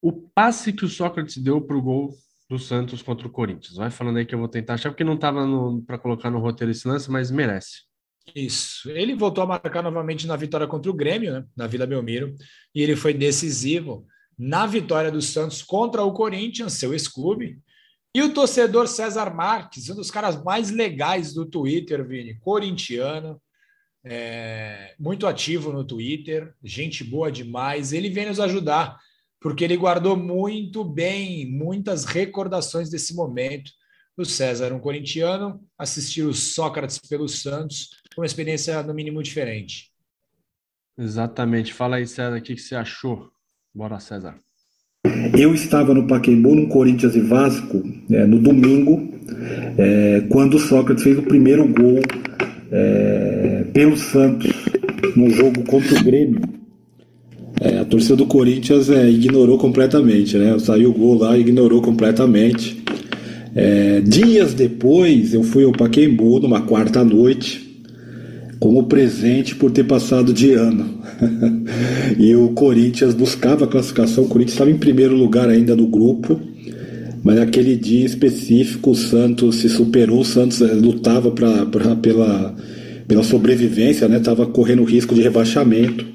O 0.00 0.12
passe 0.12 0.72
que 0.72 0.84
o 0.84 0.88
Sócrates 0.88 1.36
deu 1.38 1.60
pro 1.60 1.82
gol 1.82 2.14
do 2.48 2.58
Santos 2.58 3.02
contra 3.02 3.26
o 3.26 3.30
Corinthians. 3.30 3.76
Vai 3.76 3.90
falando 3.90 4.18
aí 4.18 4.26
que 4.26 4.34
eu 4.34 4.38
vou 4.38 4.48
tentar 4.48 4.74
achar, 4.74 4.90
porque 4.90 5.04
não 5.04 5.14
estava 5.14 5.44
para 5.86 5.98
colocar 5.98 6.30
no 6.30 6.38
roteiro 6.38 6.70
esse 6.70 6.86
lance, 6.86 7.10
mas 7.10 7.30
merece. 7.30 7.82
Isso. 8.34 8.88
Ele 8.90 9.14
voltou 9.14 9.42
a 9.42 9.46
marcar 9.46 9.82
novamente 9.82 10.26
na 10.26 10.36
vitória 10.36 10.66
contra 10.66 10.90
o 10.90 10.94
Grêmio, 10.94 11.32
né, 11.32 11.44
na 11.56 11.66
Vila 11.66 11.86
Belmiro, 11.86 12.34
e 12.74 12.80
ele 12.80 12.94
foi 12.94 13.12
decisivo 13.12 14.06
na 14.38 14.66
vitória 14.66 15.10
do 15.10 15.22
Santos 15.22 15.62
contra 15.62 16.02
o 16.02 16.12
Corinthians, 16.12 16.74
seu 16.74 16.92
ex-clube. 16.92 17.58
E 18.14 18.20
o 18.22 18.34
torcedor 18.34 18.88
César 18.88 19.34
Marques, 19.34 19.88
um 19.88 19.94
dos 19.94 20.10
caras 20.10 20.42
mais 20.42 20.70
legais 20.70 21.32
do 21.32 21.46
Twitter, 21.46 22.06
Vini, 22.06 22.38
corintiano, 22.40 23.40
é, 24.04 24.94
muito 24.98 25.26
ativo 25.26 25.72
no 25.72 25.84
Twitter, 25.84 26.52
gente 26.62 27.04
boa 27.04 27.30
demais. 27.30 27.92
Ele 27.92 28.10
vem 28.10 28.26
nos 28.26 28.40
ajudar, 28.40 28.98
porque 29.40 29.64
ele 29.64 29.76
guardou 29.76 30.16
muito 30.16 30.84
bem 30.84 31.46
muitas 31.46 32.04
recordações 32.04 32.90
desse 32.90 33.14
momento. 33.14 33.70
O 34.16 34.24
César, 34.26 34.72
um 34.74 34.80
corintiano, 34.80 35.66
assistiu 35.78 36.28
o 36.28 36.34
Sócrates 36.34 36.98
pelo 36.98 37.28
Santos, 37.28 37.88
uma 38.16 38.26
experiência 38.26 38.82
no 38.82 38.92
mínimo 38.92 39.22
diferente. 39.22 39.90
Exatamente. 40.98 41.72
Fala 41.72 41.96
aí, 41.96 42.06
César, 42.06 42.36
o 42.36 42.42
que, 42.42 42.54
que 42.54 42.60
você 42.60 42.74
achou? 42.74 43.32
Bora, 43.74 43.98
César. 43.98 44.34
Eu 45.36 45.54
estava 45.54 45.94
no 45.94 46.06
Pacaembu, 46.06 46.54
no 46.54 46.68
Corinthians 46.68 47.16
e 47.16 47.20
Vasco, 47.20 47.82
é, 48.10 48.26
no 48.26 48.38
domingo, 48.38 49.08
é, 49.78 50.24
quando 50.28 50.58
o 50.58 50.58
Sócrates 50.58 51.02
fez 51.02 51.18
o 51.18 51.22
primeiro 51.22 51.66
gol 51.66 52.00
é, 52.70 53.64
pelo 53.72 53.96
Santos, 53.96 54.52
no 55.16 55.30
jogo 55.30 55.64
contra 55.64 55.98
o 55.98 56.04
Grêmio. 56.04 56.42
É, 57.62 57.78
a 57.78 57.84
torcida 57.86 58.16
do 58.16 58.26
Corinthians 58.26 58.90
é, 58.90 59.08
ignorou 59.08 59.56
completamente, 59.56 60.36
né? 60.36 60.58
Saiu 60.58 60.90
o 60.90 60.94
gol 60.94 61.18
lá 61.18 61.38
ignorou 61.38 61.80
completamente. 61.80 62.84
É, 63.54 64.00
dias 64.00 64.52
depois, 64.52 65.32
eu 65.32 65.42
fui 65.42 65.64
ao 65.64 65.72
Pacaembu, 65.72 66.40
numa 66.40 66.60
quarta 66.60 67.02
noite, 67.02 67.71
como 68.62 68.84
presente 68.84 69.56
por 69.56 69.72
ter 69.72 69.82
passado 69.82 70.32
de 70.32 70.52
ano. 70.52 70.88
e 72.16 72.32
o 72.36 72.50
Corinthians 72.50 73.12
buscava 73.12 73.64
a 73.64 73.66
classificação, 73.66 74.22
o 74.22 74.28
Corinthians 74.28 74.52
estava 74.52 74.70
em 74.70 74.78
primeiro 74.78 75.16
lugar 75.16 75.48
ainda 75.48 75.74
no 75.74 75.88
grupo, 75.88 76.38
mas 77.24 77.34
naquele 77.34 77.74
dia 77.74 78.06
específico 78.06 78.92
o 78.92 78.94
Santos 78.94 79.56
se 79.56 79.68
superou, 79.68 80.20
o 80.20 80.24
Santos 80.24 80.60
eh, 80.60 80.74
lutava 80.74 81.32
pra, 81.32 81.66
pra, 81.66 81.96
pela, 81.96 82.54
pela 83.08 83.24
sobrevivência, 83.24 84.06
estava 84.06 84.44
né? 84.44 84.50
correndo 84.52 84.84
risco 84.84 85.12
de 85.12 85.22
rebaixamento. 85.22 86.06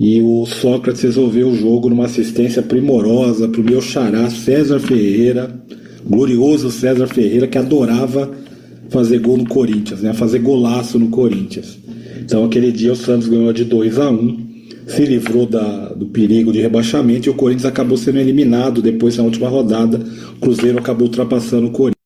E 0.00 0.22
o 0.22 0.46
Sócrates 0.46 1.02
resolveu 1.02 1.48
o 1.48 1.54
jogo 1.54 1.90
numa 1.90 2.06
assistência 2.06 2.62
primorosa 2.62 3.46
para 3.46 3.60
o 3.60 3.64
meu 3.64 3.82
xará 3.82 4.30
César 4.30 4.80
Ferreira, 4.80 5.54
glorioso 6.02 6.70
César 6.70 7.08
Ferreira, 7.08 7.46
que 7.46 7.58
adorava 7.58 8.47
fazer 8.90 9.18
gol 9.18 9.36
no 9.38 9.46
Corinthians, 9.46 10.02
né? 10.02 10.12
fazer 10.12 10.38
golaço 10.40 10.98
no 10.98 11.10
Corinthians. 11.10 11.78
Então 12.20 12.44
aquele 12.44 12.72
dia 12.72 12.92
o 12.92 12.96
Santos 12.96 13.28
ganhou 13.28 13.52
de 13.52 13.64
2 13.64 13.98
a 13.98 14.10
1 14.10 14.48
se 14.88 15.04
livrou 15.04 15.46
da, 15.46 15.92
do 15.92 16.08
perigo 16.08 16.50
de 16.50 16.60
rebaixamento 16.60 17.28
e 17.28 17.30
o 17.30 17.36
Corinthians 17.36 17.66
acabou 17.66 17.96
sendo 17.96 18.18
eliminado 18.18 18.80
depois 18.80 19.16
na 19.18 19.24
última 19.24 19.48
rodada. 19.48 19.98
O 20.36 20.40
Cruzeiro 20.40 20.78
acabou 20.78 21.06
ultrapassando 21.06 21.66
o 21.66 21.72
Corinthians. 21.72 21.98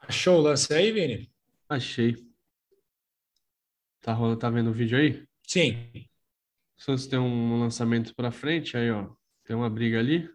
Achou 0.00 0.38
o 0.38 0.42
lance 0.42 0.72
aí, 0.72 0.92
Vini? 0.92 1.28
Achei. 1.68 2.16
Tá, 4.00 4.12
rolando, 4.12 4.38
tá 4.38 4.48
vendo 4.48 4.70
o 4.70 4.72
vídeo 4.72 4.96
aí? 4.96 5.26
Sim. 5.46 5.76
O 6.78 6.82
Santos 6.82 7.06
tem 7.06 7.18
um 7.18 7.58
lançamento 7.58 8.14
para 8.14 8.30
frente, 8.30 8.76
aí 8.76 8.90
ó, 8.90 9.08
tem 9.44 9.56
uma 9.56 9.68
briga 9.68 9.98
ali. 9.98 10.28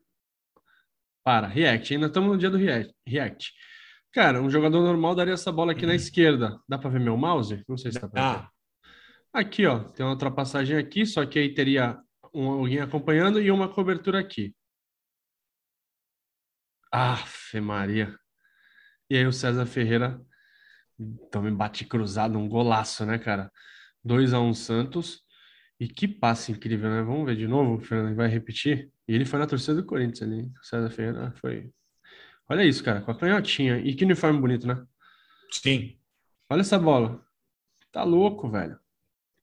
Para, 1.29 1.45
React, 1.45 1.93
ainda 1.93 2.07
estamos 2.07 2.31
no 2.31 2.37
dia 2.39 2.49
do 2.49 2.57
React. 2.57 3.53
Cara, 4.11 4.41
um 4.41 4.49
jogador 4.49 4.81
normal 4.81 5.13
daria 5.13 5.35
essa 5.35 5.51
bola 5.51 5.73
aqui 5.73 5.85
na 5.85 5.93
esquerda. 5.93 6.59
Dá 6.67 6.75
para 6.75 6.89
ver 6.89 6.99
meu 6.99 7.15
mouse? 7.15 7.63
Não 7.67 7.77
sei 7.77 7.91
se 7.91 7.99
dá 7.99 8.09
para 8.09 8.31
ver. 8.31 8.37
Ah, 8.39 8.51
Aqui, 9.31 9.67
ó, 9.67 9.77
tem 9.77 10.03
uma 10.03 10.13
ultrapassagem 10.13 10.75
aqui, 10.75 11.05
só 11.05 11.23
que 11.27 11.37
aí 11.37 11.53
teria 11.53 11.99
um, 12.33 12.47
alguém 12.49 12.79
acompanhando 12.79 13.39
e 13.39 13.51
uma 13.51 13.71
cobertura 13.71 14.19
aqui. 14.19 14.55
Aff, 16.91 17.61
Maria. 17.61 18.17
E 19.07 19.15
aí 19.15 19.27
o 19.27 19.31
César 19.31 19.67
Ferreira 19.67 20.19
também 21.29 21.53
bate 21.53 21.85
cruzado, 21.85 22.39
um 22.39 22.49
golaço, 22.49 23.05
né, 23.05 23.19
cara? 23.19 23.51
2 24.03 24.33
a 24.33 24.39
1 24.39 24.51
Santos. 24.55 25.21
E 25.79 25.87
que 25.87 26.07
passe 26.07 26.51
incrível, 26.51 26.89
né? 26.89 27.01
Vamos 27.01 27.25
ver 27.25 27.37
de 27.37 27.47
novo, 27.47 27.75
o 27.75 27.79
Fernando 27.79 28.15
vai 28.15 28.27
repetir. 28.27 28.91
E 29.07 29.13
ele 29.13 29.25
foi 29.25 29.39
na 29.39 29.47
torcida 29.47 29.75
do 29.75 29.85
Corinthians 29.85 30.21
ali. 30.21 30.51
O 30.61 30.65
César 30.65 30.89
Ferreira 30.89 31.31
foi. 31.37 31.71
Olha 32.49 32.65
isso, 32.65 32.83
cara, 32.83 33.01
com 33.01 33.11
a 33.11 33.15
canhotinha. 33.15 33.77
E 33.77 33.95
que 33.95 34.03
uniforme 34.03 34.39
bonito, 34.39 34.67
né? 34.67 34.83
sim. 35.51 35.97
Olha 36.49 36.61
essa 36.61 36.79
bola. 36.79 37.23
Tá 37.91 38.03
louco, 38.03 38.49
velho. 38.49 38.77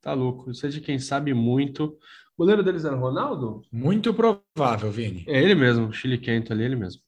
Tá 0.01 0.13
louco. 0.13 0.51
Isso 0.51 0.67
é 0.67 0.69
de 0.69 0.81
quem 0.81 0.99
sabe 0.99 1.33
muito. 1.33 1.99
O 2.37 2.43
goleiro 2.43 2.63
deles 2.63 2.85
era 2.85 2.97
o 2.97 3.01
Ronaldo? 3.01 3.63
Muito 3.73 4.13
provável, 4.13 4.91
Vini. 4.91 5.25
É 5.27 5.43
ele 5.43 5.55
mesmo, 5.55 5.87
o 5.87 5.93
Chile 5.93 6.19
Quento 6.19 6.53
ali, 6.53 6.65
ele 6.65 6.77
mesmo. 6.77 7.01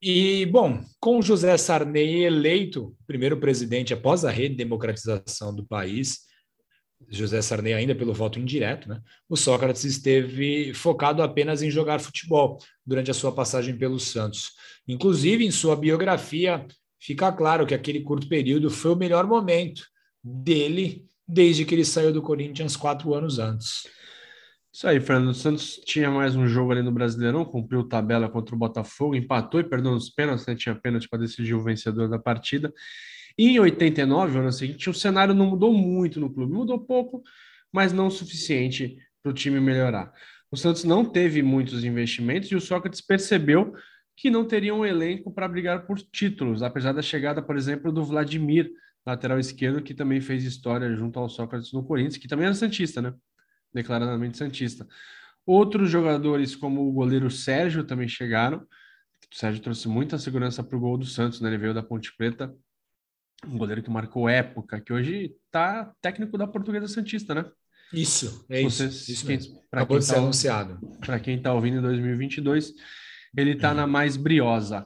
E, 0.00 0.46
bom, 0.46 0.80
com 1.00 1.20
José 1.20 1.56
Sarney 1.56 2.24
eleito 2.24 2.96
primeiro 3.06 3.38
presidente 3.38 3.92
após 3.92 4.24
a 4.24 4.30
redemocratização 4.30 5.54
do 5.54 5.66
país, 5.66 6.20
José 7.08 7.42
Sarney 7.42 7.72
ainda 7.72 7.94
pelo 7.94 8.14
voto 8.14 8.38
indireto, 8.38 8.88
né? 8.88 9.00
O 9.28 9.36
Sócrates 9.36 9.84
esteve 9.84 10.72
focado 10.74 11.22
apenas 11.22 11.62
em 11.62 11.70
jogar 11.70 12.00
futebol 12.00 12.58
durante 12.86 13.10
a 13.10 13.14
sua 13.14 13.32
passagem 13.32 13.76
pelo 13.76 13.98
Santos. 13.98 14.52
Inclusive, 14.86 15.44
em 15.44 15.50
sua 15.50 15.76
biografia, 15.76 16.66
fica 17.00 17.32
claro 17.32 17.66
que 17.66 17.74
aquele 17.74 18.00
curto 18.00 18.28
período 18.28 18.70
foi 18.70 18.92
o 18.92 18.96
melhor 18.96 19.26
momento 19.26 19.82
dele 20.22 21.04
desde 21.26 21.64
que 21.64 21.74
ele 21.74 21.84
saiu 21.84 22.12
do 22.12 22.22
Corinthians 22.22 22.76
quatro 22.76 23.14
anos 23.14 23.38
antes. 23.38 23.82
Isso 24.72 24.86
aí, 24.86 25.00
Fernando. 25.00 25.34
Santos 25.34 25.80
tinha 25.84 26.10
mais 26.10 26.36
um 26.36 26.46
jogo 26.46 26.72
ali 26.72 26.82
no 26.82 26.92
Brasileirão, 26.92 27.44
cumpriu 27.44 27.82
tabela 27.82 28.28
contra 28.28 28.54
o 28.54 28.58
Botafogo, 28.58 29.14
empatou 29.14 29.60
e 29.60 29.64
perdeu 29.64 29.92
nos 29.92 30.10
pênaltis, 30.10 30.46
né? 30.46 30.54
Tinha 30.54 30.74
pênalti 30.74 31.08
para 31.08 31.20
decidir 31.20 31.54
o 31.54 31.62
vencedor 31.62 32.08
da 32.08 32.18
partida. 32.18 32.72
E 33.36 33.48
em 33.48 33.58
89, 33.58 34.36
o 34.36 34.40
ano 34.40 34.52
seguinte, 34.52 34.90
o 34.90 34.94
cenário 34.94 35.34
não 35.34 35.46
mudou 35.46 35.72
muito 35.72 36.20
no 36.20 36.32
clube, 36.32 36.52
mudou 36.52 36.78
pouco, 36.78 37.22
mas 37.72 37.92
não 37.92 38.08
o 38.08 38.10
suficiente 38.10 38.98
para 39.22 39.30
o 39.30 39.34
time 39.34 39.58
melhorar. 39.58 40.12
O 40.50 40.56
Santos 40.56 40.84
não 40.84 41.04
teve 41.04 41.42
muitos 41.42 41.84
investimentos 41.84 42.50
e 42.50 42.56
o 42.56 42.60
Sócrates 42.60 43.00
percebeu 43.00 43.74
que 44.16 44.30
não 44.30 44.44
teria 44.44 44.74
um 44.74 44.84
elenco 44.84 45.32
para 45.32 45.46
brigar 45.46 45.86
por 45.86 45.98
títulos, 45.98 46.62
apesar 46.62 46.92
da 46.92 47.02
chegada, 47.02 47.40
por 47.40 47.56
exemplo, 47.56 47.92
do 47.92 48.04
Vladimir, 48.04 48.70
lateral 49.06 49.38
esquerdo, 49.38 49.82
que 49.82 49.94
também 49.94 50.20
fez 50.20 50.44
história 50.44 50.94
junto 50.94 51.18
ao 51.18 51.28
Sócrates 51.28 51.72
no 51.72 51.84
Corinthians, 51.84 52.16
que 52.16 52.28
também 52.28 52.46
era 52.46 52.54
Santista, 52.54 53.00
né? 53.00 53.14
Declaradamente 53.72 54.36
Santista. 54.38 54.86
Outros 55.46 55.90
jogadores, 55.90 56.54
como 56.56 56.86
o 56.88 56.92
goleiro 56.92 57.30
Sérgio, 57.30 57.84
também 57.84 58.08
chegaram. 58.08 58.58
O 59.32 59.34
Sérgio 59.36 59.62
trouxe 59.62 59.88
muita 59.88 60.18
segurança 60.18 60.62
para 60.62 60.76
o 60.76 60.80
gol 60.80 60.96
do 60.98 61.04
Santos, 61.06 61.40
né? 61.40 61.48
Ele 61.48 61.58
veio 61.58 61.74
da 61.74 61.82
Ponte 61.82 62.14
Preta 62.16 62.54
um 63.46 63.56
goleiro 63.56 63.82
que 63.82 63.88
marcou 63.90 64.28
época, 64.28 64.80
que 64.80 64.92
hoje 64.92 65.32
tá 65.50 65.92
técnico 66.00 66.36
da 66.36 66.44
Portuguesa 66.46 66.88
Santista, 66.88 67.34
né? 67.36 67.44
Isso, 67.92 68.44
é 68.50 68.60
isso. 68.60 68.78
Vocês- 68.78 69.08
isso 69.08 69.24
quem- 69.26 69.38
Acabou 69.70 69.96
quem 69.96 69.98
de 70.00 70.04
ser 70.06 70.14
tá- 70.14 70.18
anunciado. 70.20 70.80
Para 70.98 71.20
quem 71.20 71.36
está 71.36 71.54
ouvindo 71.54 71.78
em 71.78 71.82
2022, 71.82 72.72
ele 73.36 73.52
está 73.52 73.72
na 73.72 73.86
mais 73.86 74.16
briosa. 74.16 74.84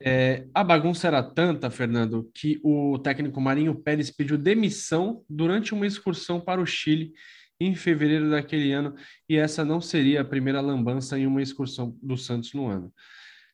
É, 0.00 0.46
a 0.54 0.62
bagunça 0.62 1.08
era 1.08 1.20
tanta, 1.22 1.70
Fernando, 1.70 2.30
que 2.32 2.60
o 2.62 2.98
técnico 3.00 3.40
Marinho 3.40 3.74
Pérez 3.74 4.12
pediu 4.12 4.38
demissão 4.38 5.24
durante 5.28 5.74
uma 5.74 5.86
excursão 5.86 6.40
para 6.40 6.60
o 6.60 6.66
Chile 6.66 7.12
em 7.60 7.74
fevereiro 7.74 8.30
daquele 8.30 8.72
ano, 8.72 8.94
e 9.28 9.36
essa 9.36 9.64
não 9.64 9.80
seria 9.80 10.20
a 10.20 10.24
primeira 10.24 10.60
lambança 10.60 11.18
em 11.18 11.26
uma 11.26 11.42
excursão 11.42 11.96
do 12.02 12.16
Santos 12.16 12.54
no 12.54 12.68
ano. 12.68 12.92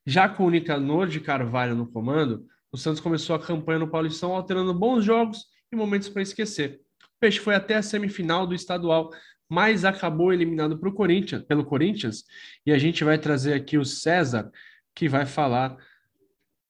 Já 0.07 0.29
com 0.29 0.45
o 0.45 0.51
Nicanor 0.51 1.09
de 1.09 1.21
Carvalho 1.21 1.75
no 1.75 1.87
comando, 1.87 2.47
o 2.71 2.77
Santos 2.77 3.01
começou 3.01 3.35
a 3.35 3.41
campanha 3.41 3.79
no 3.79 3.91
Paulistão, 3.91 4.35
alternando 4.35 4.75
bons 4.75 5.05
jogos 5.05 5.47
e 5.73 5.77
momentos 5.77 6.09
para 6.09 6.23
esquecer. 6.23 6.81
O 7.03 7.21
Peixe 7.21 7.39
foi 7.39 7.55
até 7.55 7.77
a 7.77 7.83
semifinal 7.83 8.47
do 8.47 8.55
estadual, 8.55 9.11
mas 9.49 9.85
acabou 9.85 10.33
eliminado 10.33 10.79
pro 10.79 10.93
Corinthians, 10.93 11.43
pelo 11.43 11.65
Corinthians, 11.65 12.25
e 12.67 12.73
a 12.73 12.79
gente 12.79 13.05
vai 13.05 13.19
trazer 13.19 13.55
aqui 13.55 13.79
o 13.79 13.85
César, 13.85 14.51
que 14.95 15.09
vai 15.09 15.25
falar. 15.25 15.77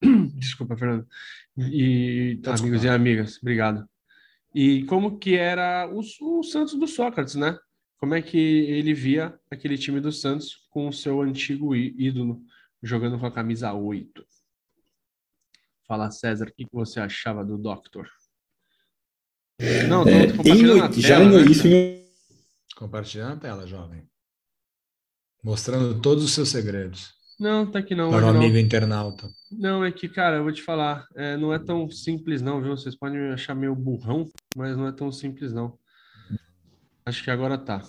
Desculpa, 0.35 0.77
Fernando. 0.77 1.07
E 1.57 2.39
Tá 2.43 2.55
amigos 2.55 2.85
e 2.85 2.89
amigas, 2.89 3.39
obrigado. 3.41 3.89
E 4.55 4.85
como 4.85 5.19
que 5.19 5.35
era 5.35 5.91
o, 5.93 6.01
o 6.01 6.43
Santos 6.45 6.75
do 6.75 6.87
Sócrates, 6.87 7.35
né? 7.35 7.59
Como 7.99 8.15
é 8.15 8.23
que 8.23 8.39
ele 8.39 8.95
via 8.95 9.39
aquele 9.51 9.77
time 9.77 10.01
do 10.01 10.13
Santos 10.13 10.67
com 10.71 10.89
o 10.89 10.93
seu 10.93 11.21
antigo 11.23 11.75
ídolo 11.75 12.41
jogando 12.83 13.19
com 13.19 13.27
a 13.27 13.33
camisa 13.33 13.73
8? 13.73 14.25
Fala, 15.87 16.11
César, 16.11 16.49
o 16.49 16.55
que 16.55 16.65
que 16.65 16.73
você 16.73 17.01
achava 17.01 17.45
do 17.45 17.59
Doctor? 17.59 18.09
Não, 19.89 20.05
tô 20.05 20.11
É, 20.11 20.25
em 20.25 20.37
compartilhando 20.37 21.01
já 21.01 21.19
tela, 21.19 21.25
em, 21.25 21.45
né? 21.45 21.51
isso 21.51 21.67
em 21.69 22.05
Compartilhando 22.77 23.33
a 23.35 23.37
tela, 23.41 23.67
jovem. 23.67 24.09
Mostrando 25.43 26.01
todos 26.01 26.25
os 26.25 26.33
seus 26.33 26.49
segredos 26.49 27.13
Não, 27.39 27.67
tá 27.67 27.81
aqui 27.81 27.95
não. 27.95 28.11
para 28.11 28.19
o 28.19 28.29
hoje 28.29 28.33
não. 28.33 28.41
amigo 28.43 28.59
internauta. 28.59 29.29
Não, 29.51 29.85
é 29.85 29.91
que, 29.91 30.09
cara, 30.09 30.37
eu 30.37 30.43
vou 30.45 30.53
te 30.53 30.63
falar, 30.63 31.05
é, 31.17 31.37
não 31.37 31.53
é 31.53 31.59
tão 31.59 31.89
simples 31.91 32.41
não, 32.43 32.61
viu? 32.63 32.77
Vocês 32.77 32.97
podem 32.97 33.19
me 33.21 33.33
achar 33.33 33.55
meio 33.55 33.75
burrão, 33.75 34.27
mas 34.57 34.77
não 34.77 34.87
é 34.87 34.93
tão 34.93 35.11
simples 35.11 35.53
não. 35.53 35.75
Acho 37.07 37.23
que 37.25 37.31
agora 37.31 37.59
tá. 37.59 37.83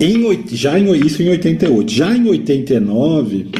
Em, 0.00 0.24
oit- 0.24 0.54
já 0.54 0.78
em, 0.78 0.90
isso 1.04 1.22
em 1.22 1.28
88. 1.30 1.90
Já 1.90 2.14
em 2.16 2.28
89, 2.28 3.50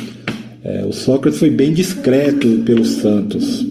é, 0.62 0.84
o 0.84 0.92
Sócrates 0.92 1.38
foi 1.38 1.50
bem 1.50 1.72
discreto 1.72 2.62
pelo 2.64 2.84
Santos. 2.84 3.66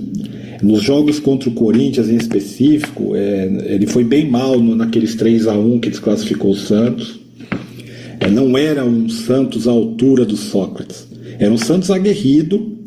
Nos 0.62 0.82
jogos 0.82 1.20
contra 1.20 1.50
o 1.50 1.54
Corinthians 1.54 2.10
em 2.10 2.16
específico, 2.18 3.16
é, 3.16 3.46
ele 3.74 3.86
foi 3.88 4.04
bem 4.04 4.30
mal 4.30 4.60
no- 4.60 4.76
naqueles 4.76 5.16
3 5.16 5.48
a 5.48 5.54
1 5.54 5.80
que 5.80 5.90
desclassificou 5.90 6.52
o 6.52 6.56
Santos. 6.58 7.20
Não 8.30 8.58
era 8.58 8.84
um 8.84 9.10
Santos 9.10 9.68
à 9.68 9.72
altura 9.72 10.26
do 10.26 10.36
Sócrates. 10.36 11.08
Era 11.40 11.52
um 11.52 11.58
Santos 11.58 11.92
aguerrido 11.92 12.78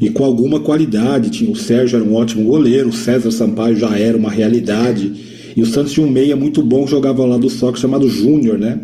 e 0.00 0.08
com 0.10 0.24
alguma 0.24 0.60
qualidade. 0.60 1.44
O 1.44 1.54
Sérgio 1.54 1.96
era 1.96 2.04
um 2.04 2.14
ótimo 2.14 2.44
goleiro, 2.44 2.88
o 2.88 2.92
César 2.92 3.30
Sampaio 3.30 3.76
já 3.76 3.96
era 3.98 4.16
uma 4.16 4.30
realidade. 4.30 5.12
E 5.56 5.62
o 5.62 5.66
Santos 5.66 5.92
tinha 5.92 6.06
um 6.06 6.10
meia 6.10 6.36
muito 6.36 6.62
bom 6.62 6.84
que 6.84 6.90
jogava 6.90 7.24
lá 7.24 7.36
do 7.36 7.50
Sócrates, 7.50 7.82
chamado 7.82 8.08
Júnior, 8.08 8.58
né? 8.58 8.80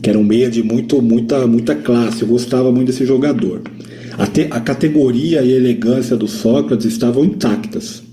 Que 0.00 0.10
era 0.10 0.18
um 0.18 0.24
meia 0.24 0.48
de 0.48 0.62
muito, 0.62 1.02
muita, 1.02 1.46
muita 1.46 1.74
classe. 1.74 2.22
Eu 2.22 2.28
gostava 2.28 2.70
muito 2.70 2.86
desse 2.88 3.04
jogador. 3.04 3.62
Até 4.16 4.46
a 4.50 4.60
categoria 4.60 5.42
e 5.42 5.52
a 5.52 5.56
elegância 5.56 6.16
do 6.16 6.26
Sócrates 6.26 6.86
estavam 6.86 7.24
intactas. 7.24 8.05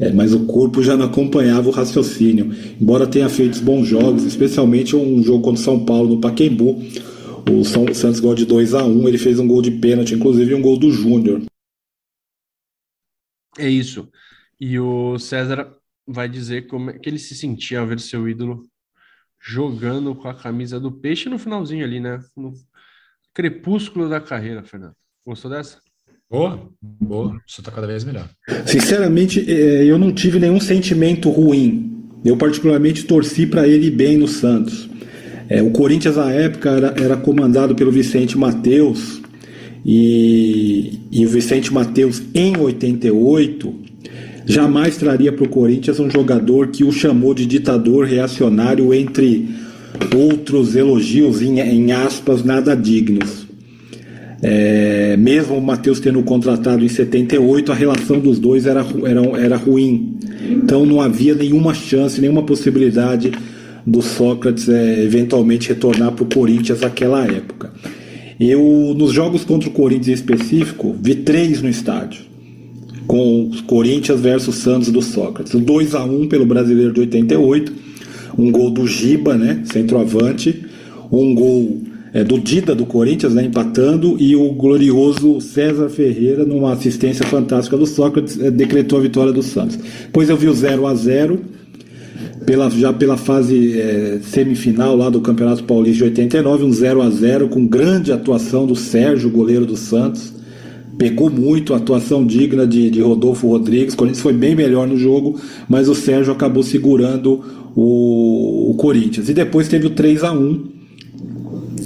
É, 0.00 0.12
mas 0.12 0.32
o 0.32 0.46
corpo 0.46 0.82
já 0.82 0.96
não 0.96 1.06
acompanhava 1.06 1.68
o 1.68 1.72
raciocínio. 1.72 2.52
Embora 2.80 3.06
tenha 3.06 3.28
feito 3.28 3.60
bons 3.62 3.86
jogos, 3.86 4.24
especialmente 4.24 4.94
um 4.94 5.22
jogo 5.22 5.42
contra 5.42 5.60
o 5.60 5.64
São 5.64 5.84
Paulo 5.84 6.14
no 6.14 6.20
Pacaembu, 6.20 6.80
o 7.50 7.64
São- 7.64 7.92
Santos 7.94 8.20
gol 8.20 8.34
de 8.34 8.44
2 8.44 8.74
a 8.74 8.84
1 8.84 9.08
ele 9.08 9.18
fez 9.18 9.38
um 9.38 9.46
gol 9.48 9.62
de 9.62 9.72
pênalti, 9.72 10.14
inclusive 10.14 10.54
um 10.54 10.62
gol 10.62 10.78
do 10.78 10.90
Júnior. 10.90 11.42
É 13.58 13.68
isso. 13.68 14.10
E 14.60 14.78
o 14.78 15.18
César 15.18 15.76
vai 16.06 16.28
dizer 16.28 16.66
como 16.68 16.90
é 16.90 16.98
que 16.98 17.08
ele 17.08 17.18
se 17.18 17.34
sentia 17.34 17.80
ao 17.80 17.86
ver 17.86 18.00
seu 18.00 18.28
ídolo 18.28 18.68
jogando 19.40 20.14
com 20.16 20.28
a 20.28 20.34
camisa 20.34 20.80
do 20.80 20.92
Peixe 20.92 21.28
no 21.30 21.38
finalzinho 21.38 21.84
ali, 21.84 22.00
né? 22.00 22.20
No 22.36 22.52
crepúsculo 23.34 24.08
da 24.08 24.20
carreira, 24.20 24.64
Fernando. 24.64 24.96
Gostou 25.26 25.50
dessa? 25.50 25.80
Boa, 26.30 26.60
boa. 27.00 27.40
Isso 27.46 27.60
está 27.60 27.70
cada 27.70 27.86
vez 27.86 28.04
melhor. 28.04 28.28
Sinceramente, 28.66 29.44
eh, 29.48 29.86
eu 29.86 29.98
não 29.98 30.12
tive 30.12 30.38
nenhum 30.38 30.60
sentimento 30.60 31.30
ruim. 31.30 32.04
Eu 32.22 32.36
particularmente 32.36 33.04
torci 33.04 33.46
para 33.46 33.66
ele 33.66 33.86
ir 33.86 33.92
bem 33.92 34.18
no 34.18 34.28
Santos. 34.28 34.90
Eh, 35.48 35.62
o 35.62 35.70
Corinthians 35.70 36.18
à 36.18 36.30
época 36.30 36.70
era, 36.70 36.94
era 37.02 37.16
comandado 37.16 37.74
pelo 37.74 37.90
Vicente 37.90 38.36
Mateus 38.36 39.22
e, 39.86 41.00
e 41.10 41.24
o 41.24 41.28
Vicente 41.30 41.72
Mateus 41.72 42.22
em 42.34 42.56
88 42.58 43.74
jamais 44.44 44.98
traria 44.98 45.32
para 45.32 45.44
o 45.44 45.48
Corinthians 45.48 45.98
um 45.98 46.10
jogador 46.10 46.68
que 46.68 46.84
o 46.84 46.92
chamou 46.92 47.32
de 47.32 47.46
ditador 47.46 48.06
reacionário 48.06 48.92
entre 48.92 49.48
outros 50.14 50.76
elogios 50.76 51.40
em, 51.40 51.58
em 51.58 51.92
aspas 51.92 52.44
nada 52.44 52.76
dignos. 52.76 53.47
É, 54.40 55.16
mesmo 55.16 55.56
o 55.56 55.62
Matheus 55.62 55.98
tendo 55.98 56.22
contratado 56.22 56.84
em 56.84 56.88
78, 56.88 57.72
a 57.72 57.74
relação 57.74 58.20
dos 58.20 58.38
dois 58.38 58.66
era, 58.66 58.86
era, 59.04 59.20
era 59.40 59.56
ruim. 59.56 60.16
Então 60.50 60.86
não 60.86 61.00
havia 61.00 61.34
nenhuma 61.34 61.74
chance, 61.74 62.20
nenhuma 62.20 62.42
possibilidade 62.42 63.32
do 63.84 64.00
Sócrates 64.02 64.68
é, 64.68 65.02
eventualmente 65.02 65.68
retornar 65.68 66.12
para 66.12 66.24
o 66.24 66.28
Corinthians 66.28 66.80
naquela 66.80 67.24
época. 67.24 67.72
Eu, 68.38 68.94
nos 68.96 69.12
jogos 69.12 69.44
contra 69.44 69.68
o 69.68 69.72
Corinthians 69.72 70.08
em 70.08 70.12
específico, 70.12 70.96
vi 71.00 71.16
três 71.16 71.60
no 71.60 71.68
estádio. 71.68 72.28
Com 73.06 73.48
os 73.48 73.62
Corinthians 73.62 74.20
versus 74.20 74.56
Santos 74.56 74.90
do 74.90 75.00
Sócrates. 75.00 75.54
O 75.54 75.58
2 75.58 75.94
a 75.94 76.04
1 76.04 76.28
pelo 76.28 76.44
brasileiro 76.44 76.92
de 76.92 77.00
88, 77.00 77.72
um 78.36 78.52
gol 78.52 78.70
do 78.70 78.86
Giba, 78.86 79.34
né, 79.34 79.62
centroavante, 79.64 80.64
um 81.10 81.34
gol 81.34 81.80
é, 82.18 82.24
do 82.24 82.38
Dida 82.38 82.74
do 82.74 82.84
Corinthians, 82.84 83.34
né, 83.34 83.44
empatando, 83.44 84.16
e 84.18 84.34
o 84.34 84.52
glorioso 84.52 85.40
César 85.40 85.88
Ferreira, 85.88 86.44
numa 86.44 86.72
assistência 86.72 87.24
fantástica 87.24 87.76
do 87.76 87.86
Sócrates, 87.86 88.40
é, 88.40 88.50
decretou 88.50 88.98
a 88.98 89.02
vitória 89.02 89.32
do 89.32 89.42
Santos. 89.42 89.78
Depois 90.06 90.28
eu 90.28 90.36
vi 90.36 90.48
o 90.48 90.52
0 90.52 90.86
a 90.86 90.94
0 90.94 91.38
pela, 92.44 92.68
já 92.70 92.92
pela 92.92 93.16
fase 93.16 93.78
é, 93.78 94.18
semifinal 94.22 94.96
lá 94.96 95.08
do 95.08 95.20
Campeonato 95.20 95.62
Paulista 95.62 95.98
de 95.98 96.04
89, 96.04 96.64
um 96.64 96.72
0 96.72 97.02
a 97.02 97.10
0 97.10 97.48
com 97.48 97.64
grande 97.64 98.10
atuação 98.10 98.66
do 98.66 98.74
Sérgio, 98.74 99.30
goleiro 99.30 99.64
do 99.64 99.76
Santos. 99.76 100.32
Pegou 100.98 101.30
muito, 101.30 101.72
atuação 101.72 102.26
digna 102.26 102.66
de, 102.66 102.90
de 102.90 103.00
Rodolfo 103.00 103.46
Rodrigues. 103.46 103.94
O 103.94 103.96
Corinthians 103.96 104.22
foi 104.22 104.32
bem 104.32 104.56
melhor 104.56 104.88
no 104.88 104.96
jogo, 104.96 105.38
mas 105.68 105.88
o 105.88 105.94
Sérgio 105.94 106.32
acabou 106.32 106.64
segurando 106.64 107.40
o, 107.76 108.72
o 108.72 108.74
Corinthians. 108.74 109.28
E 109.28 109.34
depois 109.34 109.68
teve 109.68 109.86
o 109.86 109.90
3 109.90 110.24
a 110.24 110.32
1 110.32 110.77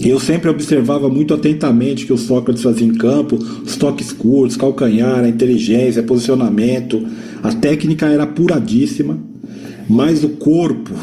eu 0.09 0.19
sempre 0.19 0.49
observava 0.49 1.09
muito 1.09 1.33
atentamente 1.35 2.07
que 2.07 2.13
o 2.13 2.19
Sócrates 2.19 2.63
fazia 2.63 2.87
em 2.87 2.95
campo, 2.95 3.37
os 3.37 3.77
toques 3.77 4.13
curtos, 4.13 4.57
calcanhar, 4.57 5.21
a 5.21 5.29
inteligência, 5.29 6.03
posicionamento. 6.03 7.07
A 7.43 7.53
técnica 7.53 8.07
era 8.07 8.25
apuradíssima, 8.25 9.19
mas 9.89 10.25
o 10.25 10.31
corpo 10.31 10.95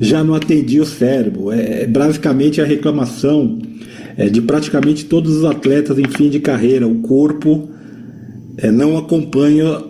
já 0.00 0.24
não 0.24 0.34
atendia 0.34 0.82
o 0.82 0.86
cérebro. 0.86 1.52
É 1.52 1.86
basicamente 1.86 2.60
a 2.60 2.64
reclamação 2.64 3.58
é, 4.16 4.28
de 4.28 4.40
praticamente 4.40 5.04
todos 5.04 5.36
os 5.36 5.44
atletas 5.44 5.98
em 5.98 6.08
fim 6.08 6.28
de 6.28 6.40
carreira. 6.40 6.86
O 6.86 6.96
corpo 6.96 7.68
é, 8.58 8.70
não 8.70 8.96
acompanha 8.96 9.82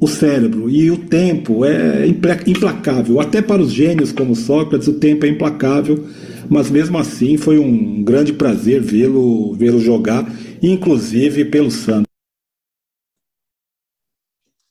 o 0.00 0.06
cérebro 0.06 0.68
e 0.68 0.90
o 0.90 0.96
tempo 0.96 1.64
é 1.64 2.06
impla- 2.06 2.40
implacável. 2.46 3.20
Até 3.20 3.40
para 3.40 3.62
os 3.62 3.72
gênios 3.72 4.12
como 4.12 4.34
Sócrates, 4.34 4.88
o 4.88 4.94
tempo 4.94 5.24
é 5.24 5.28
implacável, 5.28 6.04
mas 6.50 6.70
mesmo 6.70 6.98
assim 6.98 7.36
foi 7.36 7.58
um 7.58 8.02
grande 8.02 8.32
prazer 8.32 8.80
vê-lo 8.80 9.54
vê-lo 9.54 9.78
jogar, 9.78 10.24
inclusive 10.62 11.44
pelo 11.44 11.70
Santos. 11.70 12.04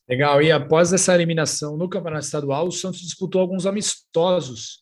Legal. 0.07 0.41
E 0.41 0.51
após 0.51 0.91
essa 0.91 1.15
eliminação 1.15 1.77
no 1.77 1.89
Campeonato 1.89 2.25
Estadual, 2.25 2.67
o 2.67 2.71
Santos 2.71 2.99
disputou 2.99 3.41
alguns 3.41 3.65
amistosos 3.65 4.79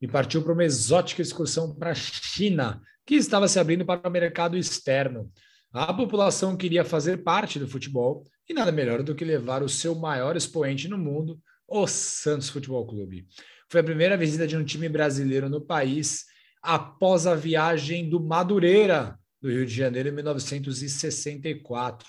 e 0.00 0.08
partiu 0.08 0.42
para 0.42 0.52
uma 0.52 0.64
exótica 0.64 1.20
excursão 1.20 1.74
para 1.74 1.90
a 1.90 1.94
China, 1.94 2.80
que 3.04 3.16
estava 3.16 3.48
se 3.48 3.58
abrindo 3.58 3.84
para 3.84 4.08
o 4.08 4.10
mercado 4.10 4.56
externo. 4.56 5.30
A 5.72 5.92
população 5.92 6.56
queria 6.56 6.84
fazer 6.84 7.18
parte 7.18 7.58
do 7.58 7.68
futebol 7.68 8.24
e 8.48 8.54
nada 8.54 8.72
melhor 8.72 9.02
do 9.02 9.14
que 9.14 9.24
levar 9.24 9.62
o 9.62 9.68
seu 9.68 9.94
maior 9.94 10.36
expoente 10.36 10.88
no 10.88 10.96
mundo, 10.96 11.38
o 11.68 11.86
Santos 11.86 12.48
Futebol 12.48 12.86
Clube. 12.86 13.26
Foi 13.68 13.80
a 13.80 13.84
primeira 13.84 14.16
visita 14.16 14.46
de 14.46 14.56
um 14.56 14.64
time 14.64 14.88
brasileiro 14.88 15.48
no 15.48 15.60
país 15.60 16.24
após 16.62 17.26
a 17.26 17.34
viagem 17.34 18.08
do 18.08 18.20
Madureira 18.20 19.18
do 19.40 19.50
Rio 19.50 19.64
de 19.66 19.74
Janeiro 19.74 20.10
em 20.10 20.12
1964. 20.12 22.06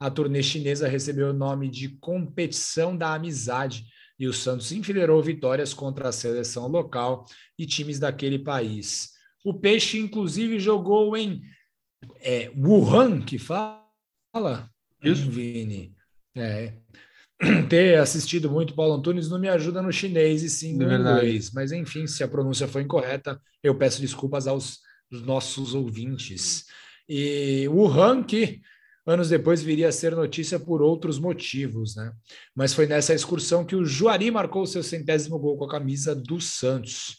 A 0.00 0.10
turnê 0.10 0.42
chinesa 0.42 0.88
recebeu 0.88 1.30
o 1.30 1.34
nome 1.34 1.70
de 1.70 1.88
Competição 1.98 2.96
da 2.96 3.14
Amizade 3.14 3.84
e 4.18 4.26
o 4.26 4.32
Santos 4.32 4.70
enfileirou 4.72 5.22
vitórias 5.22 5.72
contra 5.72 6.08
a 6.08 6.12
seleção 6.12 6.68
local 6.68 7.24
e 7.58 7.66
times 7.66 7.98
daquele 7.98 8.38
país. 8.38 9.12
O 9.44 9.54
Peixe, 9.54 9.98
inclusive, 9.98 10.58
jogou 10.58 11.16
em 11.16 11.42
é, 12.20 12.50
Wuhan, 12.56 13.20
que 13.20 13.38
fala? 13.38 14.70
Isso, 15.02 15.30
Vini. 15.30 15.94
É. 16.34 16.74
Ter 17.68 17.98
assistido 17.98 18.50
muito 18.50 18.74
Paulo 18.74 18.94
Antunes 18.94 19.28
não 19.28 19.38
me 19.38 19.48
ajuda 19.48 19.82
no 19.82 19.92
chinês 19.92 20.42
e 20.42 20.50
sim 20.50 20.76
no 20.76 20.84
inglês. 20.92 21.50
Mas, 21.52 21.72
enfim, 21.72 22.06
se 22.06 22.22
a 22.22 22.28
pronúncia 22.28 22.68
foi 22.68 22.82
incorreta, 22.82 23.40
eu 23.62 23.74
peço 23.74 24.00
desculpas 24.00 24.46
aos 24.46 24.78
nossos 25.10 25.74
ouvintes. 25.74 26.66
E 27.08 27.68
Wuhan, 27.68 28.22
que 28.22 28.60
anos 29.06 29.28
depois 29.28 29.62
viria 29.62 29.88
a 29.88 29.92
ser 29.92 30.16
notícia 30.16 30.58
por 30.58 30.80
outros 30.80 31.18
motivos, 31.18 31.94
né? 31.96 32.12
Mas 32.54 32.72
foi 32.72 32.86
nessa 32.86 33.12
excursão 33.12 33.64
que 33.64 33.76
o 33.76 33.84
Juari 33.84 34.30
marcou 34.30 34.66
seu 34.66 34.82
centésimo 34.82 35.38
gol 35.38 35.58
com 35.58 35.64
a 35.64 35.70
camisa 35.70 36.14
do 36.14 36.40
Santos. 36.40 37.18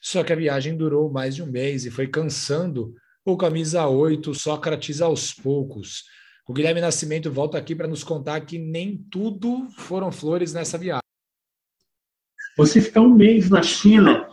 Só 0.00 0.22
que 0.22 0.32
a 0.32 0.36
viagem 0.36 0.76
durou 0.76 1.10
mais 1.10 1.34
de 1.34 1.42
um 1.42 1.46
mês 1.46 1.86
e 1.86 1.90
foi 1.90 2.08
cansando 2.08 2.94
o 3.24 3.36
camisa 3.36 3.86
8 3.86 4.34
Sócrates 4.34 5.00
aos 5.00 5.32
poucos. 5.32 6.04
O 6.46 6.52
Guilherme 6.52 6.80
Nascimento 6.80 7.30
volta 7.30 7.56
aqui 7.56 7.74
para 7.74 7.86
nos 7.86 8.02
contar 8.02 8.40
que 8.40 8.58
nem 8.58 8.96
tudo 9.10 9.68
foram 9.76 10.10
flores 10.10 10.52
nessa 10.52 10.76
viagem. 10.76 11.02
Você 12.56 12.80
ficar 12.80 13.00
um 13.00 13.14
mês 13.14 13.48
na 13.48 13.62
China, 13.62 14.26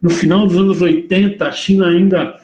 no 0.00 0.10
final 0.10 0.46
dos 0.46 0.56
anos 0.58 0.82
80, 0.82 1.42
a 1.42 1.50
China 1.50 1.88
ainda 1.88 2.38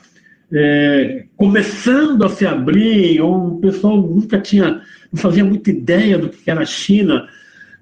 é, 0.50 1.26
começando 1.36 2.24
a 2.24 2.30
se 2.30 2.46
abrir, 2.46 3.20
o 3.20 3.58
pessoal 3.60 4.00
nunca 4.00 4.40
tinha, 4.40 4.80
não 5.12 5.20
fazia 5.20 5.44
muita 5.44 5.70
ideia 5.70 6.18
do 6.18 6.30
que 6.30 6.50
era 6.50 6.62
a 6.62 6.66
China. 6.66 7.28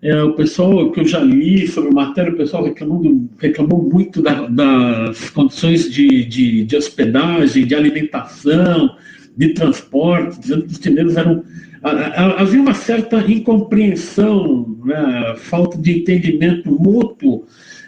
É, 0.03 0.23
o 0.23 0.35
pessoal 0.35 0.91
que 0.91 1.01
eu 1.01 1.07
já 1.07 1.21
li 1.21 1.67
sobre 1.69 1.91
a 1.91 1.95
matéria, 1.95 2.33
o 2.33 2.37
pessoal 2.37 2.65
reclamando, 2.65 3.31
reclamou 3.39 3.83
muito 3.83 4.21
da, 4.21 4.47
das 4.49 5.31
condições 5.31 5.91
de, 5.91 6.25
de, 6.25 6.65
de, 6.65 6.77
hospedagem, 6.77 7.65
de 7.65 7.75
alimentação, 7.75 8.97
de 9.37 9.51
transporte, 9.51 10.41
dizendo 10.41 10.63
que 10.65 10.73
os 10.73 10.79
chineses 10.79 11.17
eram. 11.17 11.45
Havia 11.83 12.61
uma 12.61 12.75
certa 12.75 13.19
incompreensão, 13.31 14.77
né, 14.85 15.35
falta 15.37 15.79
de 15.79 16.01
entendimento 16.01 16.71
mútuo 16.73 17.47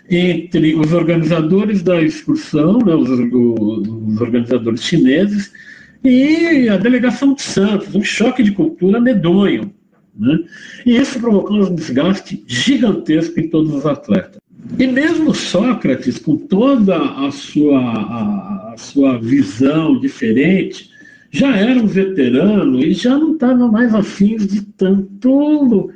entre 0.08 0.74
os 0.74 0.92
organizadores 0.92 1.82
da 1.82 2.00
excursão, 2.00 2.78
né, 2.78 2.94
os, 2.94 3.08
os, 3.08 4.20
organizadores 4.20 4.82
chineses, 4.82 5.52
e 6.04 6.68
a 6.68 6.76
delegação 6.76 7.34
de 7.34 7.42
Santos, 7.42 7.94
um 7.94 8.02
choque 8.02 8.42
de 8.42 8.52
cultura 8.52 9.00
medonho. 9.00 9.72
Né? 10.16 10.38
E 10.86 10.96
isso 10.96 11.18
provocou 11.20 11.56
um 11.56 11.74
desgaste 11.74 12.42
gigantesco 12.46 13.38
em 13.38 13.48
todos 13.48 13.74
os 13.74 13.86
atletas. 13.86 14.40
E 14.78 14.86
mesmo 14.86 15.34
Sócrates, 15.34 16.18
com 16.18 16.36
toda 16.36 16.96
a 16.96 17.30
sua, 17.30 17.80
a, 17.80 18.72
a 18.72 18.76
sua 18.76 19.18
visão 19.18 19.98
diferente, 19.98 20.90
já 21.30 21.56
era 21.56 21.80
um 21.80 21.86
veterano 21.86 22.80
e 22.80 22.92
já 22.92 23.16
não 23.16 23.34
estava 23.34 23.68
mais 23.68 23.94
afim 23.94 24.36
de 24.36 24.62
tanto 24.62 25.92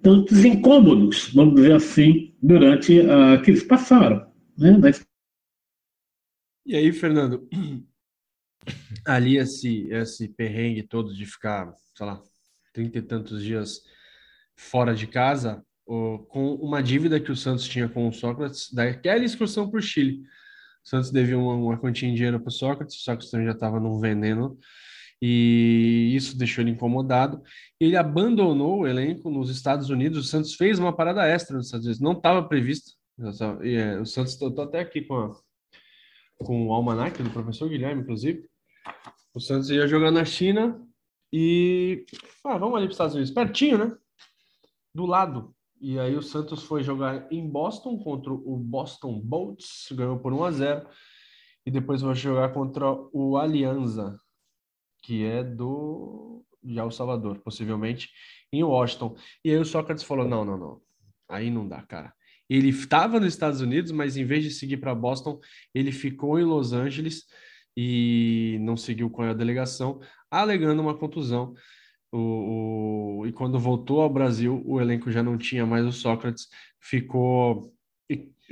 tantos 0.00 0.44
incômodos, 0.44 1.32
vamos 1.34 1.56
dizer 1.56 1.72
assim, 1.72 2.32
durante 2.40 3.00
uh, 3.00 3.42
que 3.42 3.50
eles 3.50 3.64
passaram. 3.64 4.30
Né? 4.56 4.78
Mas... 4.78 5.04
E 6.64 6.76
aí, 6.76 6.92
Fernando, 6.92 7.48
ali 9.04 9.36
esse, 9.36 9.88
esse 9.90 10.28
perrengue 10.28 10.84
todo 10.84 11.12
de 11.12 11.26
ficar, 11.26 11.74
sei 11.92 12.06
lá, 12.06 12.22
trinta 12.72 12.98
e 12.98 13.02
tantos 13.02 13.42
dias 13.42 13.82
fora 14.54 14.94
de 14.94 15.08
casa, 15.08 15.64
com 15.84 16.54
uma 16.60 16.80
dívida 16.80 17.18
que 17.18 17.32
o 17.32 17.36
Santos 17.36 17.66
tinha 17.66 17.88
com 17.88 18.08
o 18.08 18.12
Sócrates, 18.12 18.72
daquela 18.72 19.24
excursão 19.24 19.68
para 19.68 19.78
o 19.78 19.82
Chile. 19.82 20.22
Santos 20.86 21.10
devia 21.10 21.36
uma, 21.36 21.54
uma 21.54 21.76
quantia 21.76 22.08
em 22.08 22.14
dinheiro 22.14 22.38
para 22.38 22.48
o 22.48 22.52
Sócrates, 22.52 22.96
o 22.96 23.00
Sócrates 23.00 23.30
já 23.30 23.50
estava 23.50 23.80
num 23.80 23.98
veneno 23.98 24.56
e 25.20 26.12
isso 26.14 26.38
deixou 26.38 26.62
ele 26.62 26.70
incomodado. 26.70 27.42
Ele 27.80 27.96
abandonou 27.96 28.80
o 28.80 28.86
elenco 28.86 29.30
nos 29.30 29.50
Estados 29.50 29.90
Unidos. 29.90 30.18
O 30.18 30.28
Santos 30.28 30.54
fez 30.54 30.78
uma 30.78 30.94
parada 30.94 31.26
extra 31.26 31.56
nos 31.56 31.66
Estados 31.66 31.86
Unidos, 31.86 32.00
não 32.00 32.12
estava 32.12 32.46
previsto. 32.46 32.92
É, 33.62 33.98
o 33.98 34.06
Santos, 34.06 34.34
estou 34.40 34.62
até 34.62 34.80
aqui 34.80 35.00
com, 35.00 35.16
a, 35.16 35.36
com 36.44 36.68
o 36.68 36.72
almanac 36.72 37.20
do 37.20 37.30
professor 37.30 37.68
Guilherme, 37.68 38.02
inclusive. 38.02 38.46
O 39.34 39.40
Santos 39.40 39.70
ia 39.70 39.88
jogar 39.88 40.10
na 40.10 40.24
China 40.24 40.80
e 41.32 42.06
ah, 42.44 42.58
vamos 42.58 42.76
ali 42.76 42.84
para 42.84 42.90
os 42.90 42.94
Estados 42.94 43.14
Unidos, 43.14 43.32
pertinho, 43.32 43.78
né? 43.78 43.96
Do 44.94 45.04
lado. 45.04 45.55
E 45.86 46.00
aí 46.00 46.16
o 46.16 46.22
Santos 46.22 46.64
foi 46.64 46.82
jogar 46.82 47.30
em 47.30 47.48
Boston 47.48 47.96
contra 47.96 48.32
o 48.32 48.56
Boston 48.56 49.20
Bolts, 49.20 49.86
ganhou 49.92 50.18
por 50.18 50.32
1 50.32 50.44
a 50.44 50.50
0 50.50 50.88
e 51.64 51.70
depois 51.70 52.02
vai 52.02 52.16
jogar 52.16 52.52
contra 52.52 52.84
o 53.12 53.36
Alianza 53.36 54.18
que 55.00 55.24
é 55.24 55.44
do 55.44 56.44
de 56.60 56.76
El 56.76 56.90
Salvador, 56.90 57.38
possivelmente, 57.38 58.10
em 58.52 58.64
Washington. 58.64 59.16
E 59.44 59.52
aí 59.52 59.58
o 59.58 59.64
Sócrates 59.64 60.02
falou: 60.02 60.26
não, 60.26 60.44
não, 60.44 60.58
não, 60.58 60.82
aí 61.28 61.52
não 61.52 61.68
dá, 61.68 61.80
cara. 61.82 62.12
Ele 62.50 62.70
estava 62.70 63.20
nos 63.20 63.32
Estados 63.32 63.60
Unidos, 63.60 63.92
mas 63.92 64.16
em 64.16 64.24
vez 64.24 64.42
de 64.42 64.50
seguir 64.50 64.78
para 64.78 64.92
Boston, 64.92 65.38
ele 65.72 65.92
ficou 65.92 66.36
em 66.40 66.44
Los 66.44 66.72
Angeles 66.72 67.26
e 67.76 68.58
não 68.60 68.76
seguiu 68.76 69.08
com 69.08 69.22
a 69.22 69.32
delegação, 69.32 70.00
alegando 70.28 70.82
uma 70.82 70.98
contusão. 70.98 71.54
O, 72.16 73.20
o, 73.20 73.26
e 73.26 73.32
quando 73.32 73.58
voltou 73.58 74.00
ao 74.00 74.10
Brasil, 74.10 74.62
o 74.64 74.80
elenco 74.80 75.10
já 75.10 75.22
não 75.22 75.36
tinha 75.36 75.66
mais 75.66 75.84
o 75.84 75.92
Sócrates, 75.92 76.48
ficou 76.80 77.72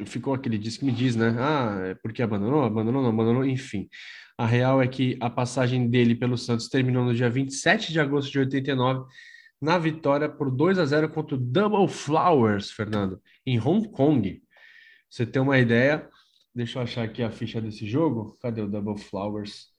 ficou 0.07 0.35
aquele 0.35 0.59
diz 0.59 0.77
que 0.77 0.85
me 0.85 0.93
diz, 0.93 1.15
né? 1.15 1.37
Ah, 1.39 1.81
é 1.91 1.95
porque 1.95 2.23
abandonou, 2.23 2.65
abandonou, 2.65 3.03
não 3.03 3.11
abandonou, 3.11 3.45
enfim. 3.45 3.89
A 4.37 4.47
real 4.47 4.83
é 4.83 4.89
que 4.89 5.17
a 5.21 5.31
passagem 5.31 5.89
dele 5.89 6.15
pelo 6.17 6.37
Santos 6.37 6.69
terminou 6.69 7.05
no 7.05 7.15
dia 7.15 7.31
27 7.31 7.93
de 7.93 8.01
agosto 8.01 8.33
de 8.33 8.41
89, 8.41 9.05
na 9.61 9.79
vitória 9.79 10.29
por 10.29 10.51
2 10.51 10.79
a 10.79 10.85
0 10.85 11.09
contra 11.11 11.37
o 11.37 11.39
Double 11.39 11.89
Flowers, 11.89 12.71
Fernando, 12.73 13.21
em 13.47 13.59
Hong 13.61 13.89
Kong. 13.91 14.43
Você 15.09 15.25
tem 15.25 15.41
uma 15.41 15.59
ideia? 15.59 16.09
Deixa 16.55 16.79
eu 16.79 16.83
achar 16.83 17.05
aqui 17.05 17.23
a 17.23 17.31
ficha 17.31 17.61
desse 17.61 17.87
jogo. 17.87 18.37
Cadê 18.41 18.61
o 18.61 18.69
Double 18.69 18.99
Flowers? 18.99 19.74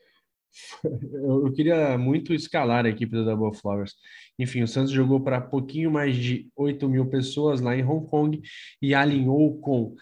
Eu, 0.84 1.52
queria 1.54 1.98
muito 1.98 2.34
escalar 2.34 2.86
a 2.86 2.90
equipe 2.90 3.12
do 3.12 3.26
Double 3.26 3.58
Flowers. 3.58 3.96
Enfim, 4.40 4.64
o 4.64 4.68
Santos 4.68 4.92
jogou 4.92 5.20
para 5.20 5.42
pouquinho 5.42 5.92
mais 5.92 6.16
de 6.16 6.50
8 6.56 6.88
mil 6.88 7.08
pessoas 7.08 7.62
lá 7.62 7.76
em 7.76 7.84
Hong 7.84 8.08
Kong 8.08 8.42
e 8.82 8.94
alinhou 8.94 9.60
com 9.60 9.96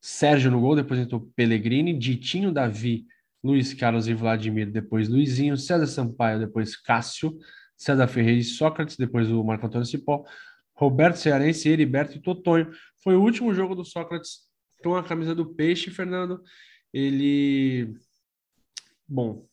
Sérgio 0.00 0.50
no 0.50 0.60
gol, 0.60 0.76
depois 0.76 1.00
entrou 1.00 1.30
Pellegrini, 1.34 1.98
Ditinho, 1.98 2.52
Davi, 2.52 3.06
Luiz 3.42 3.72
Carlos 3.72 4.06
e 4.06 4.14
Vladimir, 4.14 4.70
depois 4.70 5.08
Luizinho, 5.08 5.56
César 5.56 5.86
Sampaio, 5.86 6.38
depois 6.38 6.76
Cássio, 6.76 7.38
César 7.76 8.06
Ferreira 8.06 8.40
e 8.40 8.44
Sócrates, 8.44 8.96
depois 8.96 9.30
o 9.30 9.42
Marco 9.42 9.66
Antônio 9.66 9.86
Cipó, 9.86 10.24
Roberto 10.74 11.16
Cearense, 11.16 11.68
Heriberto 11.68 12.16
e 12.16 12.20
Totonho. 12.20 12.70
Foi 13.02 13.14
o 13.14 13.22
último 13.22 13.54
jogo 13.54 13.74
do 13.74 13.84
Sócrates 13.84 14.40
com 14.82 14.94
a 14.94 15.02
camisa 15.02 15.34
do 15.34 15.54
Peixe, 15.54 15.90
Fernando. 15.90 16.42
Ele, 16.92 17.94
bom, 19.08 19.46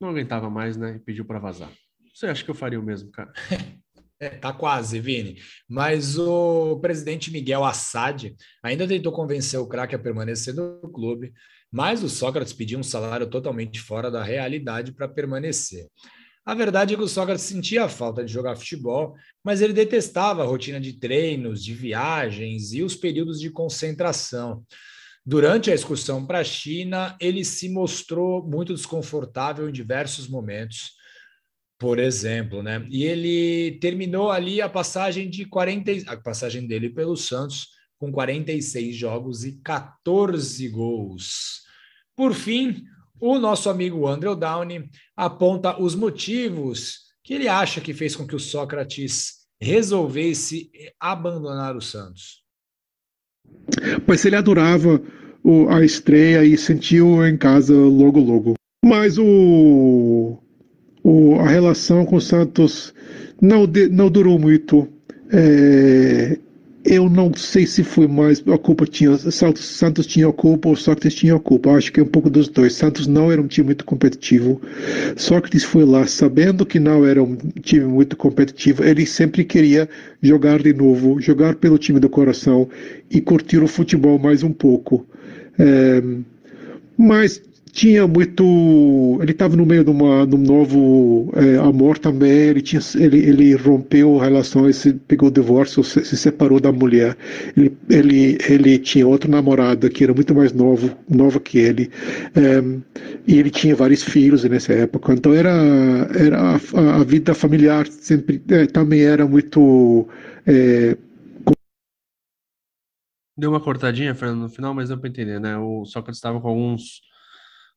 não 0.00 0.08
aguentava 0.08 0.50
mais, 0.50 0.76
né? 0.76 0.96
E 0.96 0.98
pediu 0.98 1.24
para 1.24 1.38
vazar. 1.38 1.70
Você 2.14 2.26
acha 2.26 2.44
que 2.44 2.50
eu 2.50 2.54
faria 2.54 2.80
o 2.80 2.82
mesmo, 2.82 3.10
cara? 3.10 3.32
É, 4.18 4.30
tá 4.30 4.50
quase, 4.50 4.98
Vini. 4.98 5.42
Mas 5.68 6.18
o 6.18 6.78
presidente 6.80 7.30
Miguel 7.30 7.62
Assad 7.62 8.34
ainda 8.62 8.88
tentou 8.88 9.12
convencer 9.12 9.60
o 9.60 9.66
craque 9.66 9.94
a 9.94 9.98
permanecer 9.98 10.54
no 10.54 10.90
clube, 10.90 11.34
mas 11.70 12.02
o 12.02 12.08
Sócrates 12.08 12.54
pediu 12.54 12.78
um 12.78 12.82
salário 12.82 13.26
totalmente 13.26 13.78
fora 13.78 14.10
da 14.10 14.22
realidade 14.22 14.92
para 14.92 15.06
permanecer. 15.06 15.86
A 16.46 16.54
verdade 16.54 16.94
é 16.94 16.96
que 16.96 17.02
o 17.02 17.08
Sócrates 17.08 17.44
sentia 17.44 17.84
a 17.84 17.88
falta 17.88 18.24
de 18.24 18.32
jogar 18.32 18.56
futebol, 18.56 19.14
mas 19.44 19.60
ele 19.60 19.72
detestava 19.72 20.42
a 20.42 20.46
rotina 20.46 20.80
de 20.80 20.94
treinos, 20.94 21.62
de 21.62 21.74
viagens 21.74 22.72
e 22.72 22.82
os 22.82 22.94
períodos 22.94 23.38
de 23.38 23.50
concentração. 23.50 24.64
Durante 25.28 25.72
a 25.72 25.74
excursão 25.74 26.24
para 26.24 26.38
a 26.38 26.44
China, 26.44 27.16
ele 27.20 27.44
se 27.44 27.68
mostrou 27.68 28.46
muito 28.46 28.72
desconfortável 28.72 29.68
em 29.68 29.72
diversos 29.72 30.28
momentos, 30.28 30.92
por 31.76 31.98
exemplo, 31.98 32.62
né? 32.62 32.86
E 32.88 33.02
ele 33.02 33.76
terminou 33.80 34.30
ali 34.30 34.62
a 34.62 34.68
passagem 34.68 35.28
de 35.28 35.44
40, 35.44 36.12
a 36.12 36.16
passagem 36.16 36.68
dele 36.68 36.90
pelo 36.90 37.16
Santos 37.16 37.66
com 37.98 38.12
46 38.12 38.94
jogos 38.94 39.42
e 39.42 39.60
14 39.62 40.68
gols. 40.68 41.62
Por 42.14 42.32
fim, 42.32 42.84
o 43.20 43.36
nosso 43.36 43.68
amigo 43.68 44.06
Andrew 44.06 44.36
Downey 44.36 44.88
aponta 45.16 45.82
os 45.82 45.96
motivos 45.96 47.00
que 47.24 47.34
ele 47.34 47.48
acha 47.48 47.80
que 47.80 47.92
fez 47.92 48.14
com 48.14 48.24
que 48.24 48.36
o 48.36 48.40
Sócrates 48.40 49.48
resolvesse 49.60 50.70
abandonar 51.00 51.74
o 51.74 51.80
Santos. 51.80 52.45
Pois 54.04 54.24
ele 54.24 54.36
adorava 54.36 55.00
o, 55.42 55.68
a 55.68 55.84
estreia 55.84 56.44
e 56.44 56.56
sentiu 56.56 57.26
em 57.26 57.36
casa 57.36 57.74
logo 57.74 58.20
logo. 58.20 58.54
Mas 58.84 59.18
o 59.18 60.38
o, 61.06 61.36
a 61.38 61.48
relação 61.48 62.04
com 62.04 62.16
o 62.16 62.20
Santos 62.20 62.92
não, 63.40 63.64
de, 63.64 63.88
não 63.88 64.10
durou 64.10 64.40
muito. 64.40 64.88
É, 65.32 66.36
eu 66.86 67.10
não 67.10 67.34
sei 67.34 67.66
se 67.66 67.82
foi 67.82 68.06
mais 68.06 68.42
a 68.46 68.56
culpa 68.56 68.86
tinha 68.86 69.16
Santos, 69.18 69.64
Santos 69.64 70.06
tinha 70.06 70.28
a 70.28 70.32
culpa 70.32 70.68
ou 70.68 70.76
Sócrates 70.76 71.14
tinha 71.14 71.34
a 71.34 71.40
culpa. 71.40 71.70
acho 71.72 71.92
que 71.92 72.00
é 72.00 72.02
um 72.02 72.06
pouco 72.06 72.30
dos 72.30 72.48
dois. 72.48 72.74
Santos 72.74 73.06
não 73.06 73.30
era 73.30 73.40
um 73.40 73.46
time 73.46 73.66
muito 73.66 73.84
competitivo. 73.84 74.60
Sócrates 75.16 75.64
foi 75.64 75.84
lá 75.84 76.06
sabendo 76.06 76.64
que 76.64 76.78
não 76.78 77.04
era 77.04 77.22
um 77.22 77.36
time 77.60 77.84
muito 77.84 78.16
competitivo. 78.16 78.84
Ele 78.84 79.04
sempre 79.04 79.44
queria 79.44 79.88
jogar 80.22 80.62
de 80.62 80.72
novo, 80.72 81.20
jogar 81.20 81.56
pelo 81.56 81.76
time 81.76 81.98
do 81.98 82.08
coração 82.08 82.68
e 83.10 83.20
curtir 83.20 83.58
o 83.58 83.68
futebol 83.68 84.18
mais 84.18 84.42
um 84.42 84.52
pouco. 84.52 85.04
É, 85.58 86.02
mas 86.96 87.42
tinha 87.76 88.06
muito. 88.06 89.18
Ele 89.20 89.32
estava 89.32 89.54
no 89.54 89.66
meio 89.66 89.84
de, 89.84 89.90
uma, 89.90 90.26
de 90.26 90.34
um 90.34 90.38
novo 90.38 91.30
é, 91.36 91.58
amor 91.58 91.98
também. 91.98 92.30
Ele, 92.30 92.62
tinha, 92.62 92.80
ele, 92.94 93.18
ele 93.18 93.54
rompeu 93.54 94.16
relações, 94.16 94.82
pegou 95.06 95.28
o 95.28 95.30
divórcio, 95.30 95.84
se, 95.84 96.02
se, 96.02 96.16
separou 96.16 96.58
da 96.58 96.72
mulher. 96.72 97.14
Ele, 97.54 97.76
ele, 97.90 98.38
ele 98.48 98.78
tinha 98.78 99.06
outra 99.06 99.30
namorada 99.30 99.90
que 99.90 100.02
era 100.02 100.14
muito 100.14 100.34
mais 100.34 100.54
novo, 100.54 100.96
nova 101.06 101.38
que 101.38 101.58
ele. 101.58 101.90
É, 102.34 102.62
e 103.26 103.38
ele 103.38 103.50
tinha 103.50 103.76
vários 103.76 104.02
filhos 104.02 104.42
nessa 104.44 104.72
época. 104.72 105.12
Então 105.12 105.34
era, 105.34 105.50
era 106.18 106.40
a, 106.40 107.00
a 107.00 107.04
vida 107.04 107.34
familiar 107.34 107.86
sempre 107.88 108.42
é, 108.48 108.64
também 108.64 109.02
era 109.02 109.26
muito. 109.26 110.08
Deu 113.36 113.50
uma 113.50 113.60
cortadinha, 113.60 114.14
Fernando, 114.14 114.40
no 114.40 114.48
final, 114.48 114.72
mas 114.72 114.88
deu 114.88 114.96
para 114.96 115.10
entender, 115.10 115.38
né? 115.38 115.58
O 115.58 115.84
Sócrates 115.84 116.16
estava 116.16 116.40
com 116.40 116.48
alguns 116.48 117.02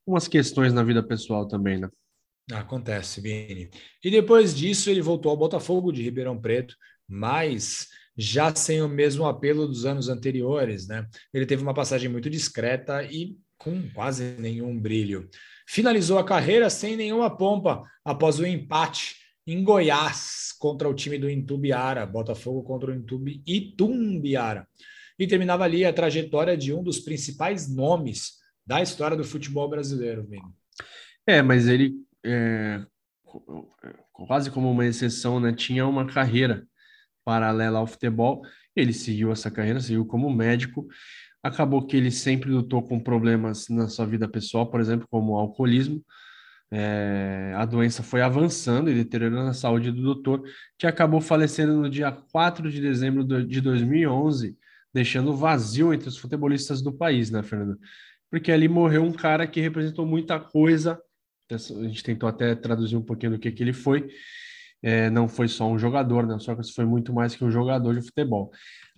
umas 0.10 0.28
questões 0.28 0.74
na 0.74 0.84
vida 0.84 1.03
pessoal 1.03 1.47
também, 1.47 1.80
né? 1.80 1.89
Acontece, 2.51 3.22
Vini. 3.22 3.70
E 4.03 4.10
depois 4.10 4.55
disso, 4.55 4.89
ele 4.89 5.01
voltou 5.01 5.30
ao 5.30 5.38
Botafogo 5.38 5.91
de 5.91 6.01
Ribeirão 6.01 6.39
Preto, 6.39 6.76
mas 7.07 7.88
já 8.18 8.53
sem 8.53 8.82
o 8.82 8.88
mesmo 8.88 9.26
apelo 9.26 9.68
dos 9.68 9.86
anos 9.86 10.10
anteriores, 10.10 10.88
né? 10.88 11.07
Ele 11.34 11.45
teve 11.45 11.62
uma 11.62 11.74
passagem 11.74 12.10
muito 12.10 12.30
discreta 12.30 13.03
e 13.03 13.38
com 13.57 13.89
quase 13.91 14.36
nenhum 14.39 14.80
brilho. 14.80 15.30
Finalizou 15.68 16.18
a 16.18 16.24
carreira 16.24 16.70
sem 16.70 16.97
nenhuma 16.97 17.30
pompa 17.30 17.84
após 18.03 18.39
o 18.39 18.45
empate 18.45 19.16
em 19.45 19.64
Goiás 19.64 20.53
contra 20.60 20.89
o 20.89 20.93
time 20.93 21.18
do 21.18 21.30
Intubiara, 21.30 22.05
Botafogo 22.05 22.64
contra 22.64 22.91
o 22.91 22.95
Intubi, 22.95 23.43
Itumbiara. 23.45 24.68
E 25.18 25.28
terminava 25.28 25.64
ali 25.64 25.86
a 25.86 25.93
trajetória 25.93 26.57
de 26.57 26.74
um 26.74 26.82
dos 26.82 26.99
principais 26.99 27.74
nomes 27.74 28.39
da 28.70 28.84
história 28.84 29.18
do 29.18 29.24
futebol 29.24 29.68
brasileiro, 29.68 30.24
Vini. 30.24 30.44
É, 31.26 31.42
mas 31.42 31.68
ele, 31.68 31.96
é, 32.24 32.86
quase 34.14 34.52
como 34.52 34.70
uma 34.70 34.86
exceção, 34.86 35.40
né, 35.40 35.52
tinha 35.52 35.88
uma 35.88 36.06
carreira 36.06 36.68
paralela 37.26 37.80
ao 37.80 37.88
futebol. 37.88 38.44
Ele 38.76 38.94
seguiu 38.94 39.32
essa 39.32 39.50
carreira, 39.50 39.80
seguiu 39.80 40.06
como 40.06 40.30
médico. 40.30 40.88
Acabou 41.42 41.84
que 41.88 41.98
ele 41.98 42.12
sempre 42.12 42.52
lutou 42.52 42.84
com 42.84 43.00
problemas 43.00 43.68
na 43.70 43.88
sua 43.88 44.06
vida 44.06 44.28
pessoal, 44.28 44.70
por 44.70 44.80
exemplo, 44.80 45.08
como 45.10 45.34
o 45.34 45.40
alcoolismo. 45.40 46.06
É, 46.72 47.52
a 47.56 47.66
doença 47.66 48.04
foi 48.04 48.22
avançando 48.22 48.92
e 48.92 48.94
deteriorando 48.94 49.50
a 49.50 49.54
saúde 49.54 49.92
do 49.92 50.04
doutor, 50.04 50.44
que 50.78 50.86
acabou 50.86 51.20
falecendo 51.20 51.74
no 51.74 51.90
dia 51.90 52.12
4 52.12 52.70
de 52.70 52.80
dezembro 52.80 53.24
de 53.24 53.62
2011, 53.62 54.56
deixando 54.94 55.36
vazio 55.36 55.92
entre 55.92 56.08
os 56.08 56.20
futebolistas 56.20 56.84
do 56.84 56.94
país, 56.94 57.32
né, 57.32 57.42
Fernando? 57.42 57.80
Porque 58.30 58.52
ali 58.52 58.68
morreu 58.68 59.04
um 59.04 59.12
cara 59.12 59.48
que 59.48 59.60
representou 59.60 60.06
muita 60.06 60.40
coisa. 60.40 61.02
A 61.52 61.58
gente 61.58 62.04
tentou 62.04 62.30
até 62.30 62.54
traduzir 62.56 62.96
um 62.96 63.02
pouquinho 63.02 63.34
do 63.34 63.40
que, 63.40 63.52
que 63.52 63.64
ele 63.64 63.74
foi. 63.74 64.10
É, 64.82 65.10
não 65.10 65.28
foi 65.28 65.48
só 65.48 65.68
um 65.70 65.78
jogador, 65.78 66.26
né? 66.26 66.38
Só 66.40 66.56
que 66.56 66.74
foi 66.74 66.86
muito 66.86 67.12
mais 67.12 67.36
que 67.36 67.44
um 67.44 67.52
jogador 67.52 67.94
de 67.96 68.06
futebol. 68.06 68.52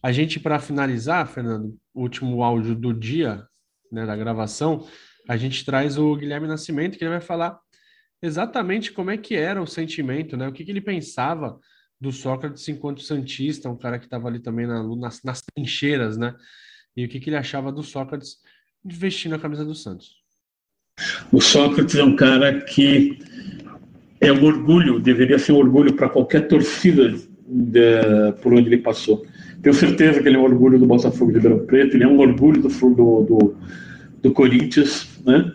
A 0.04 0.12
gente, 0.12 0.40
para 0.40 0.60
finalizar, 0.60 1.28
Fernando, 1.28 1.78
o 1.94 2.02
último 2.02 2.44
áudio 2.44 2.76
do 2.76 2.94
dia, 2.94 3.46
né, 3.92 4.06
da 4.06 4.16
gravação, 4.16 4.88
a 5.28 5.38
gente 5.38 5.64
traz 5.64 5.98
o 5.98 6.16
Guilherme 6.16 6.48
Nascimento, 6.48 6.98
que 6.98 7.04
ele 7.04 7.12
vai 7.12 7.22
falar 7.22 7.60
exatamente 8.22 8.92
como 8.92 9.12
é 9.12 9.18
que 9.18 9.36
era 9.36 9.62
o 9.62 9.68
sentimento, 9.68 10.36
né? 10.36 10.48
O 10.48 10.52
que, 10.52 10.66
que 10.66 10.72
ele 10.72 10.82
pensava 10.82 11.60
do 12.00 12.12
Sócrates 12.12 12.68
enquanto 12.68 13.02
Santista, 13.02 13.70
um 13.70 13.78
cara 13.78 14.00
que 14.00 14.06
estava 14.06 14.28
ali 14.28 14.40
também 14.40 14.68
na, 14.68 14.84
nas, 14.96 15.22
nas 15.24 15.42
trincheiras, 15.42 16.18
né? 16.18 16.36
E 16.96 17.06
o 17.06 17.10
que, 17.10 17.20
que 17.20 17.30
ele 17.30 17.38
achava 17.38 17.72
do 17.72 17.84
Sócrates 17.84 18.38
vestindo 18.84 19.36
a 19.36 19.40
camisa 19.40 19.64
do 19.64 19.76
Santos. 19.76 20.22
O 21.32 21.42
Sócrates 21.42 21.96
é 21.96 22.04
um 22.04 22.16
cara 22.16 22.62
que 22.62 23.20
é 24.20 24.32
um 24.32 24.44
orgulho, 24.44 25.00
deveria 25.00 25.40
ser 25.40 25.52
um 25.52 25.58
orgulho 25.58 25.94
para 25.94 26.10
qualquer 26.10 26.48
torcida 26.48 27.14
de, 27.48 28.32
por 28.42 28.54
onde 28.54 28.70
ele 28.70 28.78
passou. 28.78 29.26
Tenho 29.62 29.76
certeza 29.76 30.22
que 30.22 30.28
ele 30.28 30.38
é 30.38 30.40
um 30.40 30.44
orgulho 30.44 30.80
do 30.80 30.86
Botafogo 30.86 31.32
de 31.32 31.38
Ribeirão 31.38 31.66
Preto, 31.66 31.96
ele 31.96 32.04
é 32.04 32.08
um 32.08 32.20
orgulho 32.20 32.62
do, 32.62 32.70
do, 32.70 33.22
do, 33.24 33.56
do 34.22 34.32
Corinthians, 34.32 35.08
né? 35.26 35.52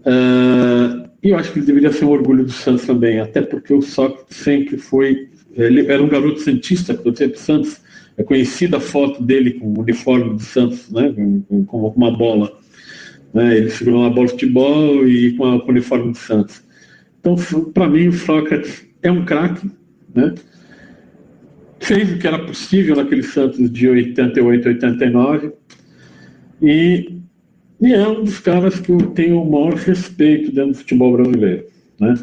Uh, 0.00 1.08
e 1.22 1.30
eu 1.30 1.36
acho 1.36 1.52
que 1.52 1.60
ele 1.60 1.66
deveria 1.66 1.92
ser 1.92 2.04
um 2.04 2.10
orgulho 2.10 2.44
do 2.44 2.50
Santos 2.50 2.84
também, 2.84 3.20
até 3.20 3.40
porque 3.40 3.72
o 3.72 3.80
Sócrates 3.80 4.36
sempre 4.36 4.76
foi. 4.76 5.28
Ele 5.54 5.86
era 5.86 6.02
um 6.02 6.08
garoto 6.08 6.40
santista, 6.40 6.94
quando 6.94 7.20
eu 7.20 7.36
Santos, 7.36 7.80
é 8.16 8.22
conhecida 8.22 8.76
a 8.76 8.80
foto 8.80 9.22
dele 9.22 9.52
com 9.52 9.66
o 9.66 9.80
uniforme 9.80 10.34
do 10.34 10.42
Santos, 10.42 10.90
né, 10.90 11.12
com, 11.12 11.64
com 11.64 11.88
uma 11.88 12.10
bola. 12.10 12.58
Né, 13.32 13.56
ele 13.58 13.70
segurou 13.70 14.00
uma 14.00 14.10
bola 14.10 14.26
de 14.26 14.32
futebol 14.32 15.06
e 15.06 15.32
com, 15.36 15.44
a, 15.44 15.60
com 15.60 15.68
o 15.68 15.70
uniforme 15.70 16.12
do 16.12 16.18
Santos. 16.18 16.62
Então, 17.20 17.36
para 17.72 17.88
mim, 17.88 18.08
o 18.08 18.12
Sócrates 18.12 18.86
é 19.02 19.10
um 19.10 19.24
craque, 19.24 19.70
né? 20.14 20.34
fez 21.82 22.12
o 22.12 22.18
que 22.18 22.26
era 22.26 22.38
possível 22.38 22.96
naquele 22.96 23.22
Santos 23.22 23.70
de 23.70 23.88
88, 23.88 24.68
89, 24.68 25.52
e, 26.62 27.18
e 27.80 27.92
é 27.92 28.08
um 28.08 28.22
dos 28.22 28.38
caras 28.38 28.78
que 28.80 28.90
eu 28.90 28.98
tenho 29.10 29.42
o 29.42 29.50
maior 29.50 29.74
respeito 29.74 30.52
dentro 30.52 30.72
do 30.72 30.78
futebol 30.78 31.12
brasileiro. 31.12 31.66
Né? 31.98 32.14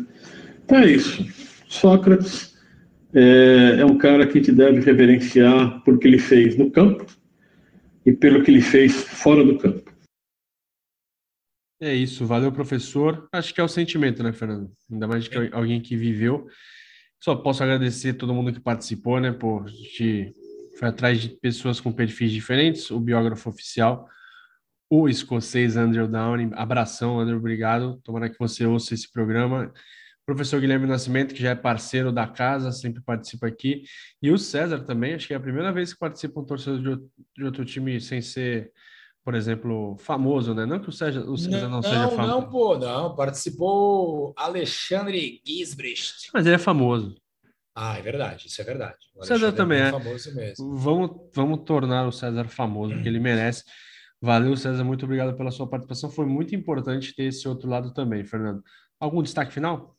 Então 0.64 0.80
é 0.80 0.92
isso. 0.92 1.26
Sócrates 1.68 2.49
é, 3.14 3.82
é 3.82 3.86
um 3.86 3.98
cara 3.98 4.28
que 4.28 4.38
gente 4.40 4.52
deve 4.52 4.80
reverenciar 4.82 5.84
por 5.84 5.98
que 6.00 6.08
ele 6.08 6.20
fez 6.20 6.58
no 6.58 6.70
campo 6.70 7.06
e 8.06 8.14
pelo 8.14 8.44
que 8.44 8.52
ele 8.52 8.62
fez 8.62 9.04
fora 9.04 9.44
do 9.44 9.58
campo. 9.58 9.90
É 11.82 11.94
isso, 11.94 12.26
valeu, 12.26 12.52
professor. 12.52 13.28
Acho 13.32 13.54
que 13.54 13.62
é 13.62 13.64
o 13.64 13.68
sentimento, 13.68 14.22
né, 14.22 14.34
Fernando? 14.34 14.70
Ainda 14.92 15.08
mais 15.08 15.24
de 15.24 15.30
que 15.30 15.38
alguém 15.54 15.80
que 15.80 15.96
viveu. 15.96 16.48
Só 17.22 17.36
posso 17.36 17.64
agradecer 17.64 18.14
todo 18.14 18.34
mundo 18.34 18.52
que 18.52 18.60
participou, 18.60 19.20
né? 19.20 19.30
A 19.30 19.68
gente 19.68 20.34
foi 20.78 20.90
atrás 20.90 21.22
de 21.22 21.30
pessoas 21.30 21.80
com 21.80 21.92
perfis 21.92 22.32
diferentes, 22.32 22.92
o 22.92 23.00
biógrafo 23.00 23.50
oficial, 23.50 24.08
o 24.90 25.08
escocês 25.08 25.78
Andrew 25.78 26.08
Downey. 26.08 26.50
Abração, 26.54 27.20
Andrew, 27.20 27.38
obrigado. 27.38 28.00
Tomara 28.04 28.30
que 28.30 28.40
você 28.40 28.66
ouça 28.66 28.94
esse 28.94 29.10
programa 29.12 29.74
professor 30.30 30.62
Guilherme 30.62 30.86
Nascimento, 30.86 31.34
que 31.34 31.42
já 31.42 31.50
é 31.50 31.56
parceiro 31.56 32.12
da 32.12 32.28
casa, 32.28 32.72
sempre 32.72 33.02
participa 33.02 33.48
aqui, 33.48 33.84
e 34.22 34.30
o 34.30 34.38
César 34.38 34.80
também, 34.82 35.16
acho 35.16 35.28
que 35.28 35.34
é 35.34 35.38
a 35.38 35.40
primeira 35.40 35.72
vez 35.72 35.92
que 35.92 36.00
participa 36.00 36.40
um 36.40 36.46
torcedor 36.46 37.02
de 37.36 37.44
outro 37.44 37.66
time 37.66 38.00
sem 38.00 38.22
ser, 38.22 38.72
por 39.26 39.34
exemplo, 39.34 39.98
famoso, 39.98 40.54
né? 40.54 40.68
Não 40.68 40.80
que 40.80 40.90
o 40.90 40.92
César, 40.92 41.22
o 41.22 41.36
César 41.36 41.62
não, 41.64 41.78
não 41.78 41.82
seja 41.82 42.10
famoso. 42.10 42.28
Não, 42.28 42.50
pô, 42.50 42.78
não, 42.78 43.16
participou 43.16 44.34
Alexandre 44.38 45.42
Gisbrecht. 45.46 46.30
Mas 46.32 46.46
ele 46.46 46.56
é 46.56 46.60
famoso. 46.60 47.16
Ah, 47.74 47.98
é 47.98 48.02
verdade, 48.02 48.48
isso 48.48 48.62
é 48.62 48.64
verdade. 48.64 48.98
O 49.16 49.26
César 49.26 49.48
é 49.48 49.52
também 49.52 49.80
é. 49.80 49.88
é. 49.88 49.92
Famoso 49.92 50.36
mesmo. 50.36 50.76
Vamos, 50.76 51.12
vamos 51.34 51.64
tornar 51.66 52.08
o 52.08 52.12
César 52.12 52.48
famoso, 52.48 52.94
porque 52.94 53.10
ele 53.10 53.20
merece. 53.20 53.64
Valeu, 54.22 54.56
César, 54.56 54.84
muito 54.84 55.06
obrigado 55.06 55.36
pela 55.36 55.50
sua 55.50 55.68
participação. 55.68 56.12
Foi 56.12 56.28
muito 56.28 56.54
importante 56.54 57.16
ter 57.16 57.24
esse 57.24 57.48
outro 57.48 57.68
lado 57.68 57.94
também, 57.94 58.24
Fernando. 58.24 58.62
Algum 59.00 59.24
destaque 59.24 59.52
final? 59.52 59.98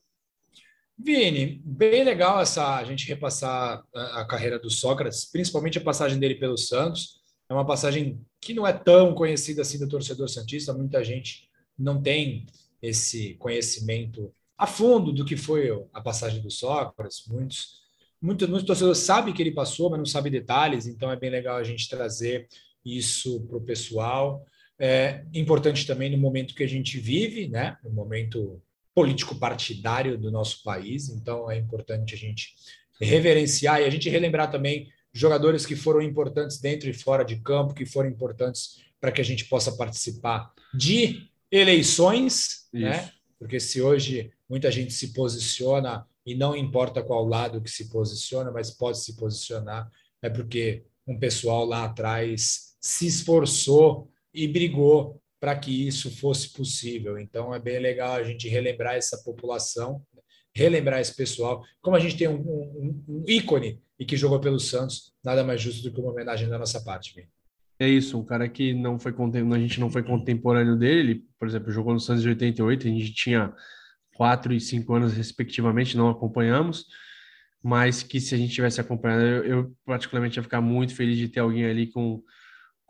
Vini, 1.02 1.62
bem 1.64 2.04
legal 2.04 2.42
essa 2.42 2.76
a 2.76 2.84
gente 2.84 3.08
repassar 3.08 3.82
a, 3.94 4.20
a, 4.20 4.24
carreira 4.26 4.58
do 4.58 4.68
Sócrates, 4.68 5.24
principalmente 5.24 5.78
a 5.78 5.80
passagem 5.80 6.18
dele 6.18 6.34
pelo 6.34 6.58
Santos. 6.58 7.20
É 7.48 7.54
uma 7.54 7.66
passagem 7.66 8.20
que 8.40 8.52
não 8.52 8.66
é 8.66 8.72
tão 8.72 9.14
conhecida 9.14 9.62
assim 9.62 9.78
do 9.78 9.88
torcedor 9.88 10.28
santista. 10.28 10.74
Muita 10.74 11.02
gente 11.02 11.48
não 11.78 12.02
tem 12.02 12.46
esse 12.82 13.34
conhecimento 13.34 14.32
a 14.58 14.66
fundo 14.66 15.10
do 15.10 15.24
que 15.24 15.38
foi 15.38 15.70
a 15.92 16.02
passagem 16.02 16.42
do 16.42 16.50
Sócrates. 16.50 17.24
Muitos, 17.26 17.80
muitos, 18.20 18.46
muitos 18.46 18.66
torcedores 18.66 18.98
sabem 18.98 19.32
que 19.32 19.42
ele 19.42 19.52
passou, 19.52 19.88
mas 19.88 19.98
não 19.98 20.06
sabem 20.06 20.30
detalhes. 20.30 20.86
Então 20.86 21.10
é 21.10 21.16
bem 21.16 21.30
legal 21.30 21.56
a 21.56 21.64
gente 21.64 21.88
trazer 21.88 22.46
isso 22.84 23.40
para 23.46 23.56
o 23.56 23.62
pessoal. 23.62 24.44
É 24.78 25.24
importante 25.32 25.86
também 25.86 26.10
no 26.10 26.18
momento 26.18 26.54
que 26.54 26.62
a 26.62 26.68
gente 26.68 26.98
vive, 26.98 27.48
né? 27.48 27.78
No 27.82 27.90
momento 27.90 28.62
político 28.94 29.34
partidário 29.36 30.18
do 30.18 30.30
nosso 30.30 30.62
país, 30.62 31.08
então 31.08 31.50
é 31.50 31.56
importante 31.56 32.14
a 32.14 32.18
gente 32.18 32.54
reverenciar 33.00 33.80
e 33.80 33.84
a 33.84 33.90
gente 33.90 34.08
relembrar 34.10 34.50
também 34.50 34.88
jogadores 35.12 35.64
que 35.64 35.74
foram 35.74 36.02
importantes 36.02 36.60
dentro 36.60 36.88
e 36.88 36.92
fora 36.92 37.24
de 37.24 37.36
campo, 37.36 37.74
que 37.74 37.86
foram 37.86 38.08
importantes 38.08 38.82
para 39.00 39.10
que 39.10 39.20
a 39.20 39.24
gente 39.24 39.46
possa 39.46 39.72
participar 39.72 40.52
de 40.74 41.28
eleições, 41.50 42.68
né? 42.72 43.10
Porque 43.38 43.58
se 43.58 43.80
hoje 43.80 44.30
muita 44.48 44.70
gente 44.70 44.92
se 44.92 45.12
posiciona 45.12 46.06
e 46.26 46.34
não 46.34 46.54
importa 46.54 47.02
qual 47.02 47.26
lado 47.26 47.62
que 47.62 47.70
se 47.70 47.88
posiciona, 47.88 48.50
mas 48.50 48.70
pode 48.70 48.98
se 48.98 49.16
posicionar, 49.16 49.90
é 50.20 50.28
porque 50.28 50.84
um 51.06 51.18
pessoal 51.18 51.64
lá 51.64 51.84
atrás 51.84 52.76
se 52.78 53.06
esforçou 53.06 54.08
e 54.32 54.46
brigou 54.46 55.20
para 55.40 55.56
que 55.56 55.88
isso 55.88 56.10
fosse 56.10 56.52
possível. 56.52 57.18
Então 57.18 57.54
é 57.54 57.58
bem 57.58 57.80
legal 57.80 58.12
a 58.12 58.22
gente 58.22 58.48
relembrar 58.48 58.94
essa 58.94 59.16
população, 59.24 60.02
relembrar 60.54 61.00
esse 61.00 61.16
pessoal. 61.16 61.64
Como 61.80 61.96
a 61.96 62.00
gente 62.00 62.16
tem 62.16 62.28
um, 62.28 62.40
um, 62.40 63.04
um 63.08 63.24
ícone 63.26 63.80
e 63.98 64.04
que 64.04 64.16
jogou 64.16 64.38
pelo 64.38 64.60
Santos, 64.60 65.12
nada 65.24 65.42
mais 65.42 65.60
justo 65.60 65.82
do 65.82 65.92
que 65.92 66.00
uma 66.00 66.12
homenagem 66.12 66.48
da 66.48 66.58
nossa 66.58 66.84
parte. 66.84 67.14
Vini. 67.14 67.28
É 67.78 67.88
isso, 67.88 68.18
um 68.18 68.24
cara 68.24 68.46
que 68.46 68.74
não 68.74 68.98
foi 68.98 69.10
a 69.10 69.58
gente 69.58 69.80
não 69.80 69.88
foi 69.88 70.02
contemporâneo 70.02 70.76
dele, 70.76 71.24
por 71.38 71.48
exemplo, 71.48 71.72
jogou 71.72 71.94
no 71.94 72.00
Santos 72.00 72.22
de 72.22 72.28
88, 72.28 72.86
a 72.86 72.90
gente 72.90 73.14
tinha 73.14 73.54
quatro 74.14 74.52
e 74.52 74.60
cinco 74.60 74.92
anos 74.92 75.14
respectivamente, 75.14 75.96
não 75.96 76.10
acompanhamos, 76.10 76.84
mas 77.62 78.02
que 78.02 78.20
se 78.20 78.34
a 78.34 78.38
gente 78.38 78.52
tivesse 78.52 78.82
acompanhado, 78.82 79.22
eu, 79.22 79.44
eu 79.44 79.76
particularmente 79.86 80.38
ia 80.38 80.42
ficar 80.42 80.60
muito 80.60 80.94
feliz 80.94 81.16
de 81.16 81.28
ter 81.28 81.40
alguém 81.40 81.64
ali 81.64 81.86
com 81.86 82.22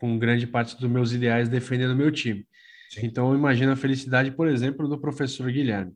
com 0.01 0.17
grande 0.17 0.47
parte 0.47 0.75
dos 0.75 0.89
meus 0.89 1.13
ideais 1.13 1.47
defendendo 1.47 1.91
o 1.91 1.95
meu 1.95 2.11
time. 2.11 2.43
Sim. 2.89 3.05
Então, 3.05 3.29
eu 3.29 3.37
imagino 3.37 3.71
a 3.71 3.75
felicidade, 3.75 4.31
por 4.31 4.47
exemplo, 4.47 4.87
do 4.87 4.99
professor 4.99 5.49
Guilherme. 5.51 5.93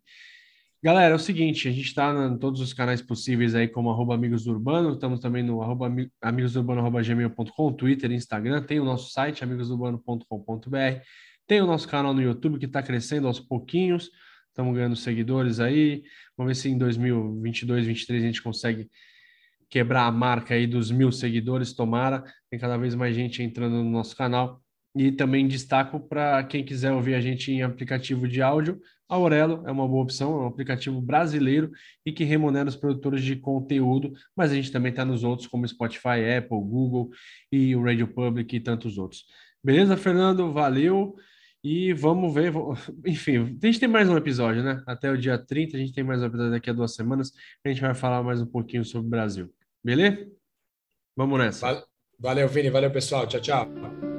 Galera, 0.81 1.13
é 1.13 1.15
o 1.15 1.19
seguinte, 1.19 1.67
a 1.67 1.71
gente 1.71 1.87
está 1.87 2.13
em 2.31 2.37
todos 2.37 2.61
os 2.61 2.71
canais 2.71 3.01
possíveis 3.01 3.55
aí, 3.55 3.67
como 3.67 3.89
arroba 3.89 4.13
Amigos 4.13 4.45
Urbano, 4.45 4.93
estamos 4.93 5.19
também 5.19 5.41
no 5.41 5.59
arroba 5.59 5.91
amigosurbano.gmail.com, 6.21 7.73
Twitter, 7.73 8.11
Instagram, 8.11 8.61
tem 8.61 8.79
o 8.79 8.85
nosso 8.85 9.11
site, 9.11 9.43
amigosurbano.com.br, 9.43 11.01
tem 11.47 11.59
o 11.59 11.65
nosso 11.65 11.87
canal 11.87 12.13
no 12.13 12.21
YouTube 12.21 12.59
que 12.59 12.65
está 12.67 12.83
crescendo 12.83 13.25
aos 13.25 13.39
pouquinhos, 13.39 14.11
estamos 14.49 14.75
ganhando 14.75 14.95
seguidores 14.95 15.59
aí, 15.59 16.03
vamos 16.37 16.51
ver 16.51 16.61
se 16.61 16.69
em 16.69 16.77
2022, 16.77 17.83
2023 17.85 18.23
a 18.23 18.27
gente 18.27 18.43
consegue 18.43 18.87
quebrar 19.75 20.05
a 20.05 20.11
marca 20.11 20.53
aí 20.53 20.65
dos 20.65 20.89
mil 20.89 21.11
seguidores, 21.11 21.73
tomara. 21.73 22.23
Tem 22.49 22.57
cada 22.57 22.77
vez 22.77 22.95
mais 22.95 23.13
gente 23.13 23.43
entrando 23.43 23.83
no 23.83 23.89
nosso 23.89 24.15
canal. 24.15 24.61
E 24.95 25.11
também 25.11 25.45
destaco 25.49 25.99
para 25.99 26.41
quem 26.45 26.63
quiser 26.63 26.93
ouvir 26.93 27.13
a 27.13 27.19
gente 27.19 27.51
em 27.51 27.61
aplicativo 27.61 28.25
de 28.25 28.41
áudio, 28.41 28.79
a 29.09 29.15
Aurelo 29.15 29.63
é 29.67 29.71
uma 29.73 29.85
boa 29.85 30.03
opção, 30.03 30.31
é 30.31 30.43
um 30.43 30.47
aplicativo 30.47 31.01
brasileiro 31.01 31.71
e 32.05 32.13
que 32.13 32.23
remunera 32.23 32.69
os 32.69 32.77
produtores 32.77 33.21
de 33.21 33.35
conteúdo, 33.35 34.13
mas 34.33 34.49
a 34.53 34.55
gente 34.55 34.71
também 34.71 34.91
está 34.91 35.03
nos 35.03 35.25
outros, 35.25 35.45
como 35.45 35.67
Spotify, 35.67 36.23
Apple, 36.37 36.57
Google 36.57 37.09
e 37.51 37.75
o 37.75 37.83
Radio 37.83 38.07
Public 38.07 38.55
e 38.55 38.61
tantos 38.61 38.97
outros. 38.97 39.25
Beleza, 39.61 39.97
Fernando? 39.97 40.53
Valeu! 40.53 41.17
E 41.61 41.91
vamos 41.91 42.33
ver, 42.33 42.53
enfim, 43.05 43.57
a 43.61 43.65
gente 43.65 43.79
tem 43.81 43.89
mais 43.89 44.07
um 44.07 44.15
episódio, 44.15 44.63
né? 44.63 44.81
Até 44.87 45.11
o 45.11 45.17
dia 45.17 45.37
30, 45.37 45.75
a 45.75 45.79
gente 45.81 45.91
tem 45.91 46.03
mais 46.03 46.21
um 46.21 46.27
episódio 46.27 46.51
daqui 46.51 46.69
a 46.69 46.73
duas 46.73 46.95
semanas. 46.95 47.33
A 47.65 47.67
gente 47.67 47.81
vai 47.81 47.93
falar 47.93 48.23
mais 48.23 48.41
um 48.41 48.45
pouquinho 48.45 48.85
sobre 48.85 49.07
o 49.07 49.09
Brasil. 49.09 49.53
Beleza? 49.85 50.31
Vamos 51.15 51.37
nessa. 51.37 51.87
Valeu, 52.17 52.47
Vini. 52.49 52.71
Valeu, 52.71 52.91
pessoal. 52.91 53.27
Tchau, 53.27 53.39
tchau. 53.39 54.14